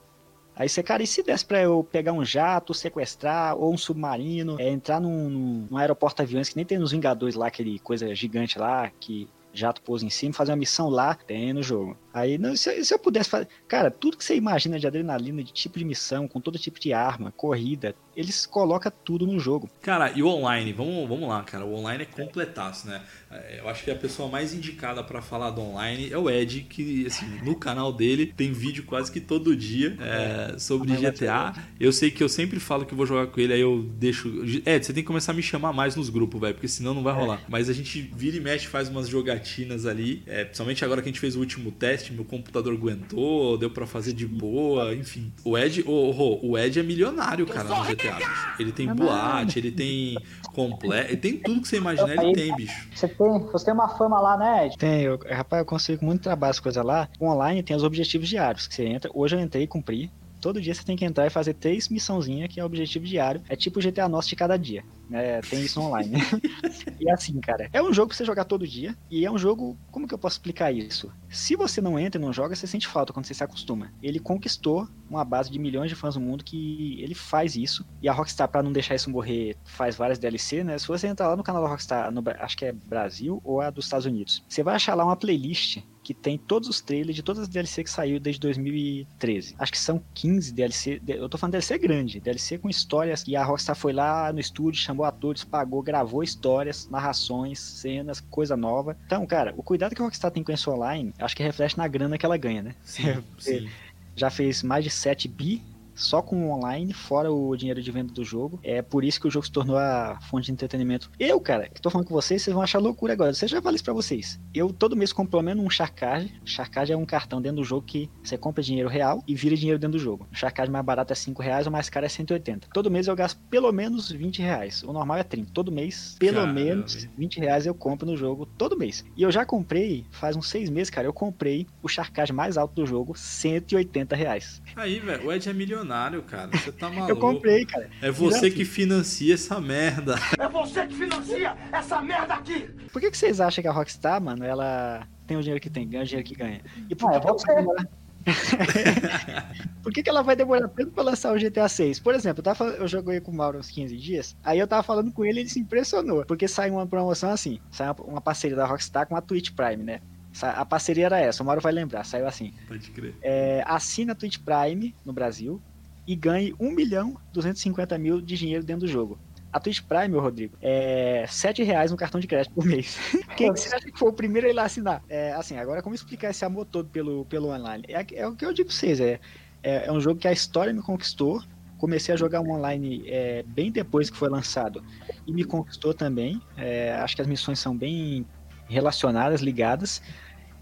Aí 0.55 0.67
você, 0.67 0.81
cara, 0.81 1.03
e 1.03 1.07
se 1.07 1.21
desse 1.21 1.45
pra 1.45 1.61
eu 1.61 1.83
pegar 1.83 2.13
um 2.13 2.25
jato, 2.25 2.73
sequestrar, 2.73 3.55
ou 3.55 3.71
um 3.71 3.77
submarino, 3.77 4.59
é, 4.59 4.67
entrar 4.69 4.99
num, 4.99 5.29
num, 5.29 5.67
num 5.69 5.77
aeroporto 5.77 6.23
aviões 6.23 6.49
que 6.49 6.55
nem 6.55 6.65
tem 6.65 6.79
nos 6.79 6.91
Vingadores 6.91 7.35
lá, 7.35 7.47
aquele 7.47 7.77
coisa 7.77 8.13
gigante 8.15 8.57
lá, 8.57 8.89
que 8.99 9.29
jato 9.53 9.81
pousa 9.81 10.05
em 10.05 10.09
cima, 10.09 10.33
fazer 10.33 10.51
uma 10.51 10.57
missão 10.57 10.89
lá, 10.89 11.13
tem 11.13 11.53
no 11.53 11.61
jogo. 11.61 11.95
Aí, 12.17 12.37
não, 12.37 12.55
se, 12.55 12.83
se 12.83 12.93
eu 12.93 12.99
pudesse 12.99 13.29
fazer. 13.29 13.47
Cara, 13.67 13.91
tudo 13.91 14.17
que 14.17 14.23
você 14.23 14.35
imagina 14.35 14.79
de 14.79 14.87
adrenalina, 14.87 15.43
de 15.43 15.53
tipo 15.53 15.77
de 15.77 15.85
missão, 15.85 16.27
com 16.27 16.41
todo 16.41 16.57
tipo 16.57 16.79
de 16.79 16.93
arma, 16.93 17.31
corrida, 17.31 17.95
eles 18.15 18.47
colocam 18.47 18.91
tudo 19.05 19.27
no 19.27 19.39
jogo. 19.39 19.69
Cara, 19.81 20.11
e 20.15 20.23
o 20.23 20.27
online? 20.27 20.73
Vamos, 20.73 21.07
vamos 21.07 21.29
lá, 21.29 21.43
cara. 21.43 21.63
O 21.63 21.75
online 21.75 22.03
é 22.03 22.05
completaço, 22.05 22.87
né? 22.87 23.03
É, 23.29 23.59
Eu 23.59 23.69
acho 23.69 23.83
que 23.83 23.91
a 23.91 23.95
pessoa 23.95 24.27
mais 24.27 24.53
indicada 24.55 25.03
pra 25.03 25.21
falar 25.21 25.51
do 25.51 25.61
online 25.61 26.11
é 26.11 26.17
o 26.17 26.27
Ed, 26.27 26.61
que 26.61 27.05
assim, 27.05 27.27
no 27.43 27.55
canal 27.55 27.93
dele 27.93 28.33
tem 28.35 28.51
vídeo 28.51 28.83
quase 28.85 29.11
que 29.11 29.21
todo 29.21 29.55
dia 29.55 29.95
é, 29.99 30.57
sobre 30.57 30.89
Mas 30.89 31.01
vai 31.01 31.11
GTA. 31.11 31.53
Eu 31.79 31.91
sei 31.91 32.09
que 32.09 32.23
eu 32.23 32.29
sempre 32.29 32.59
falo 32.59 32.85
que 32.85 32.95
vou 32.95 33.05
jogar 33.05 33.27
com 33.27 33.39
ele, 33.39 33.53
aí 33.53 33.61
eu 33.61 33.83
deixo. 33.83 34.27
Ed, 34.65 34.83
você 34.83 34.93
tem 34.93 35.03
que 35.03 35.07
começar 35.07 35.31
a 35.31 35.35
me 35.35 35.43
chamar 35.43 35.71
mais 35.71 35.95
nos 35.95 36.09
grupos, 36.09 36.41
velho, 36.41 36.55
porque 36.55 36.67
senão 36.67 36.95
não 36.95 37.03
vai 37.03 37.13
rolar. 37.13 37.43
Mas 37.47 37.69
a 37.69 37.73
gente 37.73 38.01
vira 38.01 38.37
e 38.37 38.39
mexe, 38.39 38.65
faz 38.65 38.89
umas 38.89 39.07
jogatinas 39.07 39.85
ali. 39.85 40.23
É, 40.25 40.43
principalmente 40.45 40.83
agora 40.83 41.03
que 41.03 41.09
a 41.09 41.11
gente 41.11 41.19
fez 41.19 41.35
o 41.35 41.39
último 41.39 41.71
teste, 41.71 42.06
meu 42.13 42.25
computador 42.25 42.73
aguentou, 42.73 43.57
deu 43.57 43.69
pra 43.69 43.85
fazer 43.85 44.13
de 44.13 44.25
boa, 44.25 44.93
enfim. 44.93 45.31
O 45.43 45.57
Ed, 45.57 45.83
o, 45.85 45.91
o, 45.91 46.51
o 46.51 46.57
Ed 46.57 46.79
é 46.79 46.83
milionário, 46.83 47.45
cara, 47.45 47.69
no 47.69 47.83
GTA. 47.83 48.17
Ele 48.59 48.71
tem 48.71 48.93
boate, 48.93 49.59
ele 49.59 49.71
tem 49.71 50.17
completo, 50.53 51.11
ele 51.11 51.17
tem 51.17 51.37
tudo 51.37 51.61
que 51.61 51.67
você 51.67 51.77
imaginar, 51.77 52.23
ele 52.23 52.33
tem, 52.33 52.55
bicho. 52.55 52.87
Você 52.93 53.07
tem, 53.07 53.39
você 53.51 53.65
tem 53.65 53.73
uma 53.73 53.89
fama 53.89 54.19
lá, 54.19 54.37
né, 54.37 54.67
Ed? 54.67 54.77
Tem, 54.77 55.01
eu, 55.01 55.19
rapaz, 55.29 55.61
eu 55.61 55.65
consigo 55.65 55.99
com 55.99 56.05
muito 56.05 56.21
trabalho 56.21 56.51
as 56.51 56.59
coisas 56.59 56.83
lá. 56.83 57.09
O 57.19 57.27
online 57.27 57.63
tem 57.63 57.75
os 57.75 57.83
objetivos 57.83 58.29
diários 58.29 58.67
que 58.67 58.75
você 58.75 58.85
entra. 58.85 59.09
Hoje 59.13 59.35
eu 59.35 59.39
entrei 59.39 59.63
e 59.63 59.67
cumpri. 59.67 60.11
Todo 60.47 60.61
dia 60.61 60.73
você 60.73 60.81
tem 60.81 60.95
que 60.95 61.03
entrar 61.03 61.27
e 61.27 61.29
fazer 61.29 61.55
três 61.55 61.89
missãozinhas, 61.89 62.47
que 62.47 62.57
é 62.57 62.63
o 62.63 62.65
objetivo 62.65 63.03
diário. 63.03 63.41
É 63.49 63.55
tipo 63.57 63.79
o 63.79 63.83
GTA 63.83 64.07
Nosso 64.07 64.29
de 64.29 64.35
cada 64.37 64.55
dia. 64.55 64.81
né? 65.09 65.41
tem 65.41 65.61
isso 65.61 65.81
online. 65.81 66.13
e 67.01 67.11
assim, 67.11 67.37
cara, 67.41 67.69
é 67.73 67.83
um 67.83 67.91
jogo 67.91 68.07
pra 68.07 68.17
você 68.17 68.23
jogar 68.23 68.45
todo 68.45 68.65
dia. 68.65 68.95
E 69.11 69.25
é 69.25 69.29
um 69.29 69.37
jogo. 69.37 69.77
Como 69.91 70.07
que 70.07 70.13
eu 70.13 70.17
posso 70.17 70.35
explicar 70.35 70.71
isso? 70.71 71.11
Se 71.27 71.57
você 71.57 71.81
não 71.81 71.99
entra 71.99 72.17
e 72.17 72.23
não 72.23 72.31
joga, 72.31 72.55
você 72.55 72.65
sente 72.65 72.87
falta 72.87 73.11
quando 73.11 73.25
você 73.25 73.33
se 73.33 73.43
acostuma. 73.43 73.91
Ele 74.01 74.19
conquistou 74.19 74.87
uma 75.09 75.25
base 75.25 75.51
de 75.51 75.59
milhões 75.59 75.89
de 75.89 75.95
fãs 75.97 76.15
no 76.15 76.21
mundo 76.21 76.45
que 76.45 76.95
ele 77.01 77.13
faz 77.13 77.57
isso. 77.57 77.85
E 78.01 78.07
a 78.07 78.13
Rockstar, 78.13 78.47
pra 78.47 78.63
não 78.63 78.71
deixar 78.71 78.95
isso 78.95 79.09
morrer, 79.09 79.57
faz 79.65 79.97
várias 79.97 80.17
DLC, 80.17 80.63
né? 80.63 80.77
Se 80.77 80.87
você 80.87 81.07
entrar 81.07 81.27
lá 81.27 81.35
no 81.35 81.43
canal 81.43 81.61
da 81.61 81.67
Rockstar, 81.67 82.09
no 82.09 82.23
acho 82.39 82.55
que 82.55 82.63
é 82.63 82.71
Brasil 82.71 83.41
ou 83.43 83.59
a 83.59 83.69
dos 83.69 83.83
Estados 83.83 84.05
Unidos, 84.05 84.45
você 84.47 84.63
vai 84.63 84.75
achar 84.75 84.95
lá 84.95 85.03
uma 85.03 85.17
playlist 85.17 85.79
que 86.07 86.13
tem 86.13 86.37
todos 86.37 86.69
os 86.69 86.79
trailers 86.79 87.13
de 87.13 87.21
todas 87.21 87.43
as 87.43 87.49
DLC 87.49 87.83
que 87.83 87.89
saiu 87.89 88.17
desde 88.17 88.39
2013. 88.39 89.55
Acho 89.59 89.71
que 89.73 89.77
são 89.77 90.01
15 90.13 90.53
DLC. 90.53 91.01
Eu 91.05 91.27
tô 91.27 91.37
falando 91.37 91.51
DLC 91.51 91.77
grande, 91.77 92.21
DLC 92.21 92.57
com 92.57 92.69
histórias. 92.69 93.25
E 93.27 93.35
a 93.35 93.43
Rockstar 93.43 93.75
foi 93.75 93.91
lá 93.91 94.31
no 94.31 94.39
estúdio, 94.39 94.79
chamou 94.79 95.05
atores, 95.05 95.43
pagou, 95.43 95.83
gravou 95.83 96.23
histórias, 96.23 96.87
narrações, 96.89 97.59
cenas, 97.59 98.21
coisa 98.21 98.55
nova. 98.55 98.95
Então, 99.05 99.25
cara, 99.25 99.53
o 99.57 99.61
cuidado 99.61 99.93
que 99.93 100.01
a 100.01 100.05
Rockstar 100.05 100.31
tem 100.31 100.41
com 100.41 100.53
isso 100.53 100.71
online, 100.71 101.13
acho 101.19 101.35
que 101.35 101.43
reflete 101.43 101.77
na 101.77 101.89
grana 101.89 102.17
que 102.17 102.25
ela 102.25 102.37
ganha, 102.37 102.61
né? 102.61 102.75
Sim, 102.85 103.21
sim. 103.37 103.69
já 104.15 104.29
fez 104.29 104.63
mais 104.63 104.85
de 104.85 104.89
7 104.89 105.27
bi 105.27 105.61
só 105.97 106.21
com 106.21 106.47
o 106.47 106.51
online, 106.51 106.93
fora 106.93 107.31
o 107.31 107.55
dinheiro 107.55 107.81
de 107.81 107.91
venda 107.91 108.13
do 108.13 108.23
jogo. 108.23 108.59
É 108.63 108.81
por 108.81 109.03
isso 109.03 109.19
que 109.19 109.27
o 109.27 109.31
jogo 109.31 109.45
se 109.45 109.51
tornou 109.51 109.77
a 109.77 110.19
fonte 110.29 110.45
de 110.45 110.51
entretenimento. 110.51 111.11
Eu, 111.19 111.39
cara, 111.41 111.67
que 111.67 111.81
tô 111.81 111.89
falando 111.89 112.07
com 112.07 112.13
vocês, 112.13 112.41
vocês 112.41 112.53
vão 112.53 112.63
achar 112.63 112.79
loucura 112.79 113.13
agora. 113.13 113.33
Você 113.33 113.47
já 113.47 113.61
falei 113.61 113.75
isso 113.75 113.83
pra 113.83 113.93
vocês. 113.93 114.39
Eu 114.53 114.71
todo 114.71 114.95
mês 114.95 115.11
compro 115.11 115.31
pelo 115.31 115.43
menos 115.43 115.65
um 115.65 115.69
Charcard. 115.69 116.33
Charcard 116.45 116.91
é 116.91 116.97
um 116.97 117.05
cartão 117.05 117.41
dentro 117.41 117.57
do 117.57 117.63
jogo 117.63 117.85
que 117.85 118.09
você 118.23 118.37
compra 118.37 118.63
dinheiro 118.63 118.87
real 118.87 119.23
e 119.27 119.35
vira 119.35 119.55
dinheiro 119.55 119.79
dentro 119.79 119.97
do 119.97 120.03
jogo. 120.03 120.27
O 120.31 120.35
Charcard 120.35 120.71
mais 120.71 120.85
barato 120.85 121.11
é 121.11 121.15
5 121.15 121.41
reais, 121.41 121.67
o 121.67 121.71
mais 121.71 121.89
caro 121.89 122.05
é 122.05 122.09
180. 122.09 122.67
Todo 122.73 122.91
mês 122.91 123.07
eu 123.07 123.15
gasto 123.15 123.39
pelo 123.49 123.71
menos 123.71 124.11
20 124.11 124.41
reais. 124.41 124.83
O 124.83 124.93
normal 124.93 125.17
é 125.17 125.23
30. 125.23 125.51
Todo 125.51 125.71
mês, 125.71 126.15
pelo 126.19 126.37
Caramba. 126.37 126.53
menos 126.53 127.07
20 127.17 127.39
reais 127.39 127.65
eu 127.65 127.73
compro 127.73 128.05
no 128.05 128.15
jogo 128.15 128.45
todo 128.45 128.77
mês. 128.77 129.03
E 129.15 129.23
eu 129.23 129.31
já 129.31 129.45
comprei, 129.45 130.05
faz 130.11 130.35
uns 130.35 130.49
6 130.49 130.69
meses, 130.69 130.89
cara, 130.89 131.07
eu 131.07 131.13
comprei 131.13 131.65
o 131.81 131.87
Charcard 131.87 132.31
mais 132.31 132.57
alto 132.57 132.75
do 132.75 132.85
jogo, 132.85 133.17
180 133.17 134.15
reais. 134.15 134.61
Aí, 134.75 134.99
velho, 134.99 135.27
o 135.27 135.31
Ed 135.33 135.49
é 135.49 135.53
milionário, 135.53 135.86
cara. 136.23 136.49
Você 136.51 136.71
tá 136.71 136.89
maluco. 136.91 137.11
Eu 137.11 137.17
comprei, 137.17 137.65
cara. 137.65 137.89
É 138.01 138.11
você 138.11 138.49
que 138.51 138.65
financia 138.65 139.33
essa 139.33 139.59
merda. 139.59 140.15
É 140.37 140.47
você 140.47 140.85
que 140.87 140.95
financia 140.95 141.55
essa 141.71 142.01
merda 142.01 142.33
aqui! 142.35 142.69
Por 142.91 143.01
que, 143.01 143.11
que 143.11 143.17
vocês 143.17 143.39
acham 143.39 143.61
que 143.61 143.67
a 143.67 143.71
Rockstar, 143.71 144.21
mano, 144.21 144.43
ela 144.43 145.07
tem 145.25 145.37
o 145.37 145.41
dinheiro 145.41 145.61
que 145.61 145.69
tem, 145.69 145.87
ganha 145.87 146.03
o 146.03 146.05
dinheiro 146.05 146.27
que 146.27 146.35
ganha? 146.35 146.61
E 146.89 146.95
por 146.95 147.07
Ah, 147.09 147.11
que, 147.11 147.17
é 147.17 147.21
que 147.21 147.27
ela 147.27 147.33
vai 147.45 147.55
demorar... 147.55 147.87
por 149.81 149.93
que, 149.93 150.03
que 150.03 150.09
ela 150.09 150.21
vai 150.21 150.35
demorar 150.35 150.67
tanto 150.67 150.91
pra 150.91 151.03
lançar 151.03 151.33
o 151.33 151.39
GTA 151.39 151.67
6? 151.67 151.99
Por 151.99 152.13
exemplo, 152.13 152.39
eu, 152.39 152.43
tava, 152.43 152.65
eu 152.71 152.87
joguei 152.87 153.19
com 153.21 153.31
o 153.31 153.35
Mauro 153.35 153.57
uns 153.57 153.69
15 153.69 153.95
dias, 153.97 154.35
aí 154.43 154.59
eu 154.59 154.67
tava 154.67 154.83
falando 154.83 155.11
com 155.11 155.23
ele 155.23 155.39
e 155.39 155.41
ele 155.43 155.49
se 155.49 155.59
impressionou, 155.59 156.25
porque 156.25 156.47
saiu 156.47 156.73
uma 156.73 156.85
promoção 156.85 157.29
assim, 157.29 157.59
saiu 157.71 157.93
uma, 157.93 158.03
uma 158.13 158.21
parceria 158.21 158.57
da 158.57 158.65
Rockstar 158.65 159.07
com 159.07 159.15
a 159.15 159.21
Twitch 159.21 159.51
Prime, 159.51 159.83
né? 159.83 160.01
A 160.41 160.65
parceria 160.65 161.05
era 161.05 161.19
essa, 161.19 161.41
o 161.41 161.45
Mauro 161.45 161.61
vai 161.61 161.71
lembrar, 161.71 162.03
saiu 162.03 162.27
assim. 162.27 162.53
Pode 162.67 162.91
crer. 162.91 163.15
É, 163.21 163.63
assina 163.65 164.11
a 164.11 164.15
Twitch 164.15 164.37
Prime 164.39 164.93
no 165.03 165.11
Brasil 165.11 165.61
e 166.07 166.15
ganhe 166.15 166.55
1 166.59 166.71
milhão 166.71 167.17
250 167.33 167.97
mil 167.97 168.21
de 168.21 168.37
dinheiro 168.37 168.63
dentro 168.63 168.87
do 168.87 168.91
jogo. 168.91 169.19
A 169.51 169.59
Twitch 169.59 169.81
Prime, 169.81 170.15
ô 170.15 170.19
Rodrigo, 170.19 170.57
é 170.61 171.25
7 171.27 171.63
reais 171.63 171.91
no 171.91 171.97
cartão 171.97 172.19
de 172.19 172.27
crédito 172.27 172.53
por 172.53 172.65
mês. 172.65 172.97
Quem 173.35 173.51
que 173.51 173.59
você 173.59 173.73
acha 173.73 173.85
que 173.85 173.97
foi 173.97 174.09
o 174.09 174.13
primeiro 174.13 174.47
a 174.47 174.49
ir 174.49 174.53
lá 174.53 174.63
assinar? 174.63 175.03
É, 175.09 175.33
assim, 175.33 175.57
agora 175.57 175.81
como 175.81 175.95
explicar 175.95 176.29
esse 176.29 176.45
amor 176.45 176.65
todo 176.65 176.89
pelo, 176.89 177.25
pelo 177.25 177.49
online? 177.49 177.83
É, 177.87 178.05
é 178.15 178.27
o 178.27 178.35
que 178.35 178.45
eu 178.45 178.53
digo 178.53 178.67
pra 178.67 178.77
vocês, 178.77 178.99
é, 178.99 179.19
é, 179.63 179.87
é 179.87 179.91
um 179.91 179.99
jogo 179.99 180.19
que 180.19 180.27
a 180.27 180.31
história 180.31 180.73
me 180.73 180.81
conquistou. 180.81 181.41
Comecei 181.77 182.13
a 182.13 182.17
jogar 182.17 182.41
um 182.41 182.51
online 182.51 183.03
é, 183.07 183.43
bem 183.43 183.71
depois 183.71 184.09
que 184.09 184.17
foi 184.17 184.29
lançado 184.29 184.83
e 185.25 185.33
me 185.33 185.43
conquistou 185.43 185.93
também. 185.93 186.41
É, 186.55 186.93
acho 186.95 187.15
que 187.15 187.21
as 187.21 187.27
missões 187.27 187.59
são 187.59 187.75
bem 187.75 188.25
relacionadas, 188.67 189.41
ligadas. 189.41 190.01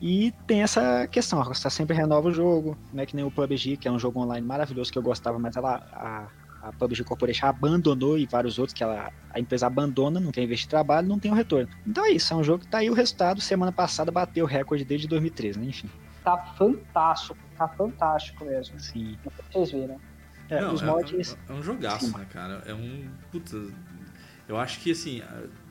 E 0.01 0.33
tem 0.45 0.61
essa 0.61 1.07
questão, 1.07 1.39
a 1.39 1.43
Rockstar 1.43 1.71
sempre 1.71 1.95
renova 1.95 2.27
o 2.27 2.31
jogo, 2.33 2.77
não 2.93 3.01
é 3.01 3.05
que 3.05 3.15
nem 3.15 3.23
o 3.25 3.31
PUBG, 3.31 3.77
que 3.77 3.87
é 3.87 3.91
um 3.91 3.97
jogo 3.99 4.19
online 4.19 4.45
maravilhoso 4.45 4.91
que 4.91 4.97
eu 4.97 5.01
gostava, 5.01 5.39
mas 5.39 5.55
ela, 5.55 5.75
a, 5.93 6.67
a 6.67 6.71
PUBG 6.73 7.03
Corporation 7.03 7.47
abandonou 7.47 8.17
e 8.17 8.25
vários 8.25 8.59
outros 8.59 8.73
que 8.73 8.83
ela, 8.83 9.11
a 9.29 9.39
empresa 9.39 9.67
abandona, 9.67 10.19
não 10.19 10.31
quer 10.31 10.43
investir 10.43 10.69
trabalho, 10.69 11.07
não 11.07 11.17
tem 11.17 11.31
o 11.31 11.33
retorno. 11.33 11.69
Então 11.87 12.05
é 12.05 12.11
isso, 12.11 12.33
é 12.33 12.37
um 12.37 12.43
jogo 12.43 12.65
que 12.65 12.67
tá 12.69 12.79
aí 12.79 12.89
o 12.89 12.93
resultado, 12.93 13.39
semana 13.39 13.71
passada 13.71 14.11
bateu 14.11 14.43
o 14.45 14.47
recorde 14.47 14.83
desde 14.83 15.07
2013, 15.07 15.59
né? 15.59 15.65
Enfim. 15.67 15.89
Tá 16.23 16.37
fantástico, 16.57 17.37
tá 17.57 17.67
fantástico 17.67 18.43
mesmo. 18.45 18.79
Sim. 18.79 19.17
Vocês 19.51 19.71
viram. 19.71 19.99
É, 20.49 20.61
Não, 20.61 20.73
os 20.73 20.81
é- 20.81 20.85
mods. 20.85 21.37
É, 21.49 21.51
é 21.51 21.55
um 21.55 21.63
jogaço, 21.63 22.17
né, 22.17 22.25
cara? 22.31 22.61
É 22.65 22.73
um. 22.73 23.07
Puta. 23.31 23.57
Eu 24.47 24.57
acho 24.57 24.79
que 24.79 24.91
assim. 24.91 25.21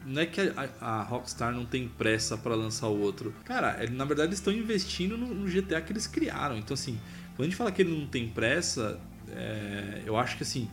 Não 0.04 0.22
é 0.22 0.26
que 0.26 0.40
a, 0.40 0.68
a 0.80 1.02
Rockstar 1.02 1.52
não 1.52 1.64
tem 1.64 1.88
pressa 1.88 2.36
pra 2.36 2.54
lançar 2.54 2.88
o 2.88 3.00
outro. 3.00 3.34
Cara, 3.44 3.78
na 3.90 4.04
verdade 4.04 4.28
eles 4.28 4.38
estão 4.38 4.52
investindo 4.52 5.16
no, 5.16 5.34
no 5.34 5.46
GTA 5.46 5.80
que 5.80 5.92
eles 5.92 6.06
criaram. 6.06 6.56
Então, 6.56 6.74
assim, 6.74 6.98
quando 7.36 7.42
a 7.42 7.44
gente 7.44 7.56
fala 7.56 7.72
que 7.72 7.82
ele 7.82 7.96
não 7.98 8.06
tem 8.06 8.28
pressa, 8.28 9.00
é, 9.30 10.02
eu 10.04 10.16
acho 10.16 10.36
que 10.36 10.42
assim. 10.42 10.68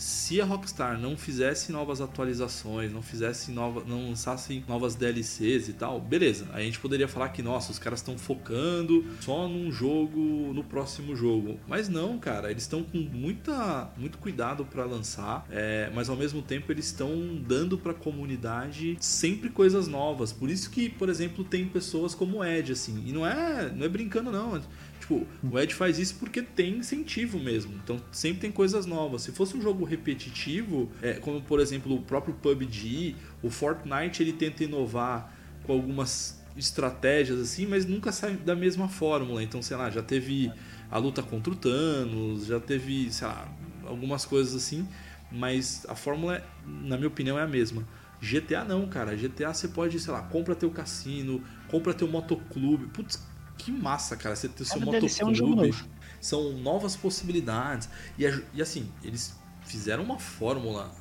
Se 0.00 0.40
a 0.40 0.46
Rockstar 0.46 0.98
não 0.98 1.14
fizesse 1.14 1.70
novas 1.70 2.00
atualizações, 2.00 2.90
não 2.90 3.02
fizesse 3.02 3.50
nova, 3.50 3.84
não 3.86 4.08
lançasse 4.08 4.64
novas 4.66 4.94
DLCs 4.94 5.68
e 5.68 5.74
tal, 5.74 6.00
beleza. 6.00 6.46
A 6.54 6.60
gente 6.62 6.80
poderia 6.80 7.06
falar 7.06 7.28
que, 7.28 7.42
nossa, 7.42 7.70
os 7.70 7.78
caras 7.78 7.98
estão 7.98 8.16
focando 8.16 9.04
só 9.20 9.46
num 9.46 9.70
jogo, 9.70 10.54
no 10.54 10.64
próximo 10.64 11.14
jogo. 11.14 11.60
Mas 11.68 11.90
não, 11.90 12.18
cara, 12.18 12.50
eles 12.50 12.62
estão 12.62 12.82
com 12.82 12.96
muita, 12.96 13.90
muito 13.98 14.16
cuidado 14.16 14.64
pra 14.64 14.86
lançar, 14.86 15.46
é, 15.50 15.90
mas 15.94 16.08
ao 16.08 16.16
mesmo 16.16 16.40
tempo 16.40 16.72
eles 16.72 16.86
estão 16.86 17.38
dando 17.46 17.76
pra 17.76 17.92
comunidade 17.92 18.96
sempre 19.00 19.50
coisas 19.50 19.86
novas. 19.86 20.32
Por 20.32 20.48
isso 20.48 20.70
que, 20.70 20.88
por 20.88 21.10
exemplo, 21.10 21.44
tem 21.44 21.66
pessoas 21.66 22.14
como 22.14 22.38
o 22.38 22.44
Ed, 22.44 22.72
assim, 22.72 23.04
e 23.06 23.12
não 23.12 23.26
é, 23.26 23.70
não 23.70 23.84
é 23.84 23.88
brincando 23.88 24.30
não. 24.30 24.62
Tipo, 25.10 25.26
o 25.42 25.58
Ed 25.58 25.74
faz 25.74 25.98
isso 25.98 26.14
porque 26.20 26.40
tem 26.40 26.76
incentivo 26.76 27.38
mesmo. 27.40 27.74
Então 27.82 28.00
sempre 28.12 28.42
tem 28.42 28.52
coisas 28.52 28.86
novas. 28.86 29.22
Se 29.22 29.32
fosse 29.32 29.56
um 29.56 29.60
jogo 29.60 29.84
repetitivo, 29.84 30.88
é, 31.02 31.14
como 31.14 31.42
por 31.42 31.58
exemplo 31.58 31.96
o 31.96 32.00
próprio 32.00 32.32
PUBG, 32.34 33.16
o 33.42 33.50
Fortnite 33.50 34.22
ele 34.22 34.32
tenta 34.32 34.62
inovar 34.62 35.34
com 35.64 35.72
algumas 35.72 36.40
estratégias 36.56 37.40
assim, 37.40 37.66
mas 37.66 37.84
nunca 37.84 38.12
sai 38.12 38.36
da 38.36 38.54
mesma 38.54 38.88
fórmula. 38.88 39.42
Então, 39.42 39.60
sei 39.60 39.76
lá, 39.76 39.90
já 39.90 40.02
teve 40.02 40.52
a 40.88 40.98
luta 40.98 41.22
contra 41.22 41.52
o 41.52 41.56
Thanos, 41.56 42.46
já 42.46 42.60
teve, 42.60 43.12
sei 43.12 43.26
lá, 43.26 43.48
algumas 43.84 44.24
coisas 44.24 44.54
assim, 44.54 44.86
mas 45.32 45.84
a 45.88 45.96
fórmula, 45.96 46.44
na 46.66 46.96
minha 46.96 47.08
opinião, 47.08 47.36
é 47.36 47.42
a 47.42 47.48
mesma. 47.48 47.84
GTA 48.20 48.64
não, 48.64 48.86
cara. 48.86 49.16
GTA 49.16 49.52
você 49.52 49.66
pode, 49.66 49.98
sei 49.98 50.12
lá, 50.12 50.22
compra 50.22 50.54
teu 50.54 50.70
cassino, 50.70 51.42
compra 51.68 51.94
teu 51.94 52.06
motoclube. 52.06 52.86
Putz, 52.88 53.29
que 53.64 53.72
massa, 53.72 54.16
cara, 54.16 54.34
você 54.36 54.48
ter 54.48 54.64
seu 54.64 54.80
um 54.80 54.84
motoclube. 54.84 55.68
novo. 55.68 55.88
São 56.20 56.52
novas 56.52 56.96
possibilidades. 56.96 57.88
E, 58.18 58.24
e 58.54 58.60
assim, 58.62 58.90
eles 59.02 59.34
fizeram 59.64 60.02
uma 60.02 60.18
fórmula 60.18 60.94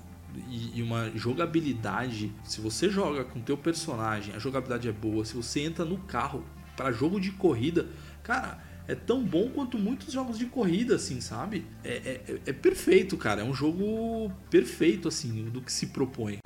e, 0.47 0.79
e 0.79 0.83
uma 0.83 1.09
jogabilidade. 1.15 2.33
Se 2.43 2.61
você 2.61 2.89
joga 2.89 3.23
com 3.23 3.41
teu 3.41 3.57
personagem, 3.57 4.33
a 4.35 4.39
jogabilidade 4.39 4.87
é 4.87 4.91
boa. 4.91 5.25
Se 5.25 5.35
você 5.35 5.61
entra 5.61 5.83
no 5.83 5.97
carro 5.97 6.45
para 6.77 6.91
jogo 6.91 7.19
de 7.19 7.31
corrida, 7.31 7.87
cara, 8.23 8.63
é 8.87 8.95
tão 8.95 9.23
bom 9.23 9.49
quanto 9.49 9.77
muitos 9.77 10.11
jogos 10.13 10.37
de 10.37 10.45
corrida, 10.45 10.95
assim, 10.95 11.19
sabe? 11.21 11.65
É- 11.83 12.23
é- 12.27 12.39
é 12.47 12.53
perfeito, 12.53 13.17
cara. 13.17 13.41
É 13.41 13.43
um 13.43 13.53
jogo 13.53 14.31
perfeito, 14.49 15.07
assim, 15.07 15.43
do 15.49 15.61
que 15.61 15.71
se 15.71 15.87
propõe. 15.87 16.39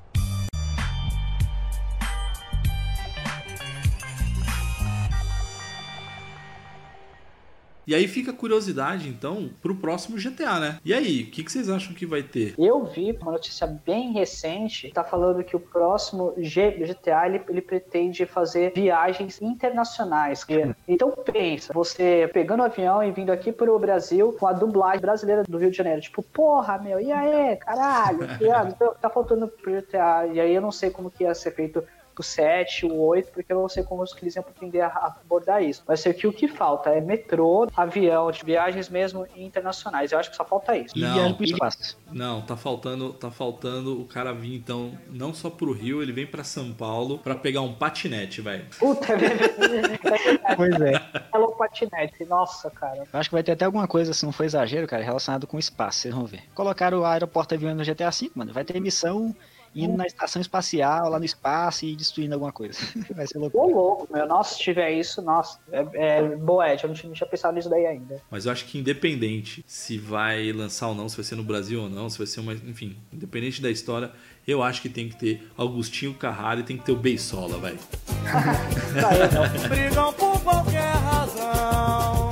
E 7.86 7.94
aí 7.94 8.08
fica 8.08 8.30
a 8.30 8.34
curiosidade, 8.34 9.08
então, 9.08 9.50
pro 9.60 9.74
próximo 9.74 10.16
GTA, 10.16 10.58
né? 10.58 10.78
E 10.84 10.94
aí, 10.94 11.22
o 11.22 11.30
que, 11.30 11.44
que 11.44 11.52
vocês 11.52 11.68
acham 11.68 11.94
que 11.94 12.06
vai 12.06 12.22
ter? 12.22 12.54
Eu 12.58 12.84
vi 12.84 13.12
uma 13.20 13.32
notícia 13.32 13.66
bem 13.66 14.12
recente, 14.12 14.90
tá 14.92 15.04
falando 15.04 15.44
que 15.44 15.56
o 15.56 15.60
próximo 15.60 16.34
GTA 16.36 17.26
ele, 17.26 17.42
ele 17.48 17.60
pretende 17.60 18.24
fazer 18.26 18.72
viagens 18.74 19.40
internacionais. 19.42 20.46
Então 20.88 21.10
pensa, 21.10 21.72
você 21.72 22.28
pegando 22.32 22.60
o 22.60 22.64
avião 22.64 23.02
e 23.02 23.10
vindo 23.10 23.30
aqui 23.30 23.52
pro 23.52 23.78
Brasil 23.78 24.32
com 24.38 24.46
a 24.46 24.52
dublagem 24.52 25.00
brasileira 25.00 25.42
do 25.42 25.58
Rio 25.58 25.70
de 25.70 25.76
Janeiro, 25.76 26.00
tipo, 26.00 26.22
porra, 26.22 26.78
meu, 26.78 27.00
e 27.00 27.12
aí, 27.12 27.56
caralho, 27.56 28.20
então, 28.68 28.94
tá 29.00 29.10
faltando 29.10 29.48
pro 29.48 29.72
GTA. 29.72 30.26
E 30.32 30.40
aí 30.40 30.54
eu 30.54 30.62
não 30.62 30.72
sei 30.72 30.90
como 30.90 31.10
que 31.10 31.24
ia 31.24 31.34
ser 31.34 31.52
feito 31.52 31.82
o 32.20 32.24
7, 32.24 32.86
o 32.86 32.94
8, 33.00 33.32
porque 33.32 33.52
eu 33.52 33.60
não 33.60 33.68
sei 33.68 33.82
como 33.82 34.04
que 34.04 34.22
eles 34.24 34.36
iam 34.36 34.42
pretender 34.42 34.82
a- 34.84 35.16
abordar 35.24 35.62
isso. 35.62 35.82
Vai 35.86 35.96
ser 35.96 36.14
que 36.14 36.26
o 36.26 36.32
que 36.32 36.46
falta 36.48 36.90
é 36.90 37.00
metrô, 37.00 37.66
avião, 37.76 38.30
de 38.30 38.44
viagens 38.44 38.88
mesmo 38.88 39.26
internacionais. 39.36 40.12
Eu 40.12 40.18
acho 40.18 40.30
que 40.30 40.36
só 40.36 40.44
falta 40.44 40.76
isso. 40.76 40.98
Não, 40.98 41.36
e- 41.40 41.44
espaço. 41.44 41.98
Não, 42.12 42.42
tá 42.42 42.56
faltando, 42.56 43.12
tá 43.12 43.30
faltando 43.30 44.00
o 44.00 44.04
cara 44.04 44.32
vir 44.32 44.54
então 44.54 44.96
não 45.10 45.32
só 45.34 45.50
pro 45.50 45.72
Rio, 45.72 46.02
ele 46.02 46.12
vem 46.12 46.26
pra 46.26 46.44
São 46.44 46.72
Paulo 46.72 47.18
pra 47.18 47.34
pegar 47.34 47.60
um 47.62 47.74
patinete, 47.74 48.40
velho. 48.40 48.66
Puta, 48.78 49.12
é. 49.12 49.14
Pois 50.56 50.80
é. 50.80 50.92
Hello 51.34 51.52
Patinete. 51.56 52.24
Nossa, 52.24 52.70
cara. 52.70 53.04
Eu 53.12 53.18
acho 53.20 53.28
que 53.28 53.34
vai 53.34 53.42
ter 53.42 53.52
até 53.52 53.64
alguma 53.64 53.86
coisa, 53.88 54.12
se 54.12 54.24
não 54.24 54.32
for 54.32 54.44
exagero, 54.44 54.86
cara, 54.86 55.02
relacionado 55.02 55.46
com 55.46 55.56
o 55.56 55.60
espaço, 55.60 55.98
vocês 56.00 56.14
vão 56.14 56.24
ver. 56.26 56.42
Colocaram 56.54 57.00
o 57.00 57.04
aeroporto 57.04 57.54
avião 57.54 57.74
no 57.74 57.84
GTA 57.84 58.10
V, 58.10 58.30
mano. 58.34 58.52
Vai 58.52 58.64
ter 58.64 58.78
missão 58.80 59.34
indo 59.74 59.96
na 59.96 60.06
estação 60.06 60.40
espacial, 60.40 61.08
lá 61.08 61.18
no 61.18 61.24
espaço 61.24 61.84
e 61.84 61.96
destruindo 61.96 62.34
alguma 62.34 62.52
coisa. 62.52 62.78
Vai 63.14 63.26
ser 63.26 63.38
Ô, 63.38 63.42
louco. 63.42 63.70
louco, 63.70 64.08
meu. 64.12 64.26
Nossa, 64.26 64.54
se 64.54 64.60
tiver 64.60 64.92
isso, 64.92 65.20
nossa. 65.20 65.58
É, 65.72 66.18
é 66.18 66.36
boa, 66.36 66.72
Ed. 66.72 66.82
Eu 66.82 66.88
não 66.88 66.94
tinha, 66.94 67.08
não 67.08 67.14
tinha 67.14 67.28
pensado 67.28 67.54
nisso 67.54 67.68
daí 67.68 67.86
ainda. 67.86 68.22
Mas 68.30 68.46
eu 68.46 68.52
acho 68.52 68.64
que 68.66 68.78
independente 68.78 69.64
se 69.66 69.98
vai 69.98 70.52
lançar 70.52 70.88
ou 70.88 70.94
não, 70.94 71.08
se 71.08 71.16
vai 71.16 71.24
ser 71.24 71.36
no 71.36 71.42
Brasil 71.42 71.82
ou 71.82 71.88
não, 71.88 72.08
se 72.08 72.18
vai 72.18 72.26
ser 72.26 72.40
uma, 72.40 72.52
enfim, 72.52 72.96
independente 73.12 73.60
da 73.60 73.70
história, 73.70 74.10
eu 74.46 74.62
acho 74.62 74.82
que 74.82 74.88
tem 74.88 75.08
que 75.08 75.16
ter 75.16 75.50
Augustinho 75.56 76.14
Carrara 76.14 76.60
e 76.60 76.62
tem 76.62 76.76
que 76.76 76.84
ter 76.84 76.92
o 76.92 76.96
Beisola, 76.96 77.58
velho. 77.58 77.78
brigam 79.68 80.12
por 80.12 80.40
qualquer 80.42 80.92
razão, 80.92 82.30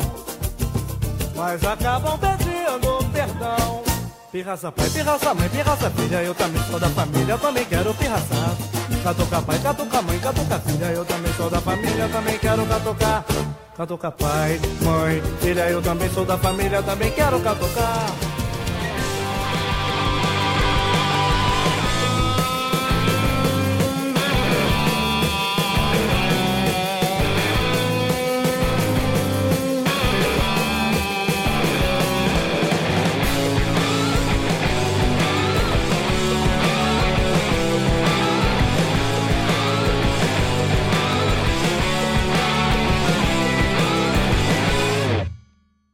mas 1.34 1.64
acabam 1.64 2.18
pedindo 2.18 3.12
perdão. 3.12 3.91
Pirraça 4.32 4.72
pai, 4.72 4.88
pirraça 4.88 5.34
mãe, 5.34 5.46
pirraça 5.50 5.90
filha, 5.90 6.22
eu 6.22 6.34
também 6.34 6.62
sou 6.62 6.80
da 6.80 6.88
família, 6.88 7.32
eu 7.34 7.38
também 7.38 7.66
quero 7.66 7.92
pirraçar. 7.92 8.56
Catuca 9.04 9.42
pai, 9.42 9.58
catuca 9.58 10.00
mãe, 10.00 10.18
catuca 10.20 10.58
filha, 10.60 10.86
eu 10.86 11.04
também 11.04 11.32
sou 11.34 11.50
da 11.50 11.60
família, 11.60 12.04
eu 12.04 12.08
também 12.10 12.38
quero 12.38 12.66
catucar. 12.66 13.24
Catuca 13.76 14.10
pai, 14.10 14.58
mãe, 14.80 15.22
filha, 15.38 15.68
eu 15.68 15.82
também 15.82 16.08
sou 16.14 16.24
da 16.24 16.38
família, 16.38 16.76
eu 16.78 16.82
também 16.82 17.10
quero 17.10 17.38
catucar. 17.40 18.06